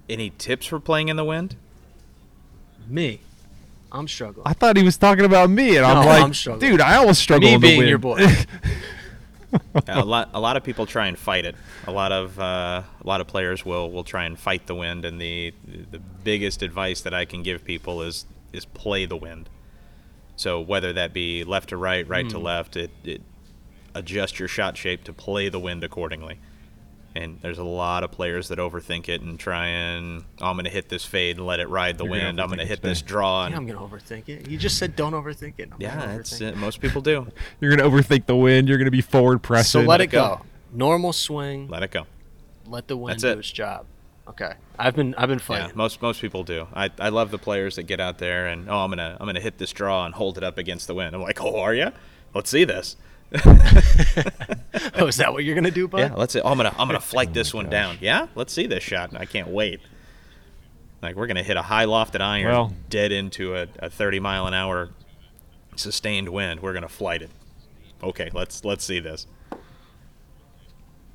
Any 0.08 0.30
tips 0.30 0.66
for 0.66 0.78
playing 0.78 1.08
in 1.08 1.16
the 1.16 1.24
wind? 1.24 1.56
Me. 2.86 3.18
I'm 3.90 4.06
struggling. 4.06 4.46
I 4.46 4.52
thought 4.52 4.76
he 4.76 4.84
was 4.84 4.96
talking 4.96 5.24
about 5.24 5.50
me, 5.50 5.70
and 5.76 5.84
No, 5.84 5.88
I'm 5.88 6.06
like, 6.06 6.22
I'm 6.22 6.32
struggling. 6.32 6.70
dude, 6.70 6.80
I 6.80 6.94
almost 6.94 7.20
struggle 7.20 7.48
Me 7.48 7.54
in 7.54 7.60
the 7.60 7.66
being 7.66 7.78
wind. 7.78 7.88
your 7.88 7.98
boy. 7.98 8.24
a 9.88 10.04
lot 10.04 10.30
a 10.34 10.38
lot 10.38 10.56
of 10.56 10.62
people 10.62 10.86
try 10.86 11.08
and 11.08 11.18
fight 11.18 11.44
it. 11.44 11.56
A 11.88 11.90
lot 11.90 12.12
of 12.12 12.38
uh, 12.38 12.82
a 13.04 13.06
lot 13.06 13.20
of 13.20 13.26
players 13.26 13.64
will 13.64 13.90
will 13.90 14.04
try 14.04 14.22
and 14.22 14.38
fight 14.38 14.68
the 14.68 14.76
wind. 14.76 15.04
And 15.04 15.20
the 15.20 15.52
the 15.66 15.98
biggest 15.98 16.62
advice 16.62 17.00
that 17.00 17.12
I 17.12 17.24
can 17.24 17.42
give 17.42 17.64
people 17.64 18.02
is 18.02 18.24
is 18.52 18.64
play 18.64 19.04
the 19.04 19.16
wind. 19.16 19.48
So 20.36 20.60
whether 20.60 20.92
that 20.92 21.12
be 21.12 21.42
left 21.42 21.70
to 21.70 21.76
right, 21.76 22.06
right 22.06 22.30
to 22.30 22.38
left, 22.38 22.76
it, 22.76 22.92
it 23.02 23.22
adjust 23.96 24.38
your 24.38 24.46
shot 24.46 24.76
shape 24.76 25.02
to 25.02 25.12
play 25.12 25.48
the 25.48 25.58
wind 25.58 25.82
accordingly. 25.82 26.38
And 27.14 27.40
there's 27.42 27.58
a 27.58 27.64
lot 27.64 28.04
of 28.04 28.12
players 28.12 28.48
that 28.48 28.58
overthink 28.60 29.08
it 29.08 29.20
and 29.20 29.38
try 29.38 29.66
and 29.66 30.24
oh, 30.40 30.46
I'm 30.46 30.54
going 30.54 30.64
to 30.64 30.70
hit 30.70 30.88
this 30.88 31.04
fade 31.04 31.38
and 31.38 31.46
let 31.46 31.58
it 31.58 31.68
ride 31.68 31.98
the 31.98 32.04
You're 32.04 32.14
gonna 32.14 32.24
wind. 32.26 32.40
I'm 32.40 32.46
going 32.48 32.60
to 32.60 32.64
hit 32.66 32.82
this 32.82 33.00
this 33.00 33.02
draw. 33.02 33.40
Yeah, 33.42 33.46
And 33.46 33.54
I'm 33.56 33.66
gonna 33.66 33.80
overthink 33.80 34.28
it. 34.28 34.48
You 34.48 34.56
just 34.56 34.78
said 34.78 34.94
don't 34.94 35.12
overthink 35.12 35.54
it. 35.58 35.70
I'm 35.72 35.80
yeah, 35.80 35.96
gonna 35.98 36.18
it's 36.18 36.32
overthink 36.34 36.48
it. 36.52 36.56
most 36.56 36.80
people 36.80 37.02
do. 37.02 37.26
You're 37.60 37.74
gonna 37.74 37.90
overthink 37.90 38.26
the 38.26 38.36
wind. 38.36 38.68
You're 38.68 38.78
gonna 38.78 38.90
be 38.92 39.00
forward 39.00 39.42
pressing. 39.42 39.82
So 39.82 39.86
let 39.86 40.00
it 40.00 40.06
go. 40.06 40.36
go. 40.36 40.40
Normal 40.72 41.12
swing. 41.12 41.66
Let 41.68 41.82
it 41.82 41.90
go. 41.90 42.06
Let 42.66 42.86
the 42.86 42.96
wind 42.96 43.14
That's 43.14 43.22
do 43.22 43.30
it. 43.30 43.38
its 43.38 43.50
job. 43.50 43.86
Okay. 44.28 44.52
I've 44.78 44.94
been 44.94 45.12
I've 45.16 45.28
been 45.28 45.38
Yeah, 45.40 45.44
fighting. 45.44 45.76
most 45.76 46.00
most 46.00 46.20
people 46.20 46.44
do. 46.44 46.68
I, 46.72 46.90
I 47.00 47.08
love 47.08 47.32
the 47.32 47.38
players 47.38 47.74
that 47.74 47.84
get 47.84 47.98
out 47.98 48.18
there 48.18 48.46
and 48.46 48.70
oh 48.70 48.78
I'm 48.78 48.90
gonna 48.90 49.16
I'm 49.18 49.26
gonna 49.26 49.40
hit 49.40 49.58
this 49.58 49.72
draw 49.72 50.04
and 50.06 50.14
hold 50.14 50.38
it 50.38 50.44
up 50.44 50.58
against 50.58 50.86
the 50.86 50.94
wind. 50.94 51.12
I'm 51.16 51.22
like, 51.22 51.42
oh, 51.42 51.58
are 51.58 51.74
you? 51.74 51.90
Let's 52.34 52.50
see 52.50 52.62
this. 52.62 52.94
Oh, 53.32 55.06
is 55.06 55.16
that 55.16 55.32
what 55.32 55.44
you're 55.44 55.54
gonna 55.54 55.70
do, 55.70 55.86
bud? 55.88 55.98
Yeah, 56.00 56.14
let's 56.14 56.32
see. 56.32 56.40
Oh, 56.40 56.48
I'm 56.50 56.56
gonna 56.56 56.74
I'm 56.78 56.88
gonna 56.88 57.00
flight 57.00 57.28
oh 57.30 57.32
this 57.32 57.54
one 57.54 57.66
gosh. 57.66 57.70
down. 57.72 57.98
Yeah, 58.00 58.26
let's 58.34 58.52
see 58.52 58.66
this 58.66 58.82
shot. 58.82 59.14
I 59.14 59.24
can't 59.26 59.48
wait. 59.48 59.80
Like 61.02 61.16
we're 61.16 61.26
gonna 61.26 61.42
hit 61.42 61.56
a 61.56 61.62
high 61.62 61.86
lofted 61.86 62.20
iron 62.20 62.48
Well- 62.52 62.72
dead 62.88 63.12
into 63.12 63.56
a, 63.56 63.66
a 63.78 63.90
30 63.90 64.20
mile 64.20 64.46
an 64.46 64.54
hour 64.54 64.90
sustained 65.76 66.28
wind. 66.28 66.60
We're 66.60 66.74
gonna 66.74 66.88
flight 66.88 67.22
it. 67.22 67.30
Okay, 68.02 68.30
let's 68.32 68.64
let's 68.64 68.84
see 68.84 69.00
this. 69.00 69.26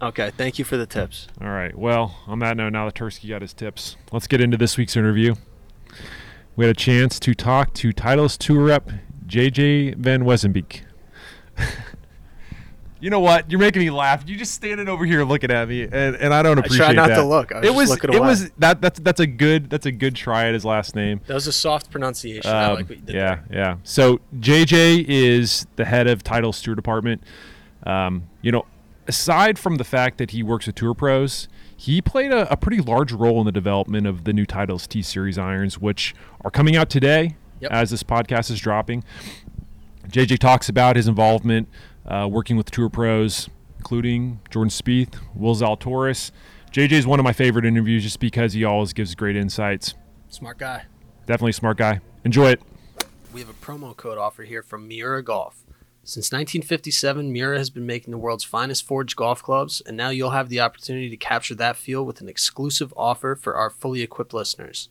Okay. 0.02 0.32
Thank 0.36 0.60
you 0.60 0.66
for 0.66 0.76
the 0.78 0.86
tips. 0.86 1.28
All 1.42 1.48
right. 1.48 1.76
Well, 1.76 2.18
on 2.28 2.40
that 2.40 2.58
note, 2.58 2.74
now 2.74 2.86
that 2.86 2.96
Tursky 2.96 3.30
got 3.30 3.42
his 3.42 3.54
tips, 3.54 3.96
let's 4.12 4.28
get 4.28 4.42
into 4.42 4.58
this 4.58 4.78
week's 4.78 4.96
interview. 4.98 5.36
We 6.56 6.66
had 6.66 6.76
a 6.76 6.80
chance 6.80 7.20
to 7.22 7.34
talk 7.34 7.74
to 7.76 7.92
Titleist 7.92 8.40
Tour 8.40 8.66
rep 8.66 8.90
JJ 9.26 9.96
Van 9.96 10.24
Wezenbeek. 10.24 10.82
you 13.00 13.10
know 13.10 13.20
what? 13.20 13.50
You're 13.52 13.60
making 13.60 13.82
me 13.82 13.90
laugh. 13.92 14.24
You're 14.26 14.38
just 14.40 14.54
standing 14.54 14.88
over 14.88 15.06
here 15.06 15.24
looking 15.24 15.52
at 15.52 15.68
me, 15.68 15.84
and, 15.84 16.16
and 16.16 16.34
I 16.34 16.42
don't 16.42 16.58
I 16.58 16.62
appreciate 16.62 16.86
try 16.86 16.94
not 16.94 17.10
that. 17.10 17.16
to 17.18 17.24
look. 17.26 17.52
I 17.52 17.60
was 17.60 17.64
it 17.64 17.68
just 17.68 17.78
was 17.78 17.90
looking 17.90 18.10
it 18.14 18.16
away. 18.18 18.28
was 18.28 18.50
that 18.58 18.82
that's 18.82 19.00
that's 19.00 19.20
a 19.20 19.28
good 19.28 19.70
that's 19.70 19.86
a 19.86 19.92
good 19.92 20.16
try 20.16 20.48
at 20.48 20.54
his 20.54 20.64
last 20.66 20.96
name. 20.96 21.22
That 21.28 21.34
was 21.34 21.48
a 21.48 21.52
soft 21.52 21.92
pronunciation. 21.92 22.50
I 22.50 22.66
Um, 22.66 22.76
like 22.76 22.90
what 22.90 22.98
you 23.00 23.06
did 23.06 23.16
yeah, 23.16 23.40
there. 23.50 23.58
yeah. 23.60 23.76
So 23.84 24.20
JJ 24.40 25.06
is 25.08 25.68
the 25.76 25.86
head 25.86 26.08
of 26.08 26.24
Titleist 26.24 26.64
Tour 26.64 26.76
Department. 26.76 27.22
Um, 27.86 28.24
you 28.42 28.52
know, 28.52 28.66
aside 29.08 29.60
from 29.60 29.76
the 29.76 29.84
fact 29.84 30.18
that 30.18 30.32
he 30.32 30.42
works 30.42 30.66
with 30.66 30.76
Tour 30.76 30.94
Pros, 30.94 31.48
he 31.78 32.02
played 32.02 32.32
a, 32.32 32.52
a 32.52 32.58
pretty 32.58 32.82
large 32.82 33.12
role 33.12 33.40
in 33.42 33.46
the 33.46 33.52
development 33.52 34.08
of 34.08 34.24
the 34.24 34.34
new 34.34 34.46
Titleist 34.46 34.88
T 34.88 35.02
Series 35.02 35.38
irons, 35.38 35.78
which 35.80 36.16
are 36.44 36.50
coming 36.52 36.76
out 36.76 36.90
today 36.90 37.36
Yep. 37.60 37.72
as 37.72 37.90
this 37.90 38.04
podcast 38.04 38.50
is 38.52 38.60
dropping. 38.60 39.04
JJ 40.10 40.40
talks 40.40 40.70
about 40.70 40.96
his 40.96 41.08
involvement 41.08 41.68
uh, 42.08 42.28
working 42.30 42.58
with 42.58 42.72
Tour 42.72 42.90
Pros, 42.90 43.50
including 43.78 44.40
Jordan 44.50 44.70
Spieth, 44.70 45.16
Will 45.36 45.56
Zalatoris. 45.56 46.32
JJ 46.72 46.92
is 46.92 47.08
one 47.08 47.20
of 47.20 47.24
my 47.24 47.34
favorite 47.34 47.66
interviews 47.66 48.04
just 48.04 48.20
because 48.20 48.54
he 48.54 48.64
always 48.64 48.94
gives 48.94 49.16
great 49.16 49.36
insights. 49.36 49.94
Smart 50.30 50.58
guy. 50.58 50.86
Definitely 51.26 51.52
a 51.52 51.54
smart 51.54 51.78
guy. 51.78 52.02
Enjoy 52.24 52.50
it. 52.50 52.62
We 53.34 53.40
have 53.42 53.50
a 53.50 53.54
promo 53.54 53.96
code 53.96 54.18
offer 54.18 54.44
here 54.44 54.62
from 54.62 54.88
Miura 54.88 55.24
Golf. 55.24 55.66
Since 56.04 56.32
1957, 56.32 57.34
Miura 57.34 57.58
has 57.58 57.72
been 57.72 57.86
making 57.86 58.12
the 58.12 58.20
world's 58.20 58.44
finest 58.44 58.86
forged 58.86 59.16
golf 59.16 59.42
clubs, 59.42 59.82
and 59.88 59.98
now 59.98 60.10
you'll 60.10 60.30
have 60.30 60.50
the 60.50 60.60
opportunity 60.60 61.10
to 61.10 61.18
capture 61.18 61.56
that 61.56 61.76
feel 61.76 62.06
with 62.06 62.22
an 62.22 62.30
exclusive 62.30 62.94
offer 62.96 63.36
for 63.36 63.56
our 63.56 63.72
fully 63.72 64.04
equipped 64.04 64.34
listeners. 64.34 64.90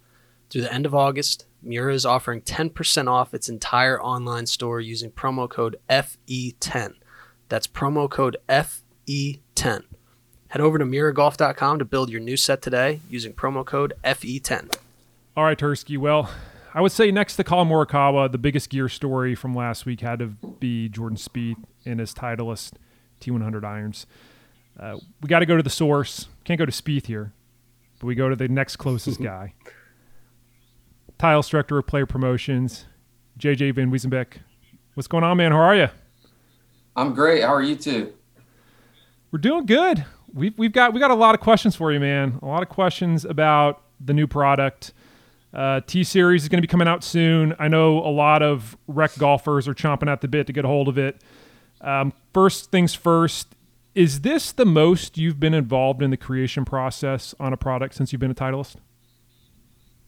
Through 0.50 0.62
the 0.62 0.72
end 0.72 0.86
of 0.86 0.94
August, 0.94 1.46
Miura 1.62 1.94
is 1.94 2.04
offering 2.04 2.40
10% 2.40 3.08
off 3.08 3.32
its 3.32 3.48
entire 3.48 4.02
online 4.02 4.46
store 4.46 4.80
using 4.80 5.10
promo 5.12 5.48
code 5.48 5.76
FE10. 5.88 6.94
That's 7.48 7.66
promo 7.66 8.08
code 8.08 8.36
FE10. 8.48 9.84
Head 10.48 10.60
over 10.60 10.78
to 10.78 10.84
miuragolf.com 10.84 11.78
to 11.78 11.84
build 11.84 12.10
your 12.10 12.20
new 12.20 12.36
set 12.36 12.62
today 12.62 13.00
using 13.10 13.32
promo 13.32 13.64
code 13.64 13.92
E 14.04 14.40
FE10. 14.40 14.76
All 15.36 15.44
right, 15.44 15.58
Tursky. 15.58 15.98
Well, 15.98 16.30
I 16.72 16.80
would 16.80 16.92
say 16.92 17.10
next 17.10 17.36
to 17.36 17.44
Collin 17.44 17.68
Morikawa, 17.68 18.30
the 18.30 18.38
biggest 18.38 18.70
gear 18.70 18.88
story 18.88 19.34
from 19.34 19.54
last 19.54 19.84
week 19.84 20.00
had 20.00 20.20
to 20.20 20.26
be 20.60 20.88
Jordan 20.88 21.18
Spieth 21.18 21.62
and 21.84 22.00
his 22.00 22.14
Titleist 22.14 22.74
T100 23.20 23.64
irons. 23.64 24.06
Uh, 24.78 24.98
we 25.20 25.28
got 25.28 25.40
to 25.40 25.46
go 25.46 25.56
to 25.56 25.62
the 25.62 25.70
source. 25.70 26.28
Can't 26.44 26.58
go 26.58 26.66
to 26.66 26.72
Spieth 26.72 27.06
here, 27.06 27.32
but 27.98 28.06
we 28.06 28.14
go 28.14 28.28
to 28.28 28.36
the 28.36 28.48
next 28.48 28.76
closest 28.76 29.20
guy. 29.22 29.54
Titleist 31.18 31.50
Director 31.50 31.78
of 31.78 31.86
Player 31.86 32.06
Promotions, 32.06 32.86
JJ 33.38 33.74
Van 33.74 33.90
Wiesenbeck. 33.90 34.38
What's 34.94 35.06
going 35.08 35.24
on, 35.24 35.36
man? 35.36 35.52
How 35.52 35.58
are 35.58 35.76
you? 35.76 35.88
I'm 36.96 37.14
great. 37.14 37.42
How 37.42 37.52
are 37.52 37.62
you 37.62 37.76
two? 37.76 38.12
We're 39.32 39.40
doing 39.40 39.66
good. 39.66 40.04
We've 40.32 40.56
we've 40.56 40.72
got 40.72 40.92
we 40.92 41.00
got 41.00 41.10
a 41.10 41.16
lot 41.16 41.34
of 41.34 41.40
questions 41.40 41.74
for 41.74 41.92
you, 41.92 42.00
man. 42.00 42.38
A 42.42 42.46
lot 42.46 42.62
of 42.62 42.68
questions 42.68 43.24
about 43.24 43.82
the 44.00 44.12
new 44.12 44.26
product. 44.26 44.92
Uh, 45.52 45.80
T 45.86 46.04
Series 46.04 46.42
is 46.42 46.48
going 46.48 46.58
to 46.58 46.66
be 46.66 46.70
coming 46.70 46.88
out 46.88 47.04
soon. 47.04 47.54
I 47.58 47.68
know 47.68 47.98
a 47.98 48.10
lot 48.10 48.42
of 48.42 48.76
rec 48.86 49.16
golfers 49.18 49.68
are 49.68 49.74
chomping 49.74 50.10
at 50.10 50.20
the 50.20 50.28
bit 50.28 50.46
to 50.48 50.52
get 50.52 50.64
a 50.64 50.68
hold 50.68 50.88
of 50.88 50.98
it. 50.98 51.20
Um, 51.80 52.12
first 52.32 52.70
things 52.70 52.94
first, 52.94 53.54
is 53.94 54.22
this 54.22 54.50
the 54.50 54.64
most 54.64 55.18
you've 55.18 55.38
been 55.38 55.54
involved 55.54 56.02
in 56.02 56.10
the 56.10 56.16
creation 56.16 56.64
process 56.64 57.34
on 57.38 57.52
a 57.52 57.56
product 57.56 57.94
since 57.94 58.12
you've 58.12 58.20
been 58.20 58.30
a 58.30 58.34
Titleist? 58.34 58.76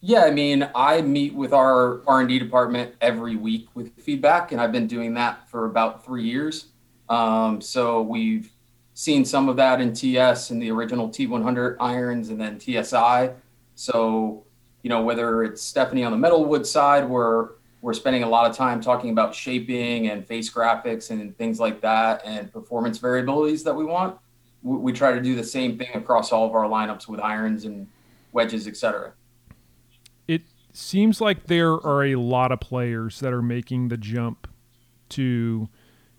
Yeah, 0.01 0.23
I 0.23 0.31
mean, 0.31 0.69
I 0.75 1.01
meet 1.01 1.33
with 1.33 1.53
our 1.53 2.01
R&D 2.07 2.39
department 2.39 2.95
every 3.01 3.35
week 3.35 3.67
with 3.73 3.95
feedback, 3.99 4.51
and 4.51 4.61
I've 4.61 4.71
been 4.71 4.87
doing 4.87 5.15
that 5.15 5.49
for 5.49 5.65
about 5.65 6.05
three 6.05 6.23
years. 6.23 6.67
Um, 7.09 7.61
so 7.61 8.01
we've 8.01 8.51
seen 8.93 9.25
some 9.25 9.47
of 9.49 9.55
that 9.57 9.79
in 9.79 9.93
TS 9.93 10.49
and 10.49 10.61
the 10.61 10.71
original 10.71 11.09
T100 11.09 11.77
irons, 11.79 12.29
and 12.29 12.39
then 12.39 12.59
TSI. 12.59 13.31
So 13.75 14.43
you 14.83 14.89
know, 14.89 15.03
whether 15.03 15.43
it's 15.43 15.61
Stephanie 15.61 16.03
on 16.03 16.19
the 16.19 16.27
metalwood 16.27 16.65
side, 16.65 17.09
where 17.09 17.49
we're 17.81 17.93
spending 17.93 18.23
a 18.23 18.29
lot 18.29 18.49
of 18.49 18.55
time 18.55 18.81
talking 18.81 19.09
about 19.09 19.35
shaping 19.35 20.07
and 20.07 20.25
face 20.25 20.51
graphics 20.51 21.11
and 21.11 21.37
things 21.37 21.59
like 21.59 21.81
that, 21.81 22.21
and 22.25 22.51
performance 22.51 22.99
variabilities 22.99 23.63
that 23.63 23.75
we 23.75 23.85
want. 23.85 24.17
We, 24.63 24.77
we 24.77 24.93
try 24.93 25.11
to 25.11 25.21
do 25.21 25.35
the 25.35 25.43
same 25.43 25.77
thing 25.77 25.89
across 25.93 26.31
all 26.31 26.45
of 26.47 26.53
our 26.53 26.65
lineups 26.65 27.07
with 27.07 27.19
irons 27.19 27.65
and 27.65 27.87
wedges, 28.31 28.67
etc. 28.67 29.13
it 30.27 30.43
seems 30.73 31.19
like 31.19 31.47
there 31.47 31.73
are 31.73 32.05
a 32.05 32.15
lot 32.15 32.51
of 32.51 32.59
players 32.59 33.19
that 33.19 33.33
are 33.33 33.41
making 33.41 33.89
the 33.89 33.97
jump 33.97 34.47
to 35.09 35.69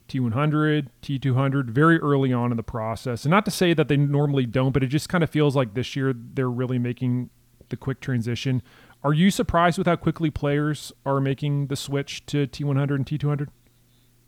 T100, 0.09 0.89
T200 1.03 1.71
very 1.71 1.99
early 2.01 2.33
on 2.33 2.51
in 2.51 2.57
the 2.57 2.63
process. 2.63 3.25
And 3.25 3.31
not 3.31 3.45
to 3.45 3.51
say 3.51 3.75
that 3.75 3.89
they 3.89 3.97
normally 3.97 4.47
don't, 4.47 4.73
but 4.73 4.83
it 4.83 4.89
just 4.89 5.09
kind 5.09 5.23
of 5.23 5.31
feels 5.31 5.55
like 5.55 5.75
this 5.75 5.95
year 5.95 6.15
they're 6.17 6.51
really 6.51 6.79
making 6.79 7.31
the 7.69 7.77
quick 7.77 8.01
transition. 8.01 8.63
Are 9.05 9.13
you 9.13 9.31
surprised 9.31 9.79
with 9.79 9.87
how 9.87 9.97
quickly 9.97 10.31
players 10.31 10.93
are 11.07 11.21
making 11.21 11.69
the 11.69 11.77
switch 11.77 12.27
to 12.27 12.47
T100 12.47 12.95
and 12.95 13.07
T200? 13.07 13.49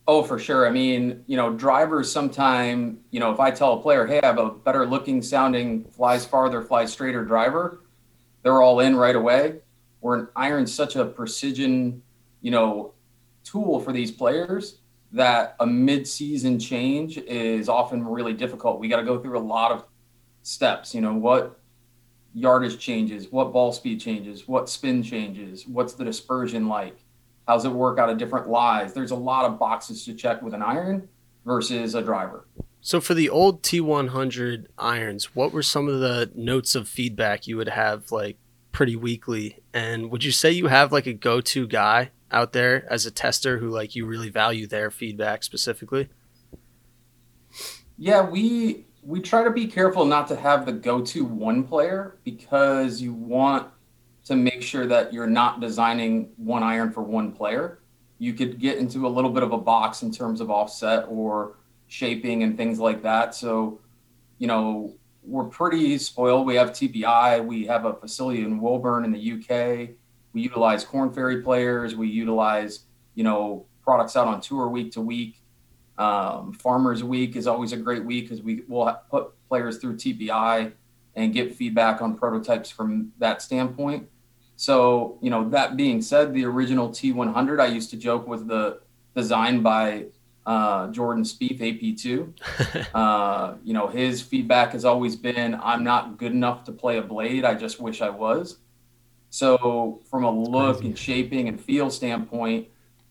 Oh, 0.07 0.23
for 0.23 0.39
sure. 0.39 0.67
I 0.67 0.71
mean, 0.71 1.25
you 1.27 1.37
know, 1.37 1.53
drivers 1.53 2.11
sometime, 2.11 2.99
you 3.11 3.21
know, 3.21 3.33
if 3.33 3.41
I 3.41 3.51
tell 3.51 3.75
a 3.75 3.83
player, 3.83 4.07
hey, 4.07 4.21
I 4.23 4.27
have 4.27 4.39
a 4.39 4.51
better 4.51 4.87
looking 4.87 5.23
sounding, 5.23 5.85
flies 5.85 6.27
farther, 6.27 6.63
flies 6.63 6.93
straighter 6.93 7.25
driver, 7.25 7.81
they're 8.43 8.61
all 8.61 8.81
in 8.81 8.97
right 8.97 9.17
away. 9.17 9.61
Where 10.01 10.17
an 10.17 10.29
iron's 10.35 10.75
such 10.75 10.97
a 10.97 11.05
precision, 11.05 12.03
you 12.41 12.51
know, 12.51 12.95
tool 13.45 13.81
for 13.81 13.93
these 13.93 14.11
players 14.11 14.79
that 15.13 15.57
a 15.61 15.67
mid-season 15.67 16.59
change 16.59 17.19
is 17.19 17.69
often 17.69 18.07
really 18.07 18.33
difficult. 18.33 18.79
We 18.79 18.89
got 18.89 18.99
to 18.99 19.05
go 19.05 19.19
through 19.19 19.39
a 19.39 19.41
lot 19.41 19.73
of 19.73 19.85
steps. 20.43 20.95
You 20.95 21.01
know, 21.01 21.15
what 21.15 21.61
yardage 22.33 22.79
changes, 22.79 23.27
what 23.31 23.53
ball 23.53 23.73
speed 23.73 24.01
changes, 24.01 24.47
what 24.47 24.69
spin 24.69 25.03
changes, 25.03 25.67
what's 25.67 25.95
the 25.95 26.05
dispersion 26.05 26.69
like, 26.69 26.97
how's 27.49 27.65
it 27.65 27.73
work 27.73 27.99
out 27.99 28.09
of 28.09 28.19
different 28.19 28.49
lies. 28.49 28.93
There's 28.93 29.11
a 29.11 29.17
lot 29.17 29.45
of 29.45 29.59
boxes 29.59 30.05
to 30.05 30.15
check 30.15 30.41
with 30.43 30.55
an 30.55 30.63
iron 30.63 31.09
versus 31.45 31.95
a 31.97 32.03
driver. 32.03 32.47
So 32.81 33.01
for 33.01 33.15
the 33.15 33.29
old 33.29 33.63
T100 33.63 34.67
irons, 34.79 35.35
what 35.35 35.53
were 35.53 35.63
some 35.63 35.89
of 35.89 36.01
the 36.01 36.31
notes 36.35 36.75
of 36.75 36.89
feedback 36.89 37.47
you 37.47 37.57
would 37.57 37.69
have 37.69 38.13
like 38.13 38.39
pretty 38.73 38.97
weekly? 38.97 39.59
And 39.75 40.11
would 40.11 40.25
you 40.25 40.33
say 40.33 40.53
you 40.53 40.69
have 40.69 40.93
like 40.93 41.07
a 41.07 41.13
go-to 41.13 41.67
guy 41.67 42.11
out 42.33 42.53
there 42.53 42.91
as 42.91 43.07
a 43.07 43.11
tester 43.11 43.59
who 43.59 43.69
like 43.69 43.95
you 43.95 44.07
really 44.07 44.31
value 44.31 44.67
their 44.67 44.91
feedback 44.91 45.43
specifically? 45.43 46.09
Yeah, 47.97 48.23
we 48.23 48.87
we 49.03 49.21
try 49.21 49.45
to 49.45 49.51
be 49.51 49.67
careful 49.67 50.05
not 50.05 50.29
to 50.29 50.37
have 50.37 50.67
the 50.67 50.73
go-to 50.73 51.25
one 51.25 51.65
player 51.65 52.19
because 52.25 53.01
you 53.01 53.15
want 53.15 53.69
to 54.25 54.37
make 54.37 54.63
sure 54.63 54.87
that 54.87 55.13
you're 55.13 55.27
not 55.27 55.61
designing 55.61 56.31
one 56.37 56.63
iron 56.63 56.93
for 56.93 57.03
one 57.03 57.33
player. 57.33 57.81
You 58.19 58.35
could 58.35 58.61
get 58.61 58.79
into 58.79 59.07
a 59.07 59.09
little 59.09 59.31
bit 59.31 59.43
of 59.43 59.53
a 59.53 59.59
box 59.59 60.03
in 60.03 60.13
terms 60.13 60.41
of 60.41 60.51
offset 60.51 61.07
or 61.09 61.57
shaping 61.87 62.43
and 62.43 62.57
things 62.57 62.79
like 62.79 63.03
that. 63.03 63.35
So, 63.35 63.81
you 64.39 64.47
know, 64.47 64.95
we're 65.23 65.45
pretty 65.45 65.97
spoiled. 65.99 66.47
We 66.47 66.57
have 66.57 66.71
TPI, 66.71 67.45
We 67.45 67.67
have 67.67 67.85
a 67.87 67.95
facility 67.95 68.43
in 68.43 68.61
Woburn 68.61 69.05
in 69.05 69.13
the 69.13 69.33
UK. 69.33 69.97
We 70.33 70.43
utilize 70.43 70.85
Korn 70.85 71.13
Ferry 71.13 71.43
players. 71.43 71.97
We 71.97 72.09
utilize, 72.09 72.81
you 73.15 73.25
know, 73.25 73.67
products 73.83 74.17
out 74.17 74.29
on 74.29 74.41
tour 74.41 74.69
week 74.69 74.93
to 74.93 75.01
week. 75.01 75.43
Um, 75.99 76.53
Farmers 76.55 77.05
Week 77.05 77.37
is 77.37 77.47
always 77.47 77.73
a 77.73 77.77
great 77.77 78.05
week 78.05 78.29
because 78.29 78.43
we 78.43 78.63
will 78.69 78.99
put 79.11 79.33
players 79.49 79.79
through 79.79 79.97
TPI 79.97 80.73
and 81.15 81.35
get 81.35 81.55
feedback 81.55 82.01
on 82.01 82.17
prototypes 82.17 82.71
from 82.71 83.13
that 83.19 83.43
standpoint. 83.43 84.09
So, 84.57 85.19
you 85.21 85.31
know, 85.31 85.49
that 85.51 85.77
being 85.77 86.01
said, 86.01 86.33
the 86.33 86.45
original 86.45 86.91
T100 86.91 87.61
I 87.61 87.67
used 87.67 87.91
to 87.91 87.97
joke 87.97 88.27
was 88.27 88.45
the 88.47 88.81
designed 89.15 89.63
by 89.63 90.07
uh, 90.47 90.89
Jordan 90.89 91.25
Spieth 91.25 91.61
AP2. 91.61 92.89
uh, 92.95 93.55
you 93.63 93.75
know, 93.75 93.87
his 93.87 94.23
feedback 94.23 94.73
has 94.73 94.85
always 94.85 95.17
been, 95.17 95.59
"I'm 95.63 95.85
not 95.85 96.19
good 96.19 96.33
enough 96.33 96.65
to 96.65 96.73
play 96.73 96.99
a 96.99 97.03
blade. 97.03 97.45
I 97.45 97.55
just 97.55 97.81
wish 97.81 98.01
I 98.01 98.11
was." 98.11 98.59
So, 99.31 100.01
from 100.11 100.25
a 100.25 100.31
look 100.31 100.83
and 100.83 100.99
shaping 100.99 101.49
and 101.49 101.61
feel 101.61 101.89
standpoint, 101.89 102.69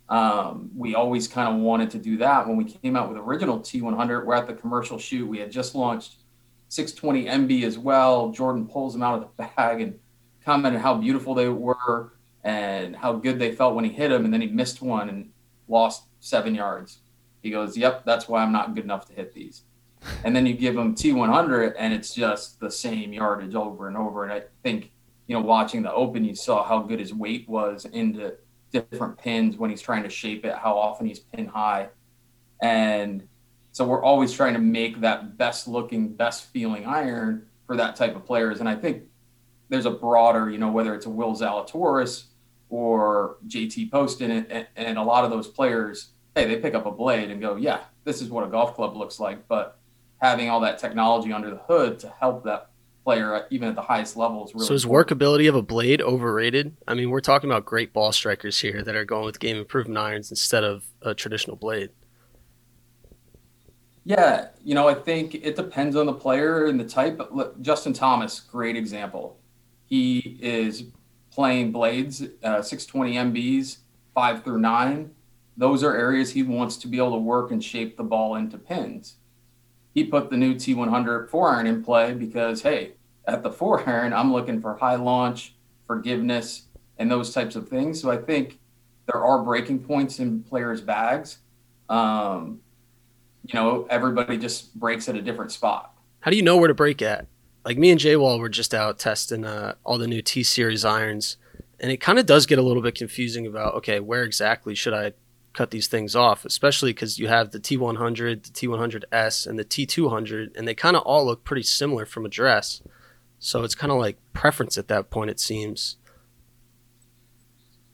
um, 0.10 0.70
we 0.76 0.96
always 0.96 1.28
kind 1.28 1.54
of 1.54 1.62
wanted 1.62 1.90
to 1.92 1.98
do 1.98 2.18
that. 2.18 2.48
When 2.48 2.58
we 2.58 2.66
came 2.66 2.96
out 2.96 3.10
with 3.10 3.18
original 3.18 3.60
T100, 3.60 4.26
we're 4.26 4.34
at 4.34 4.48
the 4.48 4.54
commercial 4.54 4.98
shoot. 4.98 5.28
We 5.28 5.40
had 5.40 5.52
just 5.52 5.76
launched 5.76 6.16
620 6.70 7.26
MB 7.26 7.64
as 7.64 7.78
well. 7.78 8.32
Jordan 8.32 8.68
pulls 8.68 8.94
them 8.94 9.04
out 9.04 9.16
of 9.16 9.22
the 9.22 9.44
bag 9.44 9.82
and 9.82 9.98
commented 10.44 10.82
how 10.82 10.96
beautiful 10.96 11.34
they 11.34 11.48
were 11.48 12.14
and 12.44 12.96
how 12.96 13.14
good 13.14 13.40
they 13.40 13.54
felt 13.54 13.76
when 13.76 13.86
he 13.86 13.92
hit 13.92 14.10
them. 14.10 14.26
And 14.26 14.34
then 14.34 14.42
he 14.42 14.48
missed 14.48 14.82
one 14.82 15.10
and 15.10 15.32
lost 15.68 16.04
seven 16.20 16.56
yards. 16.56 17.00
He 17.42 17.52
goes, 17.52 17.78
Yep, 17.78 18.04
that's 18.06 18.28
why 18.28 18.44
I'm 18.44 18.52
not 18.52 18.76
good 18.76 18.84
enough 18.84 19.06
to 19.08 19.14
hit 19.14 19.34
these. 19.34 19.64
And 20.24 20.36
then 20.36 20.46
you 20.46 20.54
give 20.54 20.78
him 20.78 20.96
T100 20.96 21.76
and 21.78 21.94
it's 21.94 22.14
just 22.14 22.60
the 22.60 22.72
same 22.72 23.14
yardage 23.14 23.56
over 23.56 23.88
and 23.88 23.98
over. 23.98 24.24
And 24.24 24.34
I 24.34 24.44
think, 24.64 24.92
you 25.30 25.36
know, 25.36 25.42
watching 25.42 25.84
the 25.84 25.94
open, 25.94 26.26
you 26.26 26.34
saw 26.34 26.64
how 26.64 26.80
good 26.80 27.00
his 27.00 27.14
weight 27.14 27.48
was 27.48 27.86
into 27.86 28.34
different 28.72 29.16
pins 29.20 29.58
when 29.58 29.70
he's 29.70 29.82
trying 29.82 30.02
to 30.02 30.10
shape 30.10 30.44
it, 30.44 30.56
how 30.56 30.76
often 30.76 31.06
he's 31.06 31.20
pin 31.20 31.46
high. 31.46 31.88
And 32.64 33.28
so 33.72 33.86
we're 33.86 34.04
always 34.04 34.34
trying 34.34 34.54
to 34.54 34.60
make 34.60 35.02
that 35.02 35.38
best 35.38 35.68
looking, 35.68 36.16
best 36.16 36.46
feeling 36.46 36.88
iron 36.88 37.46
for 37.68 37.78
that 37.78 37.96
type 37.96 38.16
of 38.16 38.26
players. 38.26 38.60
And 38.60 38.68
I 38.68 38.76
think 38.76 39.04
there's 39.70 39.86
a 39.86 39.92
broader, 39.92 40.50
you 40.50 40.58
know, 40.58 40.72
whether 40.72 40.96
it's 40.96 41.06
a 41.06 41.12
Will 41.12 41.36
Zalatoris 41.36 42.24
or 42.70 43.38
JT 43.48 43.92
Poston 43.92 44.32
and, 44.32 44.68
and 44.76 44.98
a 44.98 45.04
lot 45.04 45.26
of 45.26 45.30
those 45.30 45.48
players, 45.48 46.10
hey, 46.34 46.48
they 46.48 46.56
pick 46.60 46.74
up 46.74 46.88
a 46.88 46.92
blade 46.92 47.30
and 47.30 47.40
go, 47.40 47.56
yeah, 47.56 47.82
this 48.04 48.20
is 48.20 48.30
what 48.30 48.44
a 48.44 48.48
golf 48.48 48.74
club 48.74 48.98
looks 48.98 49.20
like. 49.20 49.48
But 49.48 49.78
having 50.18 50.50
all 50.50 50.62
that 50.62 50.80
technology 50.80 51.32
under 51.32 51.52
the 51.52 51.62
hood 51.68 52.00
to 52.00 52.12
help 52.20 52.44
that 52.46 52.69
player 53.04 53.46
even 53.50 53.70
at 53.70 53.76
the 53.76 53.82
highest 53.82 54.18
levels. 54.18 54.54
Really 54.54 54.66
so 54.66 54.74
is 54.74 54.84
important. 54.84 55.20
workability 55.20 55.50
of 55.50 55.56
a 55.56 55.62
blade 55.62 56.02
overrated? 56.02 56.76
I 56.88 56.94
mean, 56.94 57.10
we're 57.10 57.22
talking 57.22 57.50
about 57.50 57.66
great 57.66 57.94
ball 57.94 58.12
strikers 58.12 58.60
here 58.60 58.84
that 58.84 58.96
are 58.96 59.06
going 59.06 59.26
with 59.26 59.40
game 59.40 59.58
improvement 59.58 59.98
irons 59.98 60.30
instead 60.30 60.64
of 60.64 60.86
a 61.02 61.14
traditional 61.14 61.56
blade. 61.56 61.90
Yeah, 64.04 64.48
you 64.64 64.74
know, 64.74 64.88
I 64.88 64.96
think 64.96 65.36
it 65.36 65.56
depends 65.56 65.96
on 65.96 66.08
the 66.08 66.14
player 66.14 66.66
and 66.66 66.80
the 66.80 66.84
type. 66.84 67.22
Justin 67.62 67.94
Thomas, 67.94 68.40
great 68.40 68.76
example. 68.76 69.40
He 69.86 70.40
is 70.42 70.86
playing 71.32 71.72
blades, 71.72 72.24
uh, 72.44 72.62
620 72.62 73.16
MBs, 73.32 73.78
five 74.14 74.44
through 74.44 74.60
nine. 74.60 75.12
Those 75.58 75.84
are 75.84 75.96
areas 75.96 76.32
he 76.32 76.44
wants 76.44 76.78
to 76.78 76.88
be 76.88 76.98
able 76.98 77.12
to 77.12 77.18
work 77.18 77.52
and 77.52 77.64
shape 77.64 77.98
the 77.98 78.04
ball 78.04 78.36
into 78.36 78.58
pins. 78.58 79.16
He 79.94 80.04
put 80.04 80.30
the 80.30 80.38
new 80.38 80.56
T100 80.56 81.30
four 81.30 81.50
iron 81.50 81.68
in 81.68 81.84
play 81.84 82.14
because, 82.14 82.62
hey, 82.62 82.94
at 83.28 83.44
the 83.44 83.52
four 83.52 83.88
iron, 83.90 84.14
I'm 84.14 84.32
looking 84.32 84.62
for 84.62 84.76
high 84.76 84.96
launch, 84.96 85.56
forgiveness, 85.88 86.68
and 86.98 87.10
those 87.10 87.34
types 87.34 87.56
of 87.56 87.68
things. 87.70 88.02
So 88.02 88.12
I 88.12 88.18
think 88.18 88.60
there 89.06 89.24
are 89.24 89.44
breaking 89.44 89.80
points 89.80 90.20
in 90.20 90.44
players' 90.44 90.82
bags. 90.82 91.40
Um, 91.90 92.60
you 93.46 93.60
know, 93.60 93.88
everybody 93.90 94.38
just 94.38 94.76
breaks 94.76 95.10
at 95.10 95.16
a 95.16 95.22
different 95.22 95.52
spot. 95.52 95.94
How 96.20 96.30
do 96.30 96.38
you 96.38 96.44
know 96.44 96.58
where 96.58 96.68
to 96.68 96.74
break 96.74 97.02
at? 97.02 97.28
Like 97.66 97.78
me 97.78 97.90
and 97.92 98.00
Jay 98.00 98.16
Wall 98.16 98.40
were 98.40 98.50
just 98.50 98.74
out 98.74 99.00
testing 99.00 99.46
uh, 99.46 99.76
all 99.84 99.98
the 99.98 100.08
new 100.08 100.22
T 100.22 100.44
series 100.44 100.86
irons, 100.86 101.38
and 101.80 101.92
it 101.92 101.98
kind 101.98 102.20
of 102.20 102.26
does 102.26 102.46
get 102.46 102.60
a 102.60 102.62
little 102.62 102.84
bit 102.84 102.96
confusing 102.96 103.48
about 103.48 103.76
okay, 103.76 104.00
where 104.00 104.24
exactly 104.24 104.76
should 104.76 104.94
I 104.94 105.14
cut 105.54 105.72
these 105.72 105.88
things 105.88 106.16
off? 106.16 106.46
Especially 106.46 106.92
because 106.92 107.20
you 107.20 107.28
have 107.28 107.52
the 107.52 107.60
T100, 107.60 108.44
the 108.44 108.50
T100S, 108.50 109.48
and 109.48 109.58
the 109.58 109.66
T200, 109.66 110.58
and 110.58 110.68
they 110.68 110.76
kind 110.76 110.96
of 110.96 111.04
all 111.04 111.26
look 111.26 111.44
pretty 111.44 111.64
similar 111.64 112.06
from 112.06 112.26
address. 112.26 112.82
So 113.40 113.64
it's 113.64 113.76
kind 113.76 113.92
of 113.92 114.00
like 114.00 114.18
preference 114.34 114.78
at 114.78 114.88
that 114.90 115.10
point, 115.10 115.30
it 115.30 115.40
seems. 115.40 115.98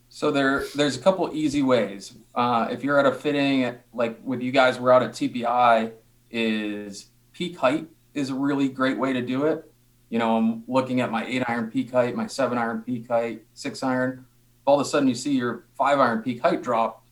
So 0.10 0.32
there, 0.32 0.64
there's 0.76 0.96
a 0.96 1.02
couple 1.02 1.30
easy 1.34 1.62
ways. 1.62 2.14
Uh, 2.34 2.68
if 2.72 2.84
you're 2.84 2.98
at 3.00 3.06
a 3.06 3.12
fitting, 3.12 3.76
like 3.94 4.18
with 4.24 4.42
you 4.42 4.52
guys, 4.52 4.80
we're 4.80 4.92
out 4.92 5.04
at 5.04 5.12
TPI, 5.12 5.92
is 6.32 7.08
peak 7.34 7.58
height 7.58 7.88
is 8.14 8.30
a 8.30 8.34
really 8.36 8.70
great 8.70 8.98
way 8.98 9.14
to 9.14 9.22
do 9.22 9.46
it. 9.46 9.72
You 10.10 10.20
know, 10.20 10.38
I'm 10.38 10.64
looking 10.68 11.02
at 11.02 11.12
my 11.12 11.26
eight 11.26 11.44
iron 11.48 11.70
peak 11.70 11.92
height, 11.92 12.16
my 12.16 12.28
seven 12.28 12.58
iron 12.58 12.82
peak 12.82 13.08
height, 13.08 13.44
six 13.54 13.84
iron. 13.84 14.26
All 14.66 14.80
of 14.80 14.86
a 14.86 14.90
sudden, 14.90 15.08
you 15.08 15.16
see 15.16 15.34
your 15.34 15.66
five 15.78 16.00
iron 16.00 16.22
peak 16.22 16.42
height 16.42 16.64
drop. 16.64 17.05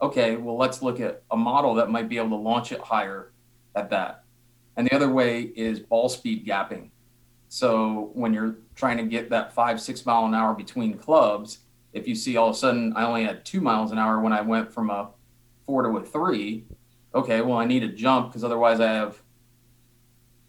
Okay, 0.00 0.36
well, 0.36 0.56
let's 0.56 0.82
look 0.82 1.00
at 1.00 1.22
a 1.30 1.36
model 1.36 1.74
that 1.74 1.90
might 1.90 2.08
be 2.08 2.18
able 2.18 2.30
to 2.30 2.36
launch 2.36 2.70
it 2.70 2.80
higher 2.80 3.32
at 3.74 3.90
that. 3.90 4.24
And 4.76 4.86
the 4.86 4.94
other 4.94 5.10
way 5.10 5.42
is 5.42 5.80
ball 5.80 6.08
speed 6.08 6.46
gapping. 6.46 6.90
So 7.48 8.10
when 8.14 8.32
you're 8.32 8.58
trying 8.76 8.98
to 8.98 9.04
get 9.04 9.30
that 9.30 9.52
five, 9.52 9.80
six 9.80 10.06
mile 10.06 10.26
an 10.26 10.34
hour 10.34 10.54
between 10.54 10.98
clubs, 10.98 11.60
if 11.92 12.06
you 12.06 12.14
see 12.14 12.36
all 12.36 12.50
of 12.50 12.54
a 12.54 12.58
sudden 12.58 12.92
I 12.94 13.04
only 13.04 13.24
had 13.24 13.44
two 13.44 13.60
miles 13.60 13.90
an 13.90 13.98
hour 13.98 14.20
when 14.20 14.32
I 14.32 14.40
went 14.40 14.72
from 14.72 14.90
a 14.90 15.10
four 15.66 15.82
to 15.82 15.88
a 15.96 16.04
three, 16.04 16.64
okay, 17.14 17.40
well, 17.40 17.58
I 17.58 17.64
need 17.64 17.82
a 17.82 17.88
jump 17.88 18.28
because 18.28 18.44
otherwise 18.44 18.80
I 18.80 18.92
have 18.92 19.20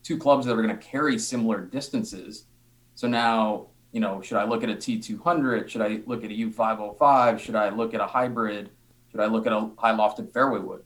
two 0.04 0.18
clubs 0.18 0.46
that 0.46 0.54
are 0.54 0.62
going 0.62 0.78
to 0.78 0.86
carry 0.86 1.18
similar 1.18 1.62
distances. 1.62 2.46
So 2.96 3.08
now, 3.08 3.68
you 3.92 4.00
know, 4.00 4.22
should 4.22 4.38
I 4.38 4.44
look 4.44 4.64
at 4.64 4.70
a 4.70 4.76
T200? 4.76 5.70
Should 5.70 5.82
I 5.82 6.02
look 6.06 6.24
at 6.24 6.30
a 6.30 6.34
U505? 6.34 7.40
Should 7.40 7.56
I 7.56 7.70
look 7.70 7.94
at 7.94 8.02
a 8.02 8.06
hybrid? 8.06 8.70
Should 9.12 9.22
I 9.22 9.26
look 9.26 9.48
at 9.48 9.54
a 9.54 9.70
high 9.78 9.94
lofted 9.94 10.32
fairway 10.34 10.60
wood? 10.60 10.84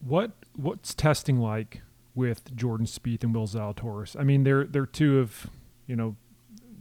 What 0.00 0.32
what's 0.54 0.94
testing 0.94 1.38
like 1.38 1.82
with 2.14 2.54
Jordan 2.54 2.86
Spieth 2.86 3.22
and 3.22 3.34
Will 3.34 3.46
Zalatoris. 3.46 4.18
I 4.18 4.24
mean, 4.24 4.44
they're 4.44 4.64
they're 4.64 4.86
two 4.86 5.18
of 5.18 5.48
you 5.86 5.96
know 5.96 6.16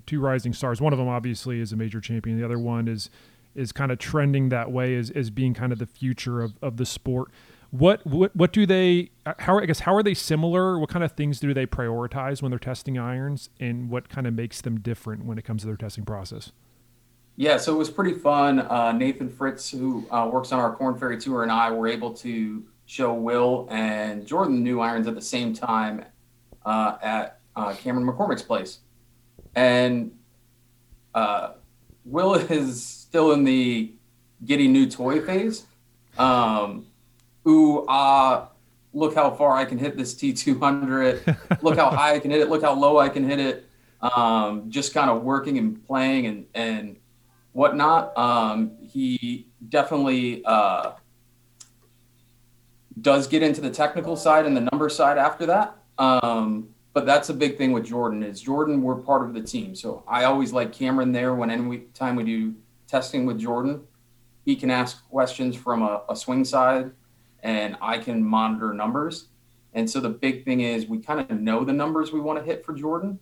two 0.06 0.20
rising 0.20 0.54
stars. 0.54 0.82
One 0.82 0.94
of 0.94 1.00
them 1.00 1.08
obviously 1.08 1.60
is 1.60 1.72
a 1.72 1.76
major 1.76 2.02
champion. 2.02 2.38
The 2.38 2.46
other 2.46 2.60
one 2.60 2.88
is 2.88 3.10
is 3.56 3.72
kind 3.72 3.92
of 3.92 4.00
trending 4.00 4.50
that 4.50 4.72
way 4.72 4.96
as, 4.96 5.10
as 5.12 5.30
being 5.30 5.54
kind 5.54 5.74
of 5.74 5.80
the 5.80 5.86
future 5.86 6.42
of, 6.42 6.54
of 6.62 6.78
the 6.78 6.86
sport. 6.86 7.30
What, 7.70 8.06
what 8.06 8.36
what 8.36 8.54
do 8.54 8.66
they 8.66 9.12
how 9.40 9.60
I 9.60 9.66
guess 9.66 9.82
how 9.82 9.96
are 9.96 10.04
they 10.04 10.14
similar? 10.14 10.78
What 10.78 10.90
kind 10.90 11.04
of 11.04 11.14
things 11.14 11.40
do 11.40 11.54
they 11.54 11.66
prioritize 11.66 12.42
when 12.42 12.50
they're 12.50 12.60
testing 12.60 12.98
irons 12.98 13.50
and 13.60 13.90
what 13.90 14.10
kind 14.10 14.28
of 14.28 14.34
makes 14.34 14.62
them 14.62 14.80
different 14.80 15.26
when 15.26 15.38
it 15.38 15.46
comes 15.46 15.62
to 15.62 15.68
their 15.68 15.78
testing 15.78 16.04
process? 16.04 16.52
Yeah, 17.36 17.58
so 17.58 17.74
it 17.74 17.78
was 17.78 17.90
pretty 17.90 18.14
fun. 18.14 18.60
Uh, 18.60 18.92
Nathan 18.92 19.30
Fritz, 19.30 19.72
who 19.72 20.06
uh, 20.12 20.30
works 20.32 20.52
on 20.52 20.60
our 20.60 20.76
Korn 20.76 20.98
Ferry 20.98 21.20
Tour, 21.20 21.44
and 21.44 21.52
I 21.52 21.72
were 21.72 21.88
able 21.88 22.14
to 22.16 22.64
show 22.86 23.14
Will 23.14 23.68
and 23.72 24.28
Jordan 24.28 24.64
new 24.64 24.82
irons 24.82 25.08
at 25.08 25.16
the 25.16 25.22
same 25.22 25.54
time 25.54 26.04
uh, 26.66 26.98
at 27.02 27.40
uh, 27.56 27.74
Cameron 27.74 28.06
McCormick's 28.06 28.42
place. 28.42 28.80
And 29.56 30.12
uh, 31.14 31.54
Will 32.06 32.34
is 32.52 32.86
still 32.86 33.32
in 33.32 33.44
the 33.44 33.94
getting 34.46 34.74
new 34.74 34.90
toy 34.90 35.22
phase. 35.22 35.66
Um, 36.18 36.88
ooh, 37.48 37.86
ah, 37.88 38.50
look 38.94 39.16
how 39.16 39.32
far 39.32 39.56
I 39.56 39.66
can 39.66 39.78
hit 39.78 39.98
this 39.98 40.14
T200. 40.16 41.62
look 41.62 41.78
how 41.78 41.90
high 41.90 42.16
I 42.16 42.20
can 42.20 42.32
hit 42.32 42.42
it. 42.42 42.50
Look 42.50 42.62
how 42.62 42.74
low 42.74 42.98
I 42.98 43.10
can 43.10 43.28
hit 43.28 43.40
it. 43.40 43.66
Um, 44.02 44.70
just 44.70 44.94
kind 44.94 45.10
of 45.10 45.24
working 45.24 45.58
and 45.58 45.86
playing 45.86 46.26
and, 46.26 46.46
and 46.56 46.98
whatnot. 47.54 48.18
Um, 48.18 48.78
he 48.82 49.48
definitely 49.70 50.44
uh, 50.46 50.94
does 53.00 53.28
get 53.28 53.44
into 53.44 53.62
the 53.62 53.70
technical 53.70 54.16
side 54.16 54.46
and 54.46 54.56
the 54.56 54.68
number 54.72 54.90
side 54.90 55.18
after 55.18 55.46
that. 55.48 55.78
Um, 55.98 56.70
but 56.94 57.06
that's 57.06 57.30
a 57.30 57.34
big 57.34 57.58
thing 57.58 57.72
with 57.72 57.86
Jordan 57.86 58.22
is 58.22 58.42
Jordan, 58.42 58.82
we're 58.82 58.96
part 58.96 59.24
of 59.24 59.34
the 59.34 59.42
team. 59.42 59.76
So 59.76 60.04
I 60.08 60.26
always 60.26 60.52
like 60.52 60.74
Cameron 60.74 61.12
there 61.12 61.36
when 61.36 61.50
any 61.50 61.80
time 61.94 62.16
we 62.16 62.24
do 62.24 62.54
testing 62.88 63.26
with 63.26 63.40
Jordan, 63.40 63.82
he 64.44 64.56
can 64.56 64.70
ask 64.70 65.08
questions 65.10 65.56
from 65.56 65.82
a, 65.84 66.02
a 66.10 66.16
swing 66.16 66.44
side 66.44 66.92
and 67.44 67.78
I 67.82 67.98
can 67.98 68.24
monitor 68.24 68.74
numbers. 68.74 69.28
And 69.74 69.90
so 69.90 70.02
the 70.02 70.10
big 70.10 70.44
thing 70.44 70.62
is 70.62 70.86
we 70.86 71.00
kind 71.00 71.22
of 71.22 71.40
know 71.40 71.64
the 71.64 71.72
numbers 71.74 72.12
we 72.12 72.20
want 72.20 72.40
to 72.40 72.46
hit 72.46 72.66
for 72.66 72.74
Jordan, 72.74 73.20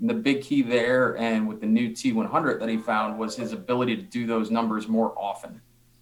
And 0.00 0.08
the 0.08 0.14
big 0.14 0.42
key 0.42 0.62
there, 0.62 1.16
and 1.18 1.46
with 1.46 1.60
the 1.60 1.66
new 1.66 1.90
T100 1.90 2.58
that 2.60 2.68
he 2.68 2.78
found, 2.78 3.18
was 3.18 3.36
his 3.36 3.52
ability 3.52 3.96
to 3.96 4.02
do 4.02 4.26
those 4.26 4.50
numbers 4.50 4.88
more 4.88 5.14
often. 5.18 5.60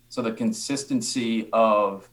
So 0.09 0.23
the 0.23 0.33
consistency 0.33 1.49
of 1.53 2.09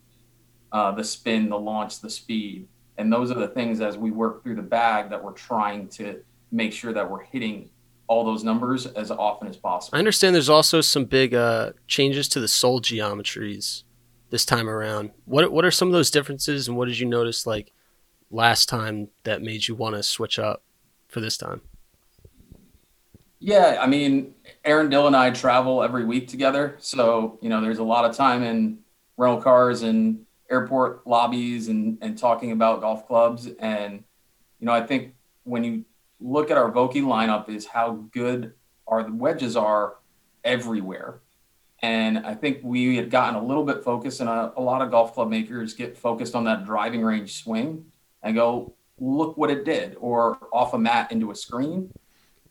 uh, 0.71 0.91
the 0.91 1.03
spin, 1.03 1.49
the 1.49 1.59
launch, 1.59 2.01
the 2.01 2.09
speed, 2.09 2.67
and 2.97 3.11
those 3.11 3.29
are 3.31 3.35
the 3.35 3.47
things 3.47 3.81
as 3.81 3.97
we 3.97 4.11
work 4.11 4.43
through 4.43 4.55
the 4.55 4.61
bag 4.61 5.09
that 5.09 5.23
we're 5.23 5.33
trying 5.33 5.87
to 5.89 6.21
make 6.51 6.73
sure 6.73 6.91
that 6.93 7.09
we're 7.09 7.23
hitting 7.23 7.69
all 8.07 8.23
those 8.23 8.43
numbers 8.43 8.85
as 8.85 9.11
often 9.11 9.47
as 9.47 9.57
possible. 9.57 9.95
I 9.95 9.99
understand 9.99 10.35
there's 10.35 10.49
also 10.49 10.81
some 10.81 11.05
big 11.05 11.33
uh, 11.33 11.71
changes 11.87 12.27
to 12.29 12.39
the 12.39 12.47
sole 12.47 12.81
geometries 12.81 13.83
this 14.29 14.45
time 14.45 14.69
around. 14.69 15.11
What 15.25 15.51
what 15.51 15.65
are 15.65 15.71
some 15.71 15.87
of 15.87 15.93
those 15.93 16.11
differences, 16.11 16.67
and 16.67 16.77
what 16.77 16.87
did 16.87 16.99
you 16.99 17.05
notice 17.05 17.45
like 17.45 17.71
last 18.29 18.69
time 18.69 19.09
that 19.23 19.41
made 19.41 19.67
you 19.67 19.75
want 19.75 19.95
to 19.95 20.03
switch 20.03 20.39
up 20.39 20.63
for 21.07 21.19
this 21.19 21.37
time? 21.37 21.61
Yeah, 23.45 23.77
I 23.79 23.85
mean, 23.85 24.33
Aaron 24.63 24.89
Dill 24.89 25.05
and 25.05 25.15
I 25.15 25.29
travel 25.29 25.83
every 25.83 26.03
week 26.03 26.27
together, 26.27 26.77
so 26.79 27.37
you 27.43 27.49
know, 27.49 27.61
there's 27.61 27.77
a 27.77 27.83
lot 27.83 28.03
of 28.03 28.17
time 28.17 28.41
in 28.41 28.79
rental 29.17 29.39
cars 29.39 29.83
and 29.83 30.25
airport 30.49 31.05
lobbies 31.05 31.67
and 31.67 31.99
and 32.01 32.17
talking 32.17 32.53
about 32.53 32.81
golf 32.81 33.05
clubs. 33.05 33.47
And 33.59 34.03
you 34.59 34.65
know, 34.65 34.71
I 34.71 34.81
think 34.81 35.13
when 35.43 35.63
you 35.63 35.85
look 36.19 36.49
at 36.49 36.57
our 36.57 36.71
Vokey 36.71 37.03
lineup, 37.03 37.47
is 37.47 37.67
how 37.67 38.07
good 38.11 38.53
our 38.87 39.07
wedges 39.11 39.55
are 39.55 39.97
everywhere. 40.43 41.19
And 41.83 42.17
I 42.25 42.33
think 42.33 42.61
we 42.63 42.95
had 42.95 43.11
gotten 43.11 43.35
a 43.35 43.45
little 43.45 43.63
bit 43.63 43.83
focused, 43.83 44.21
and 44.21 44.29
a, 44.29 44.53
a 44.57 44.61
lot 44.61 44.81
of 44.81 44.89
golf 44.89 45.13
club 45.13 45.29
makers 45.29 45.75
get 45.75 45.95
focused 45.95 46.33
on 46.33 46.45
that 46.45 46.65
driving 46.65 47.03
range 47.03 47.43
swing 47.43 47.85
and 48.23 48.33
go, 48.33 48.73
look 48.99 49.37
what 49.37 49.51
it 49.51 49.65
did, 49.65 49.97
or 49.99 50.39
off 50.51 50.73
a 50.73 50.79
mat 50.79 51.11
into 51.11 51.29
a 51.29 51.35
screen. 51.35 51.91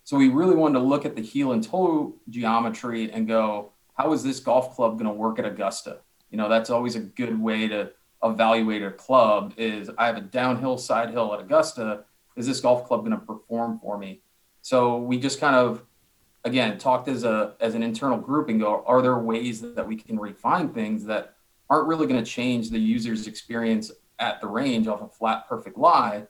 So 0.05 0.19
we 0.19 0.29
really 0.29 0.55
wanted 0.55 0.79
to 0.79 0.85
look 0.85 1.07
at 1.07 1.17
the 1.17 1.23
heel 1.23 1.53
and 1.53 1.65
toe 1.65 2.15
geometry 2.29 3.11
and 3.11 3.27
go, 3.27 3.73
how 3.95 4.13
is 4.13 4.23
this 4.23 4.39
golf 4.39 4.77
club 4.77 4.99
going 4.99 5.07
to 5.07 5.13
work 5.13 5.39
at 5.39 5.47
Augusta? 5.47 5.99
You 6.31 6.37
know, 6.37 6.49
that's 6.49 6.69
always 6.69 6.95
a 6.95 7.01
good 7.01 7.41
way 7.41 7.69
to 7.69 7.91
evaluate 8.23 8.83
a 8.83 8.91
club 8.91 9.55
is 9.57 9.91
I 9.97 10.07
have 10.07 10.17
a 10.17 10.23
downhill 10.23 10.77
side 10.77 11.11
hill 11.11 11.33
at 11.33 11.41
Augusta. 11.41 12.05
Is 12.37 12.47
this 12.47 12.61
golf 12.61 12.87
club 12.87 13.01
going 13.01 13.13
to 13.13 13.25
perform 13.25 13.79
for 13.81 13.97
me? 13.97 14.21
So 14.61 14.99
we 14.99 15.19
just 15.19 15.41
kind 15.41 15.57
of 15.57 15.83
again 16.45 16.77
talked 16.79 17.09
as 17.09 17.25
a 17.25 17.55
as 17.61 17.75
an 17.75 17.83
internal 17.83 18.19
group 18.19 18.49
and 18.49 18.61
go, 18.61 18.85
are 18.87 19.01
there 19.01 19.19
ways 19.19 19.61
that 19.61 19.87
we 19.87 19.97
can 19.97 20.19
refine 20.19 20.71
things 20.71 21.05
that 21.05 21.37
aren't 21.71 21.87
really 21.87 22.07
going 22.07 22.23
to 22.23 22.31
change 22.31 22.71
the 22.71 22.79
user's 22.79 23.27
experience 23.27 23.91
at 24.19 24.41
the 24.41 24.47
range 24.47 24.87
off 24.87 25.01
a 25.03 25.09
flat 25.09 25.49
perfect 25.49 25.79
lie? 25.79 26.27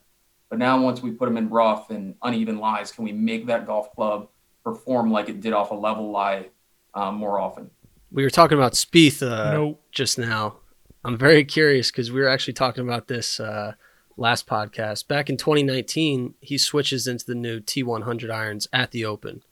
But 0.54 0.60
now, 0.60 0.80
once 0.80 1.02
we 1.02 1.10
put 1.10 1.24
them 1.24 1.36
in 1.36 1.50
rough 1.50 1.90
and 1.90 2.14
uneven 2.22 2.58
lies, 2.58 2.92
can 2.92 3.02
we 3.02 3.10
make 3.10 3.46
that 3.46 3.66
golf 3.66 3.92
club 3.92 4.28
perform 4.62 5.10
like 5.10 5.28
it 5.28 5.40
did 5.40 5.52
off 5.52 5.72
a 5.72 5.74
level 5.74 6.12
lie 6.12 6.50
um, 6.94 7.16
more 7.16 7.40
often? 7.40 7.72
We 8.12 8.22
were 8.22 8.30
talking 8.30 8.56
about 8.56 8.74
Spieth 8.74 9.20
uh, 9.20 9.52
nope. 9.52 9.82
just 9.90 10.16
now. 10.16 10.58
I'm 11.04 11.18
very 11.18 11.44
curious 11.44 11.90
because 11.90 12.12
we 12.12 12.20
were 12.20 12.28
actually 12.28 12.52
talking 12.52 12.84
about 12.84 13.08
this 13.08 13.40
uh, 13.40 13.72
last 14.16 14.46
podcast. 14.46 15.08
Back 15.08 15.28
in 15.28 15.36
2019, 15.36 16.34
he 16.40 16.56
switches 16.56 17.08
into 17.08 17.26
the 17.26 17.34
new 17.34 17.58
T100 17.58 18.32
irons 18.32 18.68
at 18.72 18.92
the 18.92 19.04
Open. 19.04 19.42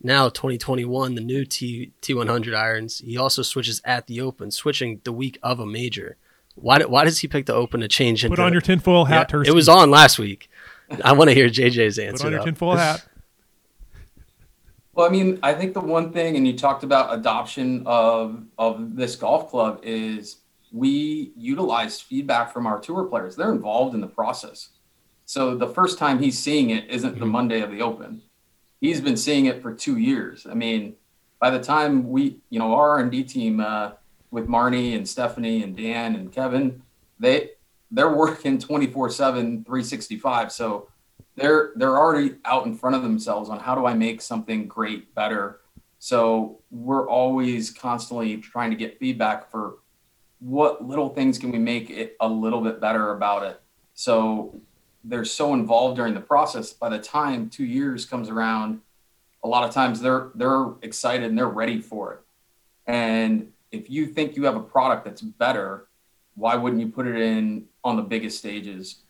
Now, 0.00 0.28
2021, 0.28 1.16
the 1.16 1.20
new 1.20 1.44
T 1.44 1.90
T100 2.00 2.56
irons, 2.56 2.98
he 3.00 3.18
also 3.18 3.42
switches 3.42 3.82
at 3.84 4.06
the 4.06 4.20
Open, 4.20 4.52
switching 4.52 5.00
the 5.02 5.12
week 5.12 5.36
of 5.42 5.58
a 5.58 5.66
major. 5.66 6.16
Why, 6.54 6.78
why 6.84 7.04
does 7.04 7.18
he 7.18 7.28
pick 7.28 7.46
the 7.46 7.54
open 7.54 7.80
to 7.80 7.88
change? 7.88 8.22
Put 8.22 8.32
into, 8.32 8.42
on 8.42 8.52
your 8.52 8.60
tinfoil 8.60 9.04
hat, 9.04 9.30
yeah, 9.32 9.42
It 9.46 9.54
was 9.54 9.68
on 9.68 9.90
last 9.90 10.18
week. 10.18 10.48
I 11.04 11.12
want 11.12 11.30
to 11.30 11.34
hear 11.34 11.48
JJ's 11.48 11.98
answer. 11.98 12.18
Put 12.18 12.26
on 12.26 12.32
your 12.32 12.40
though. 12.40 12.44
tinfoil 12.46 12.76
hat. 12.76 13.04
Well, 14.94 15.06
I 15.06 15.10
mean, 15.10 15.40
I 15.42 15.54
think 15.54 15.74
the 15.74 15.80
one 15.80 16.12
thing, 16.12 16.36
and 16.36 16.46
you 16.46 16.56
talked 16.56 16.84
about 16.84 17.12
adoption 17.12 17.82
of 17.84 18.44
of 18.58 18.94
this 18.94 19.16
golf 19.16 19.50
club, 19.50 19.80
is 19.82 20.36
we 20.72 21.32
utilize 21.36 22.00
feedback 22.00 22.52
from 22.52 22.66
our 22.66 22.78
tour 22.78 23.04
players. 23.04 23.34
They're 23.34 23.52
involved 23.52 23.94
in 23.94 24.00
the 24.00 24.06
process. 24.06 24.70
So 25.24 25.56
the 25.56 25.68
first 25.68 25.98
time 25.98 26.20
he's 26.20 26.38
seeing 26.38 26.70
it 26.70 26.88
isn't 26.90 27.12
mm-hmm. 27.12 27.20
the 27.20 27.26
Monday 27.26 27.60
of 27.60 27.70
the 27.70 27.82
Open. 27.82 28.22
He's 28.80 29.00
been 29.00 29.16
seeing 29.16 29.46
it 29.46 29.62
for 29.62 29.72
two 29.72 29.98
years. 29.98 30.46
I 30.48 30.54
mean, 30.54 30.94
by 31.40 31.50
the 31.50 31.60
time 31.60 32.08
we, 32.10 32.40
you 32.50 32.58
know, 32.58 32.74
our 32.74 32.90
R 32.90 32.98
and 33.00 33.10
D 33.10 33.24
team 33.24 33.60
uh, 33.60 33.92
with 34.34 34.48
Marnie 34.48 34.96
and 34.96 35.08
Stephanie 35.08 35.62
and 35.62 35.76
Dan 35.76 36.16
and 36.16 36.32
Kevin, 36.32 36.82
they 37.20 37.50
they're 37.92 38.12
working 38.12 38.58
24 38.58 39.10
7 39.10 39.64
365 39.64 40.50
so 40.50 40.88
they're 41.36 41.70
they're 41.76 41.96
already 41.96 42.34
out 42.44 42.66
in 42.66 42.74
front 42.74 42.96
of 42.96 43.02
themselves 43.02 43.48
on 43.48 43.60
how 43.60 43.76
do 43.76 43.86
i 43.86 43.94
make 43.94 44.20
something 44.20 44.66
great 44.66 45.14
better. 45.14 45.60
So 46.00 46.58
we're 46.72 47.08
always 47.08 47.70
constantly 47.70 48.36
trying 48.38 48.70
to 48.70 48.76
get 48.76 48.98
feedback 48.98 49.50
for 49.52 49.76
what 50.40 50.84
little 50.84 51.10
things 51.10 51.38
can 51.38 51.52
we 51.52 51.58
make 51.58 51.88
it 51.88 52.16
a 52.20 52.28
little 52.28 52.60
bit 52.60 52.80
better 52.80 53.12
about 53.12 53.44
it. 53.44 53.60
So 53.94 54.60
they're 55.04 55.24
so 55.24 55.54
involved 55.54 55.96
during 55.96 56.12
the 56.12 56.20
process. 56.20 56.72
By 56.72 56.88
the 56.88 56.98
time 56.98 57.48
two 57.48 57.64
years 57.64 58.04
comes 58.04 58.28
around 58.28 58.80
a 59.44 59.48
lot 59.48 59.62
of 59.62 59.72
times 59.72 60.00
they're 60.00 60.30
they're 60.34 60.66
excited 60.82 61.26
and 61.30 61.38
they're 61.38 61.46
ready 61.46 61.80
for 61.80 62.14
it. 62.14 62.20
And 62.86 63.52
if 63.74 63.90
you 63.90 64.06
think 64.06 64.36
you 64.36 64.44
have 64.44 64.56
a 64.56 64.62
product 64.62 65.04
that's 65.04 65.20
better, 65.20 65.88
why 66.34 66.54
wouldn't 66.56 66.80
you 66.80 66.88
put 66.88 67.06
it 67.06 67.16
in 67.16 67.66
on 67.82 67.96
the 67.96 68.02
biggest 68.02 68.38
stages? 68.38 69.02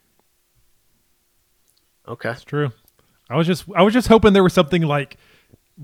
Okay, 2.06 2.30
that's 2.30 2.44
true. 2.44 2.72
I 3.30 3.36
was 3.36 3.46
just 3.46 3.64
I 3.74 3.82
was 3.82 3.94
just 3.94 4.08
hoping 4.08 4.32
there 4.32 4.42
was 4.42 4.52
something 4.52 4.82
like 4.82 5.16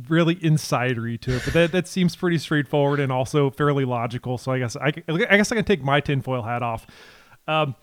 really 0.09 0.37
insidery 0.37 1.21
to 1.21 1.37
it, 1.37 1.43
but 1.45 1.55
that, 1.55 1.73
that 1.73 1.89
seems 1.89 2.15
pretty 2.15 2.39
straightforward 2.39 3.01
and 3.01 3.11
also 3.11 3.51
fairly 3.51 3.85
logical. 3.85 4.39
So 4.39 4.53
I 4.53 4.59
guess 4.59 4.77
I, 4.77 4.93
I 5.09 5.37
guess 5.37 5.51
I 5.51 5.57
can 5.57 5.65
take 5.65 5.83
my 5.83 6.01
tinfoil 6.01 6.43
hat 6.43 6.63
off. 6.63 6.87
Um, 7.49 7.75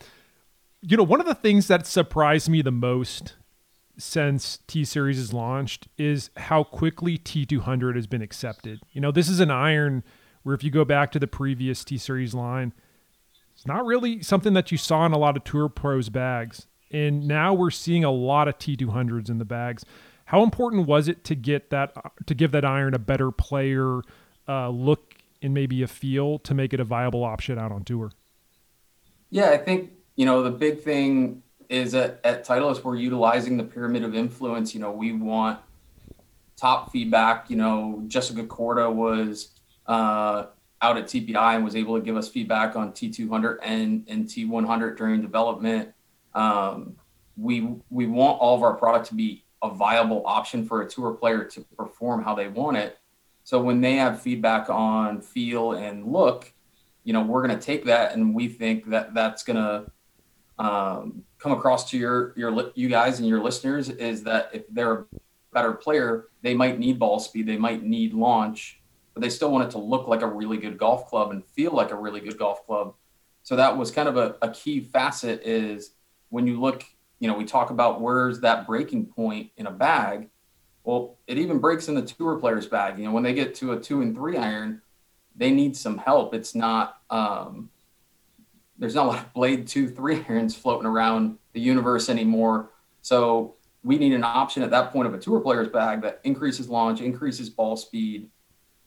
you 0.81 0.95
know, 0.95 1.03
one 1.03 1.19
of 1.19 1.25
the 1.25 1.35
things 1.35 1.67
that 1.67 1.87
surprised 1.87 2.49
me 2.49 2.61
the 2.61 2.71
most 2.71 3.35
since 3.97 4.59
T 4.67 4.85
Series 4.85 5.17
is 5.17 5.33
launched 5.33 5.87
is 5.97 6.29
how 6.37 6.63
quickly 6.63 7.17
T200 7.17 7.95
has 7.95 8.05
been 8.05 8.21
accepted. 8.21 8.81
You 8.91 9.01
know, 9.01 9.11
this 9.11 9.27
is 9.27 9.39
an 9.39 9.49
iron 9.49 10.03
where 10.47 10.55
if 10.55 10.63
you 10.63 10.71
go 10.71 10.85
back 10.85 11.11
to 11.11 11.19
the 11.19 11.27
previous 11.27 11.83
T 11.83 11.97
Series 11.97 12.33
line, 12.33 12.71
it's 13.53 13.67
not 13.67 13.85
really 13.85 14.23
something 14.23 14.53
that 14.53 14.71
you 14.71 14.77
saw 14.77 15.05
in 15.05 15.11
a 15.11 15.17
lot 15.17 15.35
of 15.35 15.43
Tour 15.43 15.67
Pros 15.67 16.07
bags. 16.07 16.67
And 16.89 17.27
now 17.27 17.53
we're 17.53 17.69
seeing 17.69 18.05
a 18.05 18.11
lot 18.11 18.47
of 18.47 18.57
T200s 18.57 19.29
in 19.29 19.39
the 19.39 19.45
bags. 19.45 19.83
How 20.23 20.43
important 20.43 20.87
was 20.87 21.09
it 21.09 21.25
to 21.25 21.35
get 21.35 21.69
that 21.71 21.93
to 22.27 22.33
give 22.33 22.53
that 22.53 22.63
iron 22.63 22.93
a 22.93 22.99
better 22.99 23.29
player 23.29 23.99
uh, 24.47 24.69
look 24.69 25.15
and 25.41 25.53
maybe 25.53 25.83
a 25.83 25.87
feel 25.87 26.39
to 26.39 26.53
make 26.53 26.73
it 26.73 26.79
a 26.79 26.85
viable 26.85 27.25
option 27.25 27.59
out 27.59 27.73
on 27.73 27.83
tour? 27.83 28.13
Yeah, 29.29 29.49
I 29.49 29.57
think 29.57 29.91
you 30.15 30.25
know 30.25 30.43
the 30.43 30.51
big 30.51 30.81
thing 30.81 31.43
is 31.67 31.91
that 31.91 32.21
at 32.23 32.47
Titleist 32.47 32.85
we're 32.85 32.95
utilizing 32.95 33.57
the 33.57 33.65
pyramid 33.65 34.05
of 34.05 34.15
influence. 34.15 34.73
You 34.73 34.79
know, 34.79 34.93
we 34.93 35.11
want 35.11 35.59
top 36.55 36.93
feedback. 36.93 37.49
You 37.49 37.57
know, 37.57 38.01
Jessica 38.07 38.45
Korda 38.45 38.89
was 38.89 39.49
uh, 39.87 40.47
out 40.81 40.97
at 40.97 41.05
TPI 41.05 41.55
and 41.55 41.63
was 41.63 41.75
able 41.75 41.97
to 41.97 42.03
give 42.03 42.17
us 42.17 42.27
feedback 42.27 42.75
on 42.75 42.91
T200 42.91 43.57
and, 43.63 44.05
and 44.07 44.25
T100 44.25 44.97
during 44.97 45.21
development. 45.21 45.93
Um, 46.33 46.95
we 47.35 47.75
we 47.89 48.07
want 48.07 48.39
all 48.39 48.55
of 48.55 48.63
our 48.63 48.73
product 48.73 49.07
to 49.07 49.15
be 49.15 49.43
a 49.61 49.69
viable 49.69 50.23
option 50.25 50.65
for 50.65 50.81
a 50.81 50.89
tour 50.89 51.13
player 51.13 51.43
to 51.43 51.61
perform 51.75 52.23
how 52.23 52.35
they 52.35 52.47
want 52.47 52.77
it. 52.77 52.97
So 53.43 53.61
when 53.61 53.81
they 53.81 53.95
have 53.95 54.21
feedback 54.21 54.69
on 54.69 55.21
feel 55.21 55.73
and 55.73 56.05
look, 56.05 56.51
you 57.03 57.13
know, 57.13 57.23
we're 57.23 57.45
going 57.45 57.57
to 57.57 57.65
take 57.65 57.85
that 57.85 58.13
and 58.13 58.35
we 58.35 58.49
think 58.49 58.89
that 58.89 59.13
that's 59.13 59.43
going 59.43 59.57
to 59.57 59.91
um, 60.63 61.23
come 61.37 61.51
across 61.51 61.89
to 61.91 61.97
your 61.97 62.33
your 62.35 62.71
you 62.75 62.89
guys 62.89 63.19
and 63.19 63.27
your 63.27 63.41
listeners 63.41 63.89
is 63.89 64.23
that 64.23 64.49
if 64.53 64.63
they're 64.69 64.93
a 64.93 65.05
better 65.53 65.73
player, 65.73 66.27
they 66.41 66.53
might 66.53 66.79
need 66.79 66.99
ball 66.99 67.19
speed, 67.19 67.47
they 67.47 67.57
might 67.57 67.83
need 67.83 68.13
launch, 68.13 68.81
but 69.17 69.21
they 69.23 69.31
still 69.31 69.49
want 69.49 69.63
it 69.63 69.71
to 69.71 69.79
look 69.79 70.07
like 70.07 70.21
a 70.21 70.27
really 70.27 70.57
good 70.57 70.77
golf 70.77 71.07
club 71.07 71.31
and 71.31 71.43
feel 71.43 71.71
like 71.71 71.89
a 71.89 71.95
really 71.95 72.19
good 72.19 72.37
golf 72.37 72.63
club. 72.67 72.93
So 73.41 73.55
that 73.55 73.75
was 73.75 73.89
kind 73.89 74.07
of 74.07 74.15
a, 74.15 74.35
a 74.43 74.51
key 74.51 74.79
facet 74.79 75.41
is 75.43 75.93
when 76.29 76.45
you 76.45 76.61
look, 76.61 76.83
you 77.17 77.27
know, 77.27 77.35
we 77.35 77.43
talk 77.43 77.71
about 77.71 77.99
where's 77.99 78.41
that 78.41 78.67
breaking 78.67 79.07
point 79.07 79.49
in 79.57 79.65
a 79.65 79.71
bag. 79.71 80.29
Well, 80.83 81.17
it 81.25 81.39
even 81.39 81.57
breaks 81.57 81.87
in 81.87 81.95
the 81.95 82.03
tour 82.03 82.37
player's 82.37 82.67
bag. 82.67 82.99
You 82.99 83.05
know, 83.05 83.11
when 83.11 83.23
they 83.23 83.33
get 83.33 83.55
to 83.55 83.71
a 83.71 83.79
two 83.79 84.03
and 84.03 84.13
three 84.13 84.37
iron, 84.37 84.83
they 85.35 85.49
need 85.49 85.75
some 85.75 85.97
help. 85.97 86.35
It's 86.35 86.53
not 86.53 86.97
um, 87.09 87.71
there's 88.77 88.93
not 88.93 89.05
a 89.07 89.09
lot 89.09 89.25
of 89.25 89.33
blade 89.33 89.65
two, 89.67 89.89
three 89.89 90.23
irons 90.29 90.55
floating 90.55 90.85
around 90.85 91.39
the 91.53 91.59
universe 91.59 92.07
anymore. 92.07 92.69
So 93.01 93.55
we 93.81 93.97
need 93.97 94.13
an 94.13 94.23
option 94.23 94.61
at 94.61 94.69
that 94.69 94.91
point 94.91 95.07
of 95.07 95.15
a 95.15 95.17
tour 95.17 95.39
player's 95.39 95.69
bag 95.69 96.03
that 96.03 96.21
increases 96.23 96.69
launch, 96.69 97.01
increases 97.01 97.49
ball 97.49 97.77
speed, 97.77 98.29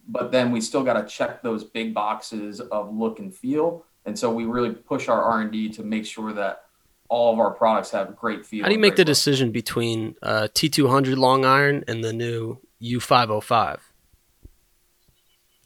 but 0.09 0.33
then 0.33 0.51
we 0.51 0.61
still 0.61 0.83
got 0.83 0.95
to 0.95 1.07
check 1.07 1.43
those 1.43 1.65
big 1.65 1.95
boxes 1.95 2.61
of 2.61 2.95
look 2.95 3.19
and 3.19 3.35
feel. 3.35 3.85
And 4.07 4.19
so 4.19 4.31
we 4.31 4.45
really 4.45 4.73
push 4.73 5.09
our 5.09 5.23
R 5.23 5.43
and 5.43 5.53
D 5.53 5.69
to 5.71 5.83
make 5.83 6.07
sure 6.07 6.33
that 6.33 6.65
all 7.09 7.33
of 7.33 7.39
our 7.39 7.51
products 7.51 7.91
have 7.91 8.17
great 8.17 8.47
feel. 8.47 8.63
How 8.63 8.69
do 8.69 8.75
you 8.75 8.81
make 8.81 8.97
the 8.97 9.01
look. 9.01 9.07
decision 9.07 9.51
between 9.51 10.17
uh, 10.23 10.49
T200 10.55 11.17
long 11.17 11.45
iron 11.45 11.85
and 11.89 12.03
the 12.03 12.13
new 12.13 12.59
U505? 12.83 13.81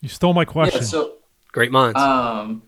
You 0.01 0.09
stole 0.09 0.35
my 0.35 0.45
question. 0.45 0.81
Yeah, 0.81 0.87
so 0.87 1.15
Great 1.55 1.71
minds. 1.71 1.97
Um, 2.01 2.65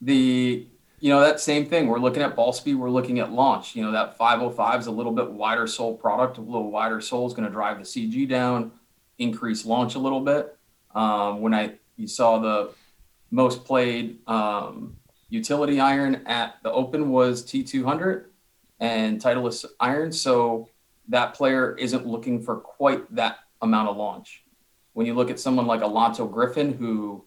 the 0.00 0.66
you 0.98 1.08
know 1.08 1.20
that 1.20 1.38
same 1.38 1.64
thing. 1.64 1.86
We're 1.86 2.00
looking 2.00 2.20
at 2.20 2.34
ball 2.34 2.52
speed. 2.52 2.74
We're 2.74 2.90
looking 2.90 3.20
at 3.20 3.30
launch. 3.30 3.76
You 3.76 3.84
know 3.84 3.92
that 3.92 4.16
505 4.16 4.80
is 4.80 4.86
a 4.88 4.90
little 4.90 5.12
bit 5.12 5.30
wider 5.30 5.68
sole 5.68 5.96
product. 5.96 6.38
A 6.38 6.40
little 6.40 6.72
wider 6.72 7.00
sole 7.00 7.24
is 7.28 7.34
going 7.34 7.46
to 7.46 7.52
drive 7.52 7.78
the 7.78 7.84
CG 7.84 8.28
down, 8.28 8.72
increase 9.18 9.64
launch 9.64 9.94
a 9.94 9.98
little 9.98 10.20
bit. 10.20 10.56
Um, 10.94 11.40
when 11.40 11.54
I 11.54 11.74
you 11.96 12.06
saw 12.06 12.38
the 12.38 12.70
most 13.30 13.64
played 13.64 14.18
um, 14.28 14.96
utility 15.28 15.80
iron 15.80 16.22
at 16.26 16.56
the 16.62 16.70
Open 16.70 17.10
was 17.10 17.44
T200 17.44 18.26
and 18.80 19.20
Titleist 19.20 19.64
iron. 19.80 20.12
So 20.12 20.68
that 21.08 21.34
player 21.34 21.76
isn't 21.76 22.06
looking 22.06 22.42
for 22.42 22.56
quite 22.56 23.14
that 23.14 23.38
amount 23.60 23.88
of 23.88 23.96
launch. 23.96 24.44
When 24.92 25.06
you 25.06 25.14
look 25.14 25.30
at 25.30 25.40
someone 25.40 25.66
like 25.66 25.80
Lanto 25.80 26.30
Griffin, 26.30 26.74
who 26.74 27.24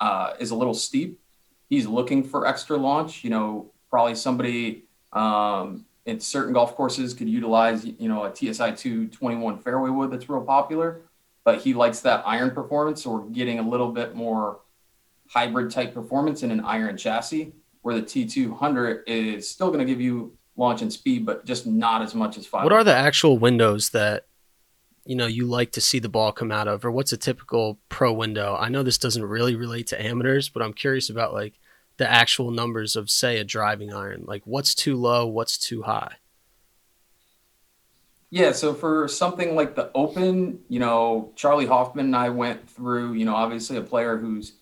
uh, 0.00 0.34
is 0.38 0.50
a 0.50 0.54
little 0.54 0.74
steep. 0.74 1.20
He's 1.68 1.86
looking 1.86 2.22
for 2.22 2.46
extra 2.46 2.76
launch. 2.76 3.24
You 3.24 3.30
know, 3.30 3.72
probably 3.90 4.14
somebody 4.14 4.84
um, 5.12 5.85
in 6.06 6.20
certain 6.20 6.52
golf 6.52 6.74
courses 6.76 7.12
could 7.12 7.28
utilize, 7.28 7.84
you 7.84 8.08
know, 8.08 8.24
a 8.24 8.34
TSI 8.34 8.70
221 8.70 9.58
fairway 9.58 9.90
wood 9.90 10.10
that's 10.10 10.28
real 10.28 10.40
popular, 10.40 11.02
but 11.44 11.60
he 11.60 11.74
likes 11.74 12.00
that 12.00 12.22
iron 12.24 12.52
performance. 12.52 13.04
We're 13.04 13.22
getting 13.24 13.58
a 13.58 13.68
little 13.68 13.90
bit 13.90 14.14
more 14.14 14.60
hybrid 15.28 15.72
type 15.72 15.92
performance 15.92 16.44
in 16.44 16.52
an 16.52 16.60
iron 16.60 16.96
chassis, 16.96 17.52
where 17.82 17.96
the 17.96 18.02
T200 18.02 19.02
is 19.06 19.50
still 19.50 19.68
going 19.68 19.80
to 19.80 19.84
give 19.84 20.00
you 20.00 20.36
launch 20.56 20.80
and 20.80 20.92
speed, 20.92 21.26
but 21.26 21.44
just 21.44 21.66
not 21.66 22.02
as 22.02 22.14
much 22.14 22.38
as 22.38 22.46
five. 22.46 22.64
what 22.64 22.72
are 22.72 22.84
the 22.84 22.94
actual 22.94 23.36
windows 23.36 23.90
that 23.90 24.26
you 25.04 25.14
know 25.14 25.26
you 25.26 25.44
like 25.44 25.72
to 25.72 25.80
see 25.80 25.98
the 25.98 26.08
ball 26.08 26.30
come 26.30 26.52
out 26.52 26.68
of, 26.68 26.84
or 26.84 26.90
what's 26.92 27.12
a 27.12 27.16
typical 27.16 27.78
pro 27.88 28.12
window? 28.12 28.56
I 28.58 28.68
know 28.68 28.84
this 28.84 28.98
doesn't 28.98 29.24
really 29.24 29.56
relate 29.56 29.88
to 29.88 30.02
amateurs, 30.02 30.48
but 30.48 30.62
I'm 30.62 30.72
curious 30.72 31.10
about 31.10 31.34
like 31.34 31.58
the 31.96 32.10
actual 32.10 32.50
numbers 32.50 32.96
of 32.96 33.10
say 33.10 33.38
a 33.38 33.44
driving 33.44 33.92
iron. 33.92 34.24
Like 34.26 34.42
what's 34.44 34.74
too 34.74 34.96
low, 34.96 35.26
what's 35.26 35.56
too 35.56 35.82
high. 35.82 36.16
Yeah, 38.30 38.52
so 38.52 38.74
for 38.74 39.06
something 39.08 39.54
like 39.54 39.76
the 39.76 39.90
Open, 39.94 40.58
you 40.68 40.80
know, 40.80 41.32
Charley 41.36 41.64
Hoffman 41.64 42.06
and 42.06 42.16
I 42.16 42.28
went 42.28 42.68
through, 42.68 43.14
you 43.14 43.24
know, 43.24 43.34
obviously 43.34 43.76
a 43.76 43.82
player 43.82 44.18
who's 44.18 44.54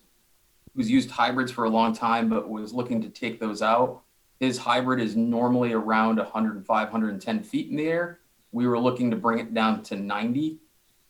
who's 0.75 0.89
used 0.89 1.09
hybrids 1.09 1.51
for 1.51 1.65
a 1.65 1.69
long 1.69 1.93
time 1.93 2.29
but 2.29 2.49
was 2.49 2.73
looking 2.73 3.01
to 3.01 3.09
take 3.09 3.39
those 3.39 3.61
out. 3.61 4.01
His 4.39 4.57
hybrid 4.57 4.99
is 5.01 5.15
normally 5.15 5.73
around 5.73 6.17
105, 6.17 6.67
110 6.67 7.43
feet 7.43 7.69
in 7.69 7.77
the 7.77 7.87
air. 7.87 8.19
We 8.51 8.67
were 8.67 8.79
looking 8.79 9.11
to 9.11 9.17
bring 9.17 9.39
it 9.39 9.53
down 9.53 9.83
to 9.83 9.95
90. 9.95 10.59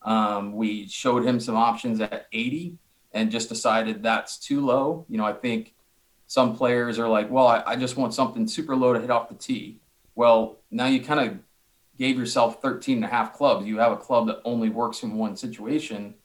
Um, 0.04 0.54
we 0.54 0.88
showed 0.88 1.26
him 1.26 1.40
some 1.40 1.56
options 1.56 2.00
at 2.00 2.28
80 2.32 2.78
and 3.12 3.32
just 3.32 3.50
decided 3.50 4.02
that's 4.02 4.38
too 4.38 4.66
low. 4.66 5.06
You 5.08 5.18
know, 5.18 5.26
I 5.26 5.34
think 5.34 5.75
some 6.28 6.56
players 6.56 6.98
are 7.00 7.08
like, 7.08 7.30
well, 7.30 7.48
I, 7.48 7.64
I 7.66 7.76
just 7.76 7.98
want 7.98 8.14
something 8.14 8.48
super 8.48 8.76
low 8.76 8.94
to 8.94 9.00
hit 9.00 9.12
off 9.12 9.30
the 9.30 9.36
tee. 9.36 9.80
Well, 10.16 10.60
now 10.72 10.88
you 10.88 11.02
kind 11.02 11.20
of 11.20 11.38
gave 11.98 12.18
yourself 12.18 12.62
13 12.62 12.98
and 12.98 13.06
a 13.06 13.08
half 13.08 13.34
clubs. 13.34 13.66
You 13.66 13.78
have 13.78 13.92
a 13.92 13.98
club 13.98 14.28
that 14.28 14.42
only 14.44 14.70
works 14.70 15.04
in 15.04 15.16
one 15.16 15.36
situation. 15.36 16.16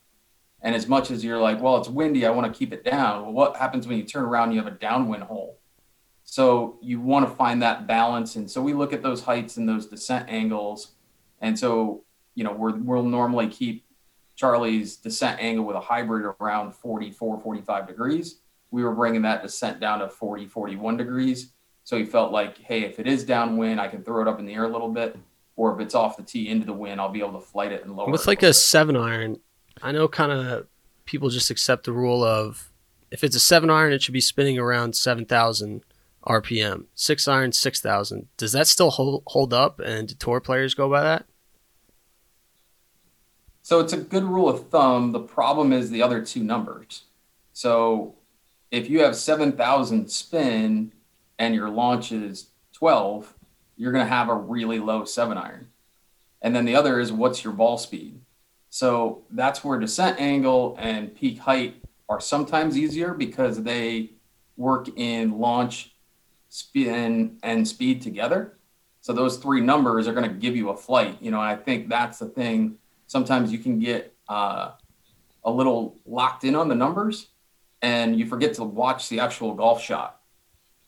And 0.61 0.75
as 0.75 0.87
much 0.87 1.11
as 1.11 1.23
you're 1.23 1.39
like, 1.39 1.61
well, 1.61 1.77
it's 1.77 1.89
windy, 1.89 2.25
I 2.25 2.29
want 2.29 2.51
to 2.51 2.57
keep 2.57 2.73
it 2.73 2.83
down. 2.83 3.23
Well, 3.23 3.33
what 3.33 3.57
happens 3.57 3.87
when 3.87 3.97
you 3.97 4.03
turn 4.03 4.23
around 4.23 4.51
you 4.51 4.61
have 4.61 4.71
a 4.71 4.77
downwind 4.77 5.23
hole? 5.23 5.59
So 6.23 6.77
you 6.81 6.99
want 7.01 7.27
to 7.27 7.35
find 7.35 7.61
that 7.61 7.87
balance. 7.87 8.35
And 8.35 8.49
so 8.49 8.61
we 8.61 8.73
look 8.73 8.93
at 8.93 9.01
those 9.01 9.23
heights 9.23 9.57
and 9.57 9.67
those 9.67 9.87
descent 9.87 10.29
angles. 10.29 10.93
And 11.41 11.57
so, 11.57 12.03
you 12.35 12.43
know, 12.43 12.53
we're, 12.53 12.75
we'll 12.77 13.03
normally 13.03 13.47
keep 13.47 13.85
Charley's 14.35 14.97
descent 14.97 15.41
angle 15.41 15.65
with 15.65 15.75
a 15.75 15.81
hybrid 15.81 16.25
around 16.39 16.73
44, 16.73 17.39
45 17.39 17.87
degrees. 17.87 18.39
We 18.71 18.83
were 18.83 18.95
bringing 18.95 19.21
that 19.23 19.43
descent 19.43 19.79
down 19.79 19.99
to 19.99 20.09
40, 20.09 20.47
41 20.47 20.97
degrees. 20.97 21.51
So 21.83 21.97
he 21.97 22.05
felt 22.05 22.31
like, 22.31 22.57
hey, 22.57 22.83
if 22.83 22.99
it 22.99 23.07
is 23.07 23.23
downwind, 23.23 23.79
I 23.81 23.87
can 23.87 24.03
throw 24.03 24.21
it 24.21 24.27
up 24.27 24.39
in 24.39 24.45
the 24.45 24.53
air 24.53 24.65
a 24.65 24.69
little 24.69 24.89
bit. 24.89 25.17
Or 25.55 25.73
if 25.73 25.79
it's 25.79 25.93
off 25.93 26.17
the 26.17 26.23
tee 26.23 26.47
into 26.49 26.65
the 26.65 26.73
wind, 26.73 27.01
I'll 27.01 27.09
be 27.09 27.19
able 27.19 27.39
to 27.39 27.45
flight 27.45 27.71
it 27.71 27.83
and 27.83 27.95
lower 27.95 28.09
With 28.09 28.21
it 28.21 28.27
like 28.27 28.43
a 28.43 28.53
seven 28.53 28.95
iron, 28.95 29.39
I 29.81 29.91
know 29.91 30.07
kind 30.07 30.31
of 30.31 30.67
people 31.05 31.29
just 31.29 31.49
accept 31.49 31.85
the 31.85 31.91
rule 31.91 32.23
of 32.23 32.71
if 33.11 33.23
it's 33.23 33.35
a 33.35 33.39
seven 33.39 33.69
iron, 33.69 33.91
it 33.91 34.01
should 34.01 34.13
be 34.13 34.21
spinning 34.21 34.57
around 34.57 34.95
7,000 34.95 35.83
RPM. 36.25 36.85
Six 36.95 37.27
iron, 37.27 37.51
6,000. 37.51 38.27
Does 38.37 38.53
that 38.53 38.67
still 38.67 38.91
hold, 38.91 39.23
hold 39.27 39.53
up? 39.53 39.79
And 39.79 40.07
do 40.07 40.15
tour 40.15 40.39
players 40.39 40.73
go 40.73 40.89
by 40.89 41.03
that? 41.03 41.25
So 43.61 43.79
it's 43.79 43.93
a 43.93 43.97
good 43.97 44.23
rule 44.23 44.49
of 44.49 44.69
thumb. 44.69 45.11
The 45.11 45.19
problem 45.19 45.71
is 45.73 45.89
the 45.89 46.01
other 46.01 46.23
two 46.23 46.43
numbers. 46.43 47.03
So 47.53 48.15
if 48.71 48.89
you 48.89 49.03
have 49.03 49.15
7,000 49.15 50.09
spin 50.09 50.93
and 51.37 51.53
your 51.53 51.69
launch 51.69 52.11
is 52.11 52.47
12, 52.73 53.33
you're 53.75 53.91
going 53.91 54.05
to 54.05 54.09
have 54.09 54.29
a 54.29 54.35
really 54.35 54.79
low 54.79 55.03
seven 55.03 55.37
iron. 55.37 55.67
And 56.41 56.55
then 56.55 56.65
the 56.65 56.75
other 56.75 56.99
is 56.99 57.11
what's 57.11 57.43
your 57.43 57.53
ball 57.53 57.77
speed? 57.77 58.21
So 58.69 59.23
that's 59.29 59.63
where 59.63 59.77
descent 59.77 60.19
angle 60.19 60.77
and 60.79 61.13
peak 61.13 61.39
height 61.39 61.83
are 62.07 62.21
sometimes 62.21 62.77
easier 62.77 63.13
because 63.13 63.61
they 63.61 64.11
work 64.55 64.87
in 64.95 65.37
launch, 65.37 65.93
spin, 66.49 67.37
and 67.43 67.67
speed 67.67 68.01
together. 68.01 68.57
So 69.01 69.13
those 69.13 69.37
three 69.37 69.61
numbers 69.61 70.07
are 70.07 70.13
going 70.13 70.29
to 70.29 70.35
give 70.35 70.55
you 70.55 70.69
a 70.69 70.77
flight. 70.77 71.17
You 71.19 71.31
know, 71.31 71.41
I 71.41 71.55
think 71.55 71.89
that's 71.89 72.19
the 72.19 72.27
thing 72.27 72.77
sometimes 73.07 73.51
you 73.51 73.59
can 73.59 73.79
get 73.79 74.15
uh, 74.29 74.71
a 75.43 75.51
little 75.51 75.99
locked 76.05 76.45
in 76.45 76.55
on 76.55 76.69
the 76.69 76.75
numbers 76.75 77.30
and 77.81 78.17
you 78.17 78.25
forget 78.25 78.53
to 78.55 78.63
watch 78.63 79.09
the 79.09 79.19
actual 79.19 79.53
golf 79.53 79.81
shot. 79.81 80.21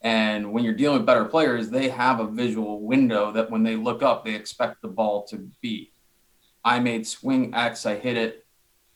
And 0.01 0.51
when 0.51 0.63
you're 0.63 0.73
dealing 0.73 0.97
with 0.97 1.05
better 1.05 1.25
players, 1.25 1.69
they 1.69 1.89
have 1.89 2.19
a 2.19 2.27
visual 2.27 2.81
window 2.81 3.31
that 3.31 3.49
when 3.49 3.63
they 3.63 3.75
look 3.75 4.03
up, 4.03 4.25
they 4.25 4.35
expect 4.35 4.81
the 4.81 4.89
ball 4.89 5.23
to 5.27 5.49
be. 5.61 5.93
I 6.63 6.79
made 6.79 7.07
swing 7.07 7.53
X, 7.53 7.85
I 7.85 7.95
hit 7.95 8.17
it 8.17 8.45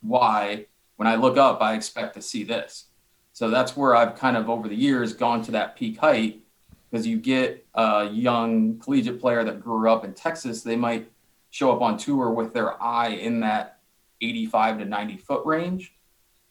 Y. 0.02 0.66
When 0.98 1.08
I 1.08 1.16
look 1.16 1.38
up, 1.38 1.62
I 1.62 1.76
expect 1.76 2.16
to 2.16 2.22
see 2.22 2.44
this. 2.44 2.86
So 3.34 3.50
that's 3.50 3.78
where 3.78 3.96
I've 3.96 4.16
kind 4.16 4.36
of 4.36 4.50
over 4.50 4.68
the 4.68 4.76
years 4.76 5.14
gone 5.14 5.44
to 5.44 5.52
that 5.52 5.76
peak 5.76 5.98
height 5.98 6.44
because 6.90 7.06
you 7.06 7.18
get 7.18 7.66
a 7.74 8.10
young 8.10 8.80
collegiate 8.80 9.20
player 9.20 9.44
that 9.44 9.62
grew 9.62 9.92
up 9.92 10.04
in 10.06 10.14
Texas, 10.14 10.64
they 10.64 10.76
might 10.76 11.12
show 11.50 11.72
up 11.72 11.82
on 11.82 11.98
tour 11.98 12.32
with 12.32 12.54
their 12.54 12.82
eye 12.82 13.10
in 13.10 13.42
that 13.42 13.80
85 14.22 14.80
to 14.80 14.86
90 14.86 15.18
foot 15.18 15.46
range. 15.46 15.94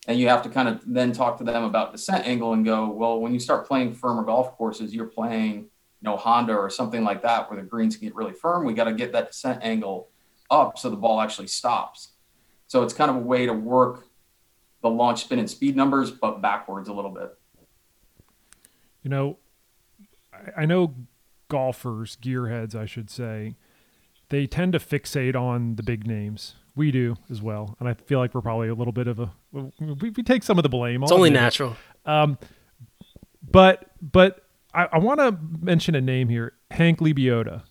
And 0.07 0.19
you 0.19 0.29
have 0.29 0.43
to 0.43 0.49
kind 0.49 0.69
of 0.69 0.81
then 0.87 1.13
talk 1.13 1.39
to 1.39 1.45
them 1.45 1.65
about 1.65 1.93
descent 1.93 2.27
angle 2.27 2.53
and 2.53 2.65
go, 2.65 2.89
well, 2.89 3.21
when 3.21 3.35
you 3.35 3.41
start 3.41 3.67
playing 3.67 3.95
firmer 3.95 4.23
golf 4.23 4.53
courses, 4.57 4.95
you're 4.95 5.07
playing, 5.07 5.55
you 5.55 5.69
know, 6.03 6.17
Honda 6.17 6.55
or 6.55 6.71
something 6.71 7.03
like 7.03 7.23
that 7.23 7.51
where 7.51 7.61
the 7.61 7.67
greens 7.67 7.97
can 7.97 8.07
get 8.07 8.15
really 8.15 8.33
firm. 8.33 8.65
We 8.65 8.73
got 8.73 8.85
to 8.85 8.95
get 8.95 9.13
that 9.13 9.29
descent 9.29 9.61
angle 9.63 10.11
up 10.51 10.79
so 10.79 10.91
the 10.91 10.97
ball 10.97 11.21
actually 11.21 11.49
stops. 11.49 12.13
So 12.69 12.83
it's 12.83 12.95
kind 12.95 13.11
of 13.11 13.17
a 13.17 13.21
way 13.21 13.47
to 13.47 13.53
work 13.53 14.07
the 14.83 14.91
launch 14.91 15.25
spin 15.25 15.39
and 15.39 15.51
speed 15.51 15.75
numbers, 15.75 16.11
but 16.13 16.41
backwards 16.41 16.89
a 16.89 16.93
little 16.93 17.11
bit. 17.11 17.37
You 19.03 19.11
know, 19.11 19.39
I, 20.33 20.63
I 20.63 20.67
know 20.67 20.95
golfers, 21.49 22.17
gearheads, 22.21 22.75
I 22.75 22.87
should 22.87 23.11
say, 23.11 23.57
they 24.29 24.47
tend 24.47 24.73
to 24.73 24.79
fixate 24.79 25.37
on 25.37 25.77
the 25.77 25.83
big 25.83 26.07
names. 26.07 26.55
We 26.75 26.91
do 26.91 27.17
as 27.31 27.41
well, 27.41 27.77
and 27.81 27.89
I 27.89 27.95
feel 27.95 28.19
like 28.19 28.35
we're 28.35 28.43
probably 28.43 28.69
a 28.69 28.75
little 28.75 28.93
bit 28.93 29.07
of 29.07 29.19
a 29.19 29.33
we, 29.81 30.11
we 30.11 30.23
take 30.23 30.43
some 30.43 30.59
of 30.59 30.63
the 30.63 30.69
blame. 30.69 31.03
It's 31.03 31.13
only 31.13 31.31
natural. 31.31 31.77
Um, 32.05 32.39
but 33.43 33.91
but 34.01 34.45
I, 34.75 34.89
I 34.93 34.99
want 34.99 35.21
to 35.21 35.37
mention 35.61 35.95
a 35.95 36.01
name 36.01 36.29
here, 36.29 36.53
Hank 36.71 37.01
Lebioda. 37.01 37.63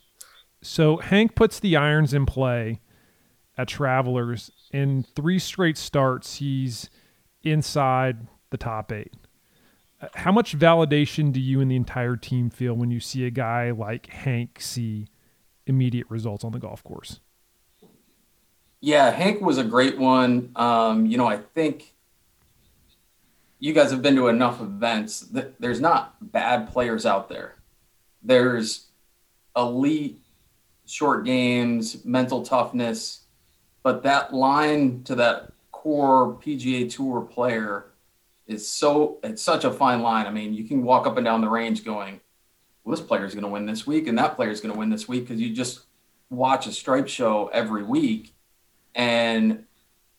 So 0.62 0.98
Hank 0.98 1.36
puts 1.36 1.60
the 1.60 1.76
irons 1.76 2.14
in 2.14 2.26
play 2.26 2.82
at 3.58 3.68
Travelers. 3.68 4.52
In 4.72 5.06
three 5.16 5.40
straight 5.40 5.78
starts, 5.78 6.38
he's 6.38 6.90
inside 7.44 8.28
the 8.50 8.58
top 8.58 8.92
eight. 8.92 9.14
Uh, 10.02 10.08
How 10.16 10.32
much 10.32 10.58
validation 10.58 11.32
do 11.32 11.40
you 11.40 11.62
and 11.62 11.70
the 11.70 11.76
entire 11.76 12.18
team 12.18 12.50
feel 12.50 12.74
when 12.74 12.92
you 12.92 13.00
see 13.00 13.26
a 13.26 13.32
guy 13.32 13.72
like 13.72 14.08
Hank 14.08 14.60
see 14.60 15.08
immediate 15.68 16.10
results 16.10 16.44
on 16.44 16.52
the 16.52 16.60
golf 16.60 16.84
course? 16.84 17.20
Yeah, 18.82 19.10
Hank 19.12 19.42
was 19.42 19.58
a 19.58 19.64
great 19.64 19.98
one. 19.98 20.52
Um, 20.56 21.06
you 21.06 21.18
know, 21.18 21.28
I 21.28 21.38
think 21.38 21.96
you 23.60 23.74
guys 23.74 23.92
have 23.92 24.02
been 24.02 24.16
to 24.16 24.28
enough 24.28 24.62
events 24.62 25.22
that 25.22 25.60
there's 25.60 25.82
not 25.82 26.16
bad 26.32 26.72
players 26.72 27.06
out 27.06 27.30
there. 27.30 27.56
There's 28.22 28.88
elite 29.56 30.20
short 30.86 31.26
games, 31.26 32.04
mental 32.06 32.44
toughness, 32.44 33.22
but 33.82 34.04
that 34.04 34.34
line 34.34 35.04
to 35.04 35.16
that 35.16 35.52
core 35.72 36.36
PGA 36.36 36.92
Tour 36.92 37.22
player 37.22 37.88
is 38.48 38.70
so 38.70 39.18
it's 39.24 39.42
such 39.42 39.64
a 39.64 39.72
fine 39.72 40.02
line. 40.02 40.28
I 40.28 40.32
mean, 40.32 40.54
you 40.54 40.64
can 40.64 40.84
walk 40.84 41.08
up 41.08 41.18
and 41.18 41.26
down 41.26 41.42
the 41.42 41.50
range 41.50 41.84
going, 41.84 42.22
well, 42.84 42.96
this 42.96 43.06
player's 43.06 43.34
going 43.34 43.44
to 43.44 43.50
win 43.50 43.66
this 43.66 43.88
week 43.88 44.08
and 44.08 44.18
that 44.20 44.36
player's 44.36 44.62
going 44.62 44.74
to 44.74 44.78
win 44.80 44.90
this 44.90 45.08
week 45.08 45.24
because 45.28 45.42
you 45.42 45.54
just 45.56 45.82
watch 46.30 46.68
a 46.68 46.72
stripe 46.72 47.08
show 47.08 47.48
every 47.48 47.84
week 47.84 48.35
and 48.96 49.66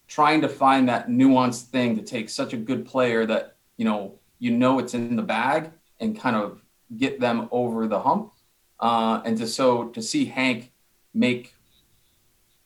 trying 0.07 0.41
to 0.43 0.49
find 0.49 0.89
that 0.89 1.09
nuanced 1.09 1.65
thing 1.65 1.97
to 1.97 2.03
take 2.03 2.29
such 2.29 2.53
a 2.53 2.57
good 2.57 2.87
player 2.87 3.27
that 3.27 3.57
you 3.77 3.85
know 3.85 4.15
you 4.39 4.51
know 4.51 4.79
it's 4.79 4.95
in 4.95 5.17
the 5.17 5.23
bag 5.23 5.71
and 5.99 6.19
kind 6.19 6.37
of 6.37 6.61
get 6.97 7.19
them 7.19 7.49
over 7.51 7.89
the 7.89 7.99
hump 7.99 8.33
uh, 8.81 9.21
and 9.25 9.39
to 9.39 9.47
so 9.47 9.89
to 9.89 10.03
see 10.03 10.27
hank 10.27 10.73
make 11.15 11.55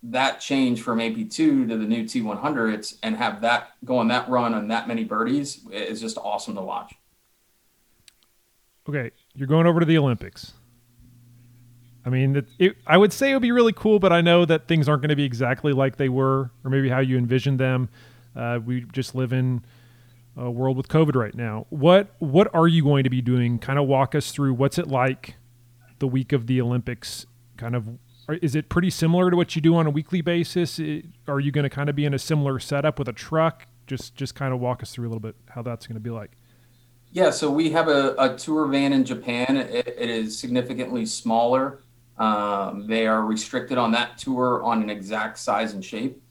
that 0.02 0.40
change 0.40 0.82
from 0.82 0.98
ap2 0.98 1.30
to 1.34 1.66
the 1.66 1.76
new 1.76 2.04
t100s 2.04 2.98
and 3.02 3.16
have 3.16 3.40
that 3.40 3.70
go 3.84 3.98
on 3.98 4.08
that 4.08 4.28
run 4.28 4.52
on 4.54 4.68
that 4.68 4.88
many 4.88 5.04
birdies 5.04 5.60
is 5.70 6.00
just 6.00 6.18
awesome 6.18 6.54
to 6.54 6.62
watch. 6.62 6.94
Okay 8.88 9.10
you're 9.34 9.46
going 9.46 9.66
over 9.66 9.80
to 9.80 9.86
the 9.86 9.96
olympics 9.96 10.52
I 12.04 12.08
mean, 12.08 12.36
it, 12.36 12.46
it, 12.58 12.76
I 12.86 12.96
would 12.96 13.12
say 13.12 13.30
it 13.30 13.34
would 13.34 13.42
be 13.42 13.52
really 13.52 13.72
cool, 13.72 13.98
but 13.98 14.12
I 14.12 14.20
know 14.20 14.44
that 14.44 14.68
things 14.68 14.88
aren't 14.88 15.02
going 15.02 15.10
to 15.10 15.16
be 15.16 15.24
exactly 15.24 15.72
like 15.72 15.96
they 15.96 16.08
were, 16.08 16.50
or 16.64 16.70
maybe 16.70 16.88
how 16.88 17.00
you 17.00 17.18
envisioned 17.18 17.60
them. 17.60 17.90
Uh, 18.34 18.58
we 18.64 18.82
just 18.92 19.14
live 19.14 19.32
in 19.32 19.62
a 20.36 20.50
world 20.50 20.76
with 20.76 20.88
COVID 20.88 21.14
right 21.14 21.34
now. 21.34 21.66
What 21.68 22.14
what 22.18 22.52
are 22.54 22.68
you 22.68 22.82
going 22.82 23.04
to 23.04 23.10
be 23.10 23.20
doing? 23.20 23.58
Kind 23.58 23.78
of 23.78 23.86
walk 23.86 24.14
us 24.14 24.30
through 24.30 24.54
what's 24.54 24.78
it 24.78 24.88
like 24.88 25.34
the 25.98 26.06
week 26.06 26.32
of 26.32 26.46
the 26.46 26.60
Olympics. 26.60 27.26
Kind 27.56 27.76
of, 27.76 27.98
is 28.40 28.54
it 28.54 28.68
pretty 28.68 28.90
similar 28.90 29.30
to 29.30 29.36
what 29.36 29.54
you 29.54 29.60
do 29.60 29.76
on 29.76 29.86
a 29.86 29.90
weekly 29.90 30.22
basis? 30.22 30.78
It, 30.78 31.04
are 31.28 31.40
you 31.40 31.52
going 31.52 31.64
to 31.64 31.70
kind 31.70 31.90
of 31.90 31.96
be 31.96 32.06
in 32.06 32.14
a 32.14 32.18
similar 32.18 32.58
setup 32.58 32.98
with 32.98 33.08
a 33.08 33.12
truck? 33.12 33.66
Just 33.86 34.14
just 34.14 34.34
kind 34.34 34.54
of 34.54 34.60
walk 34.60 34.82
us 34.82 34.92
through 34.92 35.06
a 35.06 35.10
little 35.10 35.20
bit 35.20 35.36
how 35.50 35.62
that's 35.62 35.86
going 35.86 35.96
to 35.96 36.00
be 36.00 36.10
like. 36.10 36.30
Yeah, 37.12 37.30
so 37.30 37.50
we 37.50 37.70
have 37.70 37.88
a, 37.88 38.14
a 38.18 38.36
tour 38.36 38.68
van 38.68 38.92
in 38.92 39.04
Japan. 39.04 39.56
it, 39.56 39.88
it 39.98 40.08
is 40.08 40.38
significantly 40.38 41.04
smaller. 41.04 41.80
Um, 42.20 42.86
they 42.86 43.06
are 43.06 43.24
restricted 43.24 43.78
on 43.78 43.92
that 43.92 44.18
tour 44.18 44.62
on 44.62 44.82
an 44.82 44.90
exact 44.90 45.38
size 45.38 45.72
and 45.72 45.82
shape. 45.82 46.22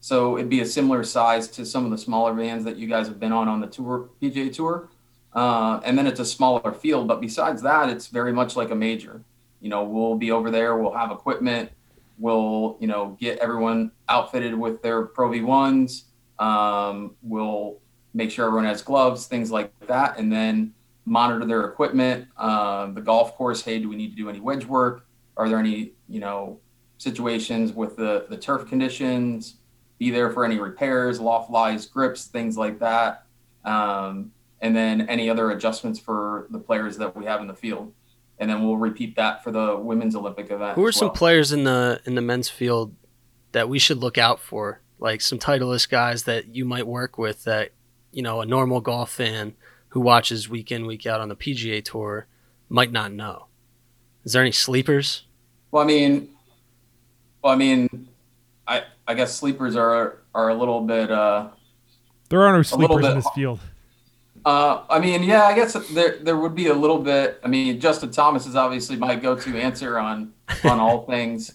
So 0.00 0.36
it'd 0.36 0.50
be 0.50 0.60
a 0.60 0.66
similar 0.66 1.04
size 1.04 1.46
to 1.48 1.64
some 1.64 1.84
of 1.84 1.92
the 1.92 1.98
smaller 1.98 2.34
vans 2.34 2.64
that 2.64 2.76
you 2.76 2.88
guys 2.88 3.06
have 3.06 3.20
been 3.20 3.32
on 3.32 3.48
on 3.48 3.60
the 3.60 3.68
tour, 3.68 4.10
PGA 4.20 4.52
Tour. 4.52 4.88
Uh, 5.32 5.80
and 5.84 5.96
then 5.96 6.06
it's 6.06 6.18
a 6.18 6.24
smaller 6.24 6.72
field. 6.72 7.06
But 7.06 7.20
besides 7.20 7.62
that, 7.62 7.88
it's 7.88 8.08
very 8.08 8.32
much 8.32 8.56
like 8.56 8.70
a 8.70 8.74
major. 8.74 9.22
You 9.60 9.70
know, 9.70 9.84
we'll 9.84 10.16
be 10.16 10.32
over 10.32 10.50
there, 10.50 10.76
we'll 10.76 10.92
have 10.92 11.12
equipment, 11.12 11.70
we'll, 12.18 12.76
you 12.80 12.88
know, 12.88 13.16
get 13.20 13.38
everyone 13.38 13.92
outfitted 14.08 14.54
with 14.54 14.82
their 14.82 15.06
Pro 15.06 15.30
V1s. 15.30 16.02
Um, 16.38 17.14
we'll 17.22 17.78
make 18.14 18.30
sure 18.30 18.46
everyone 18.46 18.66
has 18.66 18.82
gloves, 18.82 19.26
things 19.26 19.50
like 19.50 19.72
that, 19.86 20.18
and 20.18 20.30
then 20.30 20.74
monitor 21.04 21.44
their 21.46 21.64
equipment. 21.64 22.26
Uh, 22.36 22.86
the 22.90 23.00
golf 23.00 23.36
course, 23.36 23.62
hey, 23.62 23.78
do 23.78 23.88
we 23.88 23.96
need 23.96 24.10
to 24.10 24.16
do 24.16 24.28
any 24.28 24.40
wedge 24.40 24.64
work? 24.64 25.05
Are 25.36 25.48
there 25.48 25.58
any, 25.58 25.92
you 26.08 26.20
know, 26.20 26.58
situations 26.98 27.72
with 27.72 27.96
the, 27.96 28.26
the 28.28 28.36
turf 28.36 28.68
conditions? 28.68 29.56
Be 29.98 30.10
there 30.10 30.30
for 30.30 30.44
any 30.44 30.58
repairs, 30.58 31.20
loft 31.20 31.50
lies, 31.50 31.86
grips, 31.86 32.26
things 32.26 32.56
like 32.56 32.78
that. 32.80 33.24
Um, 33.64 34.32
and 34.60 34.74
then 34.74 35.02
any 35.02 35.28
other 35.28 35.50
adjustments 35.50 35.98
for 35.98 36.46
the 36.50 36.58
players 36.58 36.96
that 36.98 37.16
we 37.16 37.24
have 37.26 37.40
in 37.40 37.46
the 37.46 37.54
field. 37.54 37.92
And 38.38 38.50
then 38.50 38.64
we'll 38.64 38.76
repeat 38.76 39.16
that 39.16 39.42
for 39.42 39.50
the 39.50 39.76
women's 39.76 40.14
Olympic 40.14 40.50
event. 40.50 40.74
Who 40.74 40.84
are 40.84 40.92
some 40.92 41.10
players 41.10 41.52
in 41.52 41.64
the 41.64 42.00
in 42.04 42.14
the 42.14 42.20
men's 42.20 42.50
field 42.50 42.94
that 43.52 43.68
we 43.68 43.78
should 43.78 43.98
look 43.98 44.18
out 44.18 44.40
for? 44.40 44.82
Like 44.98 45.20
some 45.22 45.38
Titleist 45.38 45.88
guys 45.88 46.24
that 46.24 46.54
you 46.54 46.64
might 46.64 46.86
work 46.86 47.16
with 47.16 47.44
that, 47.44 47.70
you 48.12 48.22
know, 48.22 48.40
a 48.40 48.46
normal 48.46 48.80
golf 48.80 49.10
fan 49.10 49.54
who 49.88 50.00
watches 50.00 50.48
week 50.48 50.70
in, 50.70 50.86
week 50.86 51.06
out 51.06 51.20
on 51.20 51.30
the 51.30 51.36
PGA 51.36 51.82
tour 51.82 52.26
might 52.68 52.92
not 52.92 53.12
know. 53.12 53.45
Is 54.26 54.32
there 54.32 54.42
any 54.42 54.52
sleepers? 54.52 55.22
Well, 55.70 55.82
I 55.82 55.86
mean, 55.86 56.28
well, 57.42 57.52
I 57.54 57.56
mean, 57.56 58.08
I 58.66 58.82
I 59.06 59.14
guess 59.14 59.34
sleepers 59.34 59.76
are 59.76 60.18
are 60.34 60.50
a 60.50 60.54
little 60.54 60.80
bit. 60.82 61.10
uh 61.10 61.48
There 62.28 62.42
are 62.42 62.54
no 62.56 62.62
sleepers 62.62 63.06
in 63.06 63.14
this 63.14 63.28
field. 63.34 63.60
Uh, 64.44 64.84
I 64.88 65.00
mean, 65.00 65.22
yeah, 65.24 65.44
I 65.44 65.54
guess 65.54 65.72
there 65.94 66.18
there 66.18 66.36
would 66.36 66.54
be 66.54 66.66
a 66.68 66.74
little 66.74 66.98
bit. 66.98 67.40
I 67.42 67.48
mean, 67.48 67.80
Justin 67.80 68.10
Thomas 68.10 68.46
is 68.46 68.54
obviously 68.54 68.96
my 68.96 69.16
go-to 69.16 69.56
answer 69.56 69.98
on 69.98 70.32
on 70.64 70.78
all 70.78 71.06
things. 71.06 71.54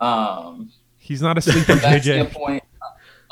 Um, 0.00 0.72
He's 0.98 1.22
not 1.22 1.38
a 1.38 1.40
sleeper, 1.40 1.74
JJ. 1.74 2.02
Standpoint, 2.02 2.62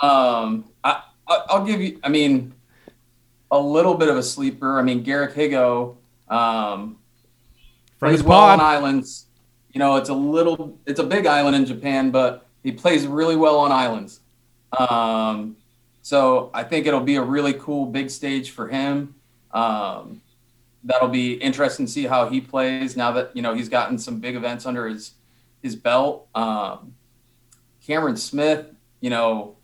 um, 0.00 0.64
I, 0.84 1.02
I 1.28 1.58
will 1.58 1.64
give 1.64 1.80
you. 1.80 2.00
I 2.02 2.08
mean, 2.08 2.54
a 3.50 3.58
little 3.58 3.94
bit 3.94 4.08
of 4.08 4.16
a 4.16 4.22
sleeper. 4.22 4.78
I 4.78 4.82
mean, 4.82 5.02
Garrick 5.02 5.34
Higgo. 5.34 5.96
um, 6.28 6.96
plays 8.00 8.22
well 8.22 8.40
on 8.40 8.60
islands 8.60 9.26
you 9.72 9.78
know, 9.78 9.96
it's 9.96 10.08
a 10.08 10.14
little, 10.14 10.78
it's 10.86 11.00
a 11.00 11.04
big 11.04 11.26
island 11.26 11.54
in 11.56 11.64
Japan, 11.64 12.10
but 12.10 12.46
he 12.62 12.72
plays 12.72 13.06
really 13.06 13.36
well 13.36 13.58
on 13.58 13.70
islands. 13.70 14.20
Um, 14.78 15.56
so 16.02 16.50
I 16.52 16.64
think 16.64 16.86
it'll 16.86 17.00
be 17.00 17.16
a 17.16 17.22
really 17.22 17.52
cool 17.54 17.86
big 17.86 18.10
stage 18.10 18.50
for 18.50 18.68
him. 18.68 19.14
Um, 19.52 20.22
that'll 20.82 21.08
be 21.08 21.34
interesting 21.34 21.86
to 21.86 21.92
see 21.92 22.04
how 22.04 22.28
he 22.28 22.40
plays 22.40 22.96
now 22.96 23.12
that 23.12 23.36
you 23.36 23.42
know 23.42 23.52
he's 23.54 23.68
gotten 23.68 23.98
some 23.98 24.18
big 24.18 24.34
events 24.34 24.64
under 24.64 24.88
his 24.88 25.12
his 25.62 25.76
belt. 25.76 26.26
Um, 26.34 26.94
Cameron 27.86 28.16
Smith, 28.16 28.66
you 29.00 29.10
know, 29.10 29.56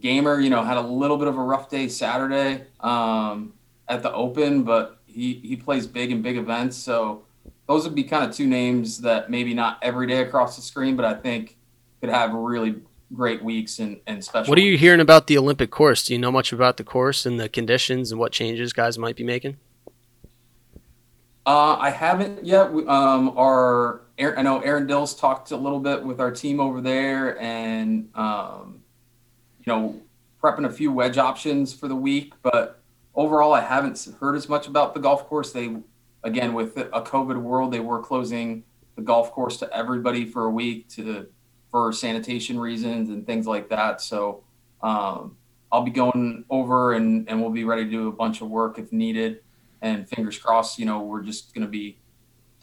gamer, 0.00 0.40
you 0.40 0.50
know, 0.50 0.64
had 0.64 0.78
a 0.78 0.82
little 0.82 1.16
bit 1.16 1.28
of 1.28 1.36
a 1.36 1.42
rough 1.42 1.68
day 1.68 1.88
Saturday 1.88 2.64
um, 2.80 3.52
at 3.88 4.02
the 4.02 4.12
Open, 4.12 4.62
but 4.62 5.00
he 5.14 5.34
he 5.34 5.56
plays 5.56 5.86
big 5.86 6.10
in 6.10 6.22
big 6.22 6.36
events, 6.36 6.76
so 6.76 7.24
those 7.66 7.84
would 7.84 7.94
be 7.94 8.04
kind 8.04 8.28
of 8.28 8.34
two 8.34 8.46
names 8.46 9.00
that 9.00 9.30
maybe 9.30 9.54
not 9.54 9.78
every 9.82 10.06
day 10.06 10.20
across 10.20 10.56
the 10.56 10.62
screen, 10.62 10.96
but 10.96 11.04
I 11.04 11.14
think 11.14 11.56
could 12.00 12.10
have 12.10 12.32
really 12.34 12.76
great 13.14 13.42
weeks 13.42 13.78
and, 13.78 14.00
and 14.06 14.22
special. 14.22 14.50
What 14.50 14.58
are 14.58 14.62
you 14.62 14.76
hearing 14.76 15.00
about 15.00 15.26
the 15.26 15.38
Olympic 15.38 15.70
course? 15.70 16.04
Do 16.06 16.12
you 16.12 16.18
know 16.18 16.32
much 16.32 16.52
about 16.52 16.76
the 16.76 16.84
course 16.84 17.24
and 17.24 17.38
the 17.38 17.48
conditions 17.48 18.10
and 18.10 18.18
what 18.18 18.32
changes 18.32 18.72
guys 18.72 18.98
might 18.98 19.16
be 19.16 19.24
making? 19.24 19.56
Uh, 21.46 21.76
I 21.78 21.90
haven't 21.90 22.44
yet. 22.44 22.68
Um, 22.68 23.36
our 23.36 24.02
I 24.18 24.42
know 24.42 24.60
Aaron 24.60 24.86
Dills 24.86 25.14
talked 25.14 25.50
a 25.50 25.56
little 25.56 25.80
bit 25.80 26.02
with 26.02 26.20
our 26.20 26.30
team 26.30 26.60
over 26.60 26.80
there, 26.80 27.40
and 27.40 28.08
um, 28.14 28.82
you 29.66 29.72
know, 29.72 30.00
prepping 30.42 30.64
a 30.64 30.70
few 30.70 30.92
wedge 30.92 31.18
options 31.18 31.72
for 31.72 31.88
the 31.88 31.96
week. 31.96 32.32
But 32.42 32.80
overall, 33.14 33.52
I 33.52 33.60
haven't 33.60 34.08
heard 34.20 34.36
as 34.36 34.48
much 34.48 34.66
about 34.66 34.94
the 34.94 35.00
golf 35.00 35.26
course. 35.26 35.52
They 35.52 35.76
again, 36.22 36.54
with 36.54 36.76
a 36.76 37.02
COVID 37.02 37.40
world, 37.40 37.72
they 37.72 37.80
were 37.80 38.00
closing 38.00 38.64
the 38.96 39.02
golf 39.02 39.30
course 39.32 39.56
to 39.58 39.76
everybody 39.76 40.24
for 40.24 40.44
a 40.44 40.50
week 40.50 40.88
to 40.90 41.26
for 41.70 41.92
sanitation 41.92 42.58
reasons 42.58 43.08
and 43.08 43.26
things 43.26 43.46
like 43.46 43.68
that. 43.68 44.00
So 44.00 44.44
um, 44.82 45.36
I'll 45.72 45.82
be 45.82 45.90
going 45.90 46.44
over 46.48 46.92
and, 46.92 47.28
and 47.28 47.40
we'll 47.40 47.50
be 47.50 47.64
ready 47.64 47.84
to 47.84 47.90
do 47.90 48.06
a 48.06 48.12
bunch 48.12 48.40
of 48.40 48.48
work 48.48 48.78
if 48.78 48.92
needed. 48.92 49.40
And 49.82 50.08
fingers 50.08 50.38
crossed, 50.38 50.78
you 50.78 50.86
know, 50.86 51.02
we're 51.02 51.22
just 51.22 51.52
going 51.52 51.66
to 51.66 51.70
be 51.70 51.98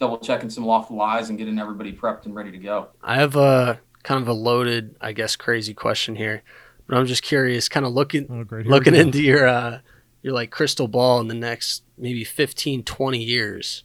double 0.00 0.16
checking 0.18 0.48
some 0.48 0.64
lawful 0.64 0.96
lies 0.96 1.28
and 1.28 1.38
getting 1.38 1.58
everybody 1.58 1.92
prepped 1.92 2.24
and 2.24 2.34
ready 2.34 2.50
to 2.50 2.58
go. 2.58 2.88
I 3.02 3.16
have 3.16 3.36
a 3.36 3.80
kind 4.02 4.20
of 4.20 4.28
a 4.28 4.32
loaded, 4.32 4.96
I 5.00 5.12
guess, 5.12 5.36
crazy 5.36 5.74
question 5.74 6.16
here, 6.16 6.42
but 6.86 6.96
I'm 6.96 7.04
just 7.04 7.22
curious, 7.22 7.68
kind 7.68 7.84
of 7.84 7.92
looking 7.92 8.26
oh, 8.50 8.56
looking 8.64 8.94
into 8.94 9.22
your 9.22 9.46
uh, 9.46 9.80
your 10.22 10.32
like 10.32 10.50
crystal 10.50 10.88
ball 10.88 11.20
in 11.20 11.28
the 11.28 11.34
next 11.34 11.82
maybe 11.98 12.24
15 12.24 12.84
20 12.84 13.18
years. 13.22 13.84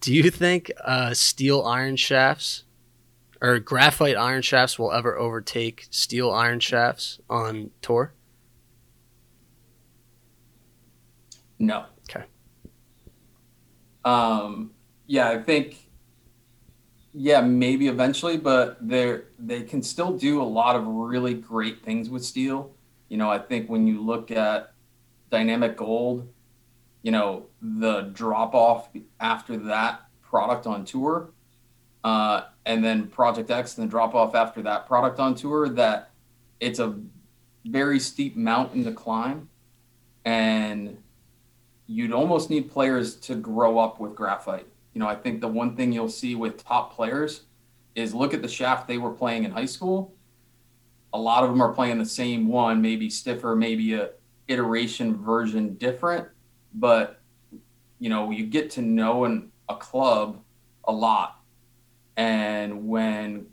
Do 0.00 0.14
you 0.14 0.30
think 0.30 0.70
uh, 0.84 1.12
steel 1.14 1.62
iron 1.62 1.96
shafts 1.96 2.64
or 3.40 3.58
graphite 3.58 4.16
iron 4.16 4.42
shafts 4.42 4.78
will 4.78 4.92
ever 4.92 5.16
overtake 5.18 5.86
steel 5.90 6.30
iron 6.30 6.60
shafts 6.60 7.20
on 7.28 7.70
tour? 7.82 8.14
No. 11.58 11.86
Okay. 12.08 12.24
Um 14.04 14.72
yeah 15.08 15.30
i 15.30 15.42
think 15.42 15.88
yeah 17.14 17.40
maybe 17.40 17.88
eventually 17.88 18.36
but 18.36 18.76
they're 18.80 19.24
they 19.38 19.62
can 19.62 19.82
still 19.82 20.16
do 20.16 20.40
a 20.40 20.44
lot 20.44 20.76
of 20.76 20.86
really 20.86 21.34
great 21.34 21.82
things 21.82 22.08
with 22.08 22.24
steel. 22.24 22.74
You 23.08 23.16
know 23.16 23.30
i 23.30 23.38
think 23.38 23.68
when 23.68 23.86
you 23.86 24.04
look 24.04 24.30
at 24.30 24.74
dynamic 25.30 25.76
gold, 25.76 26.28
you 27.02 27.12
know, 27.12 27.46
the 27.60 28.02
drop 28.12 28.54
off 28.54 28.88
after 29.20 29.56
that 29.56 30.02
product 30.22 30.66
on 30.66 30.84
tour, 30.84 31.30
uh, 32.04 32.42
and 32.66 32.84
then 32.84 33.06
Project 33.06 33.50
X 33.50 33.78
and 33.78 33.86
the 33.86 33.90
drop 33.90 34.14
off 34.14 34.34
after 34.34 34.62
that 34.62 34.86
product 34.86 35.18
on 35.18 35.34
tour, 35.34 35.68
that 35.68 36.10
it's 36.60 36.78
a 36.78 36.94
very 37.64 37.98
steep 38.00 38.36
mountain 38.36 38.84
to 38.84 38.92
climb. 38.92 39.48
And 40.24 40.98
you'd 41.86 42.12
almost 42.12 42.50
need 42.50 42.70
players 42.70 43.16
to 43.16 43.34
grow 43.34 43.78
up 43.78 43.98
with 43.98 44.14
graphite. 44.14 44.66
You 44.92 45.00
know, 45.00 45.08
I 45.08 45.14
think 45.14 45.40
the 45.40 45.48
one 45.48 45.76
thing 45.76 45.92
you'll 45.92 46.08
see 46.08 46.34
with 46.34 46.62
top 46.62 46.94
players 46.94 47.42
is 47.94 48.14
look 48.14 48.34
at 48.34 48.42
the 48.42 48.48
shaft 48.48 48.86
they 48.86 48.98
were 48.98 49.10
playing 49.10 49.44
in 49.44 49.50
high 49.50 49.64
school. 49.64 50.14
A 51.12 51.18
lot 51.18 51.42
of 51.42 51.50
them 51.50 51.62
are 51.62 51.72
playing 51.72 51.98
the 51.98 52.04
same 52.04 52.48
one, 52.48 52.82
maybe 52.82 53.08
stiffer, 53.08 53.56
maybe 53.56 53.94
a 53.94 54.10
iteration 54.48 55.16
version 55.16 55.74
different, 55.74 56.26
but 56.74 57.20
you 57.98 58.08
know, 58.08 58.30
you 58.30 58.46
get 58.46 58.70
to 58.70 58.82
know 58.82 59.24
and 59.24 59.50
a 59.68 59.76
club 59.76 60.40
a 60.84 60.92
lot. 60.92 61.40
And 62.16 62.88
when 62.88 63.46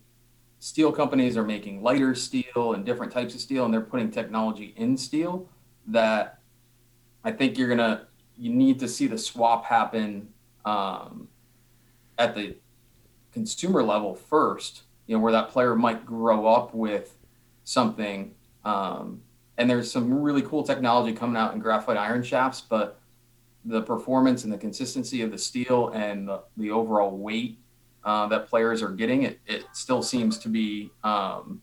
steel 0.59 0.91
companies 0.91 1.37
are 1.37 1.43
making 1.43 1.83
lighter 1.83 2.15
steel 2.15 2.73
and 2.73 2.85
different 2.85 3.11
types 3.11 3.35
of 3.35 3.41
steel 3.41 3.65
and 3.65 3.73
they're 3.73 3.81
putting 3.81 4.09
technology 4.09 4.73
in 4.77 4.97
steel 4.97 5.47
that 5.87 6.39
I 7.23 7.31
think 7.31 7.57
you're 7.57 7.69
gonna 7.69 8.07
you 8.37 8.53
need 8.53 8.79
to 8.79 8.87
see 8.87 9.07
the 9.07 9.17
swap 9.17 9.65
happen 9.65 10.27
um, 10.65 11.27
at 12.17 12.35
the 12.35 12.55
consumer 13.31 13.83
level 13.83 14.15
first, 14.15 14.83
you 15.07 15.15
know, 15.15 15.21
where 15.21 15.31
that 15.31 15.49
player 15.49 15.75
might 15.75 16.05
grow 16.05 16.47
up 16.47 16.73
with 16.73 17.15
something. 17.63 18.33
Um, 18.63 19.21
and 19.58 19.70
there's 19.70 19.91
some 19.91 20.14
really 20.14 20.41
cool 20.41 20.64
technology 20.64 21.14
coming 21.16 21.38
out 21.38 21.53
in 21.53 21.60
graphite 21.60 21.97
iron 21.97 22.24
shafts, 22.24 22.62
but 22.62 22.99
the 23.64 23.82
performance 23.82 24.43
and 24.43 24.53
the 24.53 24.58
consistency 24.58 25.22
of 25.22 25.32
the 25.32 25.38
steel 25.38 25.89
and 25.89 26.28
the, 26.28 26.41
the 26.58 26.70
overall 26.72 27.18
weight 27.18 27.58
uh, 28.03 28.28
that 28.28 28.47
players 28.47 28.84
are 28.84 28.91
getting, 28.91 29.24
it, 29.24 29.39
it 29.47 29.66
still 29.74 30.03
seems 30.03 30.38
to 30.38 30.49
be 30.49 30.91
um, 31.03 31.62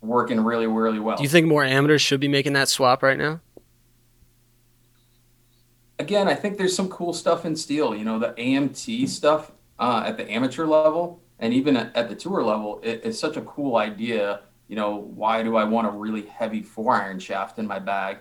working 0.00 0.40
really, 0.40 0.66
really 0.66 0.98
well. 0.98 1.16
Do 1.16 1.22
you 1.22 1.28
think 1.28 1.46
more 1.46 1.64
amateurs 1.64 2.02
should 2.02 2.20
be 2.20 2.28
making 2.28 2.54
that 2.54 2.68
swap 2.68 3.02
right 3.02 3.16
now? 3.16 3.40
Again, 5.98 6.26
I 6.26 6.34
think 6.34 6.58
there's 6.58 6.74
some 6.74 6.88
cool 6.88 7.12
stuff 7.12 7.44
in 7.44 7.54
steel. 7.54 7.94
You 7.94 8.04
know, 8.04 8.18
the 8.18 8.32
AMT 8.32 9.08
stuff 9.08 9.52
uh, 9.78 10.02
at 10.04 10.16
the 10.16 10.28
amateur 10.28 10.66
level 10.66 11.22
and 11.38 11.52
even 11.52 11.76
at, 11.76 11.94
at 11.96 12.08
the 12.08 12.14
tour 12.14 12.42
level, 12.42 12.80
it, 12.82 13.02
it's 13.04 13.18
such 13.18 13.36
a 13.36 13.42
cool 13.42 13.76
idea. 13.76 14.40
You 14.72 14.76
know, 14.76 14.96
why 14.96 15.42
do 15.42 15.56
I 15.56 15.64
want 15.64 15.86
a 15.86 15.90
really 15.90 16.24
heavy 16.24 16.62
four 16.62 16.94
iron 16.94 17.18
shaft 17.18 17.58
in 17.58 17.66
my 17.66 17.78
bag? 17.78 18.20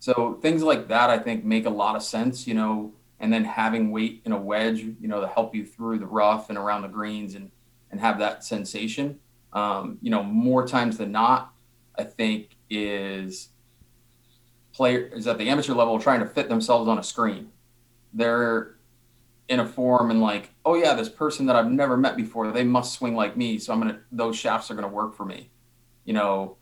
So 0.00 0.40
things 0.42 0.64
like 0.64 0.88
that, 0.88 1.08
I 1.08 1.20
think, 1.20 1.44
make 1.44 1.66
a 1.66 1.70
lot 1.70 1.94
of 1.94 2.02
sense. 2.02 2.48
You 2.48 2.54
know, 2.54 2.92
and 3.20 3.32
then 3.32 3.44
having 3.44 3.92
weight 3.92 4.20
in 4.24 4.32
a 4.32 4.36
wedge, 4.36 4.80
you 4.80 5.06
know, 5.06 5.20
to 5.20 5.28
help 5.28 5.54
you 5.54 5.64
through 5.64 6.00
the 6.00 6.06
rough 6.06 6.48
and 6.48 6.58
around 6.58 6.82
the 6.82 6.88
greens 6.88 7.36
and 7.36 7.48
and 7.92 8.00
have 8.00 8.18
that 8.18 8.42
sensation. 8.42 9.20
Um, 9.52 9.98
you 10.02 10.10
know, 10.10 10.24
more 10.24 10.66
times 10.66 10.98
than 10.98 11.12
not, 11.12 11.54
I 11.96 12.02
think 12.02 12.56
is 12.68 13.50
players 14.72 15.28
at 15.28 15.38
the 15.38 15.48
amateur 15.48 15.74
level 15.74 16.00
trying 16.00 16.18
to 16.18 16.26
fit 16.26 16.48
themselves 16.48 16.88
on 16.88 16.98
a 16.98 17.04
screen. 17.04 17.52
They're 18.12 18.74
in 19.48 19.60
a 19.60 19.64
form 19.64 20.10
and 20.10 20.20
like, 20.20 20.50
oh 20.64 20.74
yeah, 20.74 20.94
this 20.94 21.08
person 21.08 21.46
that 21.46 21.54
I've 21.54 21.70
never 21.70 21.96
met 21.96 22.16
before, 22.16 22.50
they 22.50 22.64
must 22.64 22.94
swing 22.94 23.14
like 23.14 23.36
me, 23.36 23.60
so 23.60 23.72
I'm 23.72 23.78
gonna 23.78 24.00
those 24.10 24.36
shafts 24.36 24.72
are 24.72 24.74
gonna 24.74 24.88
work 24.88 25.14
for 25.14 25.24
me. 25.24 25.50
You 26.04 26.14
know, 26.14 26.56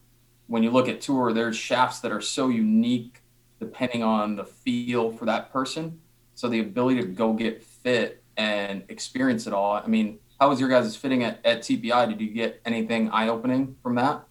when 0.47 0.62
you 0.62 0.70
look 0.70 0.88
at 0.88 1.01
tour, 1.01 1.32
there's 1.32 1.57
shafts 1.57 2.01
that 2.01 2.12
are 2.12 2.20
so 2.20 2.49
unique 2.49 3.22
depending 3.59 4.03
on 4.03 4.36
the 4.36 4.45
feel 4.45 5.12
for 5.12 5.24
that 5.26 5.53
person. 5.53 6.01
So 6.34 6.49
the 6.49 6.61
ability 6.61 7.01
to 7.01 7.07
go 7.07 7.32
get 7.32 7.62
fit 7.62 8.22
and 8.36 8.82
experience 8.88 9.47
it 9.47 9.53
all. 9.53 9.74
I 9.74 9.86
mean, 9.86 10.18
how 10.40 10.49
was 10.49 10.59
your 10.59 10.68
guys' 10.68 10.97
fitting 10.97 11.22
at, 11.22 11.45
at 11.45 11.61
TPI? 11.61 12.09
Did 12.09 12.20
you 12.20 12.30
get 12.30 12.61
anything 12.64 13.11
eye 13.11 13.28
opening 13.28 13.76
from 13.82 13.95
that? 13.95 14.24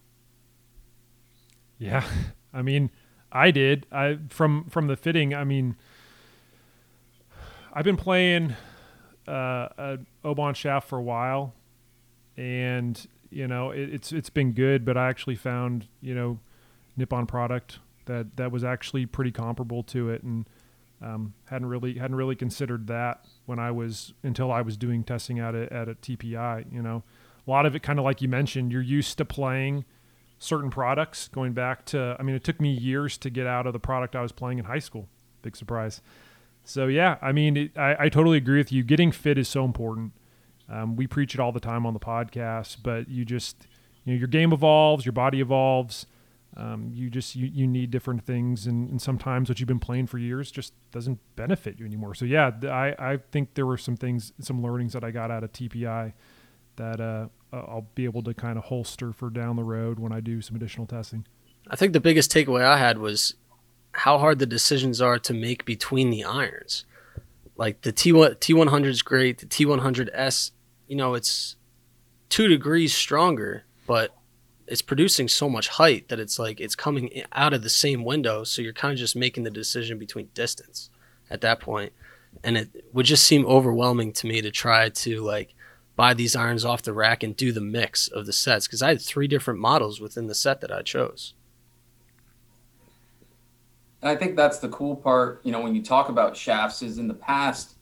Yeah, 1.78 2.04
I 2.52 2.62
mean, 2.62 2.90
I 3.32 3.50
did. 3.50 3.86
I 3.90 4.18
from 4.28 4.68
from 4.68 4.88
the 4.88 4.96
fitting. 4.96 5.34
I 5.34 5.44
mean, 5.44 5.76
I've 7.72 7.84
been 7.84 7.96
playing 7.96 8.54
uh, 9.26 9.68
a 9.78 9.98
Oban 10.22 10.54
shaft 10.54 10.88
for 10.88 10.98
a 10.98 11.02
while, 11.02 11.54
and 12.36 13.04
you 13.32 13.48
know 13.48 13.70
it, 13.70 13.92
it's 13.92 14.12
it's 14.12 14.30
been 14.30 14.52
good. 14.52 14.84
But 14.84 14.96
I 14.96 15.08
actually 15.08 15.36
found 15.36 15.88
you 16.00 16.14
know 16.14 16.38
Nippon 16.96 17.26
product 17.26 17.78
that 18.06 18.36
that 18.36 18.52
was 18.52 18.64
actually 18.64 19.06
pretty 19.06 19.30
comparable 19.30 19.82
to 19.84 20.10
it, 20.10 20.22
and 20.22 20.46
um, 21.02 21.34
hadn't 21.46 21.68
really 21.68 21.94
hadn't 21.94 22.16
really 22.16 22.36
considered 22.36 22.86
that 22.86 23.24
when 23.46 23.58
I 23.58 23.70
was 23.70 24.14
until 24.22 24.52
I 24.52 24.62
was 24.62 24.76
doing 24.76 25.02
testing 25.04 25.38
at 25.38 25.54
a, 25.54 25.72
at 25.72 25.88
a 25.88 25.94
TPI. 25.94 26.72
You 26.72 26.82
know, 26.82 27.02
a 27.46 27.50
lot 27.50 27.66
of 27.66 27.74
it 27.74 27.82
kind 27.82 27.98
of 27.98 28.04
like 28.04 28.22
you 28.22 28.28
mentioned, 28.28 28.72
you're 28.72 28.82
used 28.82 29.18
to 29.18 29.24
playing 29.24 29.84
certain 30.38 30.70
products. 30.70 31.28
Going 31.28 31.52
back 31.52 31.84
to, 31.86 32.16
I 32.18 32.22
mean, 32.22 32.36
it 32.36 32.44
took 32.44 32.60
me 32.60 32.70
years 32.70 33.16
to 33.18 33.30
get 33.30 33.46
out 33.46 33.66
of 33.66 33.72
the 33.72 33.80
product 33.80 34.14
I 34.14 34.22
was 34.22 34.32
playing 34.32 34.58
in 34.58 34.64
high 34.64 34.78
school. 34.78 35.08
Big 35.42 35.56
surprise. 35.56 36.00
So 36.64 36.86
yeah, 36.86 37.16
I 37.20 37.32
mean, 37.32 37.56
it, 37.56 37.78
I, 37.78 37.96
I 38.04 38.08
totally 38.08 38.38
agree 38.38 38.58
with 38.58 38.70
you. 38.70 38.84
Getting 38.84 39.10
fit 39.10 39.38
is 39.38 39.48
so 39.48 39.64
important. 39.64 40.12
Um, 40.68 40.96
we 40.96 41.06
preach 41.06 41.34
it 41.34 41.40
all 41.40 41.52
the 41.52 41.60
time 41.60 41.86
on 41.86 41.94
the 41.94 42.00
podcast, 42.00 42.78
but 42.82 43.08
you 43.08 43.24
just, 43.24 43.66
you 44.04 44.14
know, 44.14 44.18
your 44.18 44.28
game 44.28 44.52
evolves, 44.52 45.04
your 45.04 45.12
body 45.12 45.40
evolves. 45.40 46.06
Um, 46.54 46.90
you 46.92 47.08
just 47.08 47.34
you, 47.34 47.46
you 47.46 47.66
need 47.66 47.90
different 47.90 48.24
things, 48.24 48.66
and, 48.66 48.90
and 48.90 49.00
sometimes 49.00 49.48
what 49.48 49.58
you've 49.58 49.68
been 49.68 49.78
playing 49.78 50.06
for 50.06 50.18
years 50.18 50.50
just 50.50 50.74
doesn't 50.90 51.18
benefit 51.34 51.78
you 51.78 51.86
anymore. 51.86 52.14
So 52.14 52.26
yeah, 52.26 52.50
I 52.64 52.94
I 52.98 53.18
think 53.30 53.54
there 53.54 53.64
were 53.64 53.78
some 53.78 53.96
things, 53.96 54.34
some 54.38 54.62
learnings 54.62 54.92
that 54.92 55.02
I 55.02 55.12
got 55.12 55.30
out 55.30 55.44
of 55.44 55.52
TPI 55.52 56.12
that 56.76 57.00
uh, 57.00 57.28
I'll 57.52 57.88
be 57.94 58.04
able 58.04 58.22
to 58.24 58.34
kind 58.34 58.58
of 58.58 58.64
holster 58.64 59.12
for 59.12 59.30
down 59.30 59.56
the 59.56 59.64
road 59.64 59.98
when 59.98 60.12
I 60.12 60.20
do 60.20 60.42
some 60.42 60.56
additional 60.56 60.86
testing. 60.86 61.26
I 61.68 61.76
think 61.76 61.92
the 61.92 62.00
biggest 62.00 62.30
takeaway 62.30 62.64
I 62.64 62.76
had 62.76 62.98
was 62.98 63.34
how 63.92 64.18
hard 64.18 64.38
the 64.38 64.46
decisions 64.46 65.00
are 65.00 65.18
to 65.20 65.34
make 65.34 65.64
between 65.64 66.10
the 66.10 66.24
irons. 66.24 66.84
Like 67.62 67.82
the 67.82 67.92
T 67.92 68.10
T100 68.10 68.86
is 68.86 69.02
great, 69.02 69.38
the 69.38 69.46
T100S, 69.46 70.50
you 70.88 70.96
know, 70.96 71.14
it's 71.14 71.54
two 72.28 72.48
degrees 72.48 72.92
stronger, 72.92 73.62
but 73.86 74.16
it's 74.66 74.82
producing 74.82 75.28
so 75.28 75.48
much 75.48 75.68
height 75.68 76.08
that 76.08 76.18
it's 76.18 76.40
like 76.40 76.58
it's 76.58 76.74
coming 76.74 77.22
out 77.30 77.52
of 77.52 77.62
the 77.62 77.70
same 77.70 78.02
window. 78.02 78.42
So 78.42 78.62
you're 78.62 78.72
kind 78.72 78.90
of 78.90 78.98
just 78.98 79.14
making 79.14 79.44
the 79.44 79.50
decision 79.50 79.96
between 79.96 80.30
distance 80.34 80.90
at 81.30 81.40
that. 81.42 81.62
And 82.42 82.56
it 82.56 82.84
would 82.92 83.06
just 83.06 83.28
seem 83.28 83.46
overwhelming 83.46 84.12
to 84.14 84.26
me 84.26 84.40
to 84.40 84.50
try 84.50 84.88
to 84.88 85.20
like 85.20 85.54
buy 85.94 86.14
these 86.14 86.34
irons 86.34 86.64
off 86.64 86.82
the 86.82 86.92
rack 86.92 87.22
and 87.22 87.36
do 87.36 87.52
the 87.52 87.60
mix 87.60 88.08
of 88.08 88.26
the 88.26 88.32
sets 88.32 88.66
because 88.66 88.82
I 88.82 88.88
had 88.88 89.00
three 89.00 89.28
different 89.28 89.60
models 89.60 90.00
within 90.00 90.26
the 90.26 90.34
set 90.34 90.62
that 90.62 90.72
I 90.72 90.82
chose. 90.82 91.34
And 94.02 94.10
I 94.10 94.16
think 94.16 94.36
that's 94.36 94.58
the 94.58 94.68
cool 94.68 94.96
part, 94.96 95.40
you 95.44 95.52
know, 95.52 95.60
when 95.60 95.74
you 95.74 95.82
talk 95.82 96.08
about 96.08 96.36
shafts 96.36 96.82
is 96.82 96.98
in 96.98 97.08
the 97.08 97.14
past, 97.14 97.76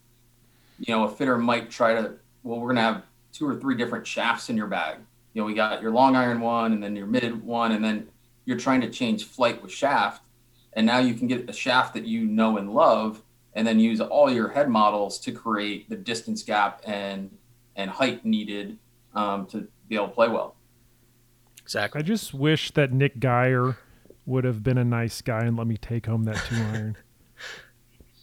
you 0.78 0.94
know, 0.94 1.04
a 1.04 1.10
fitter 1.10 1.38
might 1.38 1.70
try 1.70 1.94
to, 1.94 2.12
well, 2.42 2.60
we're 2.60 2.68
going 2.68 2.76
to 2.76 2.82
have 2.82 3.02
two 3.32 3.48
or 3.48 3.56
three 3.56 3.76
different 3.76 4.06
shafts 4.06 4.50
in 4.50 4.56
your 4.56 4.66
bag 4.66 4.98
you 5.32 5.40
know, 5.40 5.46
we 5.46 5.54
got 5.54 5.80
your 5.80 5.92
long 5.92 6.16
iron 6.16 6.40
one 6.40 6.72
and 6.72 6.82
then 6.82 6.96
your 6.96 7.06
mid 7.06 7.42
one, 7.44 7.72
and 7.72 7.84
then 7.84 8.08
you're 8.44 8.58
trying 8.58 8.80
to 8.80 8.90
change 8.90 9.24
flight 9.24 9.62
with 9.62 9.70
shaft. 9.70 10.22
And 10.72 10.86
now 10.86 10.98
you 10.98 11.14
can 11.14 11.26
get 11.26 11.48
a 11.48 11.52
shaft 11.52 11.94
that 11.94 12.04
you 12.04 12.24
know 12.24 12.56
and 12.56 12.72
love, 12.72 13.22
and 13.54 13.66
then 13.66 13.80
use 13.80 14.00
all 14.00 14.30
your 14.30 14.48
head 14.48 14.68
models 14.68 15.18
to 15.20 15.32
create 15.32 15.88
the 15.88 15.96
distance 15.96 16.42
gap 16.42 16.82
and 16.84 17.30
and 17.76 17.90
height 17.90 18.24
needed 18.24 18.78
um, 19.14 19.46
to 19.46 19.68
be 19.88 19.94
able 19.94 20.08
to 20.08 20.14
play 20.14 20.28
well. 20.28 20.56
Exactly. 21.62 22.00
I 22.00 22.02
just 22.02 22.34
wish 22.34 22.72
that 22.72 22.92
Nick 22.92 23.20
Geyer 23.20 23.76
would 24.30 24.44
have 24.44 24.62
been 24.62 24.78
a 24.78 24.84
nice 24.84 25.20
guy 25.20 25.40
and 25.40 25.56
let 25.56 25.66
me 25.66 25.76
take 25.76 26.06
home 26.06 26.24
that 26.24 26.36
two 26.48 26.54
iron. 26.56 26.96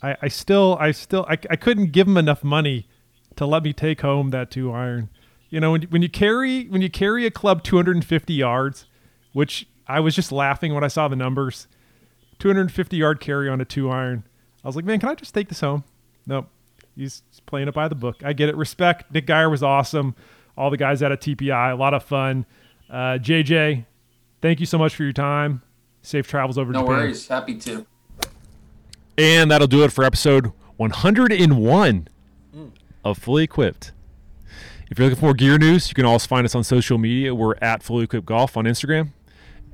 I, 0.02 0.16
I 0.22 0.28
still, 0.30 0.78
I 0.80 0.92
still, 0.92 1.26
I, 1.30 1.38
I 1.50 1.56
couldn't 1.58 1.92
give 1.92 2.08
him 2.08 2.18
enough 2.18 2.44
money 2.44 2.88
to 3.36 3.46
let 3.46 3.62
me 3.64 3.74
take 3.74 4.02
home 4.02 4.30
that 4.30 4.50
two 4.50 4.72
iron. 4.72 5.10
You 5.50 5.60
know, 5.60 5.74
when, 5.74 5.84
when 5.84 6.02
you 6.02 6.10
carry 6.10 6.68
when 6.68 6.82
you 6.82 6.90
carry 6.90 7.26
a 7.26 7.32
club 7.32 7.64
250 7.64 8.34
yards, 8.34 8.86
which 9.34 9.68
I 9.88 10.00
was 10.00 10.16
just 10.16 10.32
laughing 10.32 10.74
when 10.74 10.84
I 10.84 10.88
saw 10.88 11.08
the 11.08 11.16
numbers, 11.16 11.68
250 12.40 12.96
yard 12.96 13.20
carry 13.20 13.50
on 13.50 13.60
a 13.60 13.66
two 13.66 13.90
iron. 13.90 14.24
I 14.64 14.68
was 14.68 14.76
like, 14.76 14.86
man, 14.86 15.00
can 15.00 15.10
I 15.10 15.16
just 15.16 15.34
take 15.34 15.50
this 15.50 15.62
home? 15.62 15.84
Nope. 16.26 16.48
He's 16.96 17.22
playing 17.46 17.68
it 17.68 17.74
by 17.74 17.88
the 17.88 17.96
book. 17.96 18.24
I 18.24 18.34
get 18.34 18.50
it. 18.50 18.56
Respect. 18.56 19.12
Nick 19.14 19.28
Geyer 19.28 19.50
was 19.50 19.62
awesome. 19.62 20.16
All 20.58 20.70
the 20.70 20.78
guys 20.78 21.04
out 21.04 21.12
at 21.12 21.22
TPI, 21.22 21.72
a 21.72 21.76
lot 21.76 21.94
of 21.94 22.04
fun. 22.04 22.46
Uh, 22.90 23.20
JJ, 23.20 23.86
thank 24.42 24.60
you 24.60 24.66
so 24.66 24.78
much 24.78 24.96
for 24.96 25.04
your 25.04 25.14
time. 25.14 25.62
Safe 26.08 26.26
travels 26.26 26.58
over 26.58 26.72
no 26.72 26.80
Japan. 26.80 26.96
No 26.96 27.02
worries. 27.02 27.28
Happy 27.28 27.56
to. 27.56 27.86
And 29.18 29.52
that'll 29.52 29.68
do 29.68 29.84
it 29.84 29.92
for 29.92 30.06
episode 30.06 30.54
101 30.78 32.08
of 33.04 33.18
Fully 33.18 33.44
Equipped. 33.44 33.92
If 34.90 34.98
you're 34.98 35.10
looking 35.10 35.20
for 35.20 35.26
more 35.26 35.34
gear 35.34 35.58
news, 35.58 35.90
you 35.90 35.96
can 35.96 36.06
also 36.06 36.26
find 36.26 36.46
us 36.46 36.56
on 36.56 36.64
social 36.64 36.98
media. 36.98 37.36
We're 37.36 37.56
at 37.62 37.84
Fully 37.84 38.06
Equipped 38.06 38.26
Golf 38.26 38.56
on 38.56 38.64
Instagram 38.64 39.10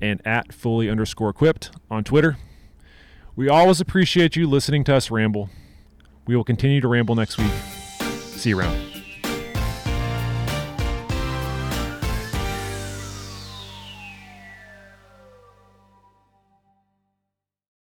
and 0.02 0.26
at 0.26 0.52
Fully 0.52 0.90
underscore 0.90 1.30
Equipped 1.30 1.70
on 1.92 2.04
Twitter. 2.04 2.38
We 3.36 3.48
always 3.48 3.80
appreciate 3.80 4.36
you 4.36 4.48
listening 4.48 4.84
to 4.86 4.96
us 4.96 5.12
ramble. 5.12 5.52
We 6.26 6.36
will 6.36 6.44
continue 6.44 6.82
to 6.82 6.88
ramble 6.88 7.14
next 7.14 7.38
week. 7.38 7.52
See 8.10 8.50
you 8.50 8.60
around. 8.60 8.93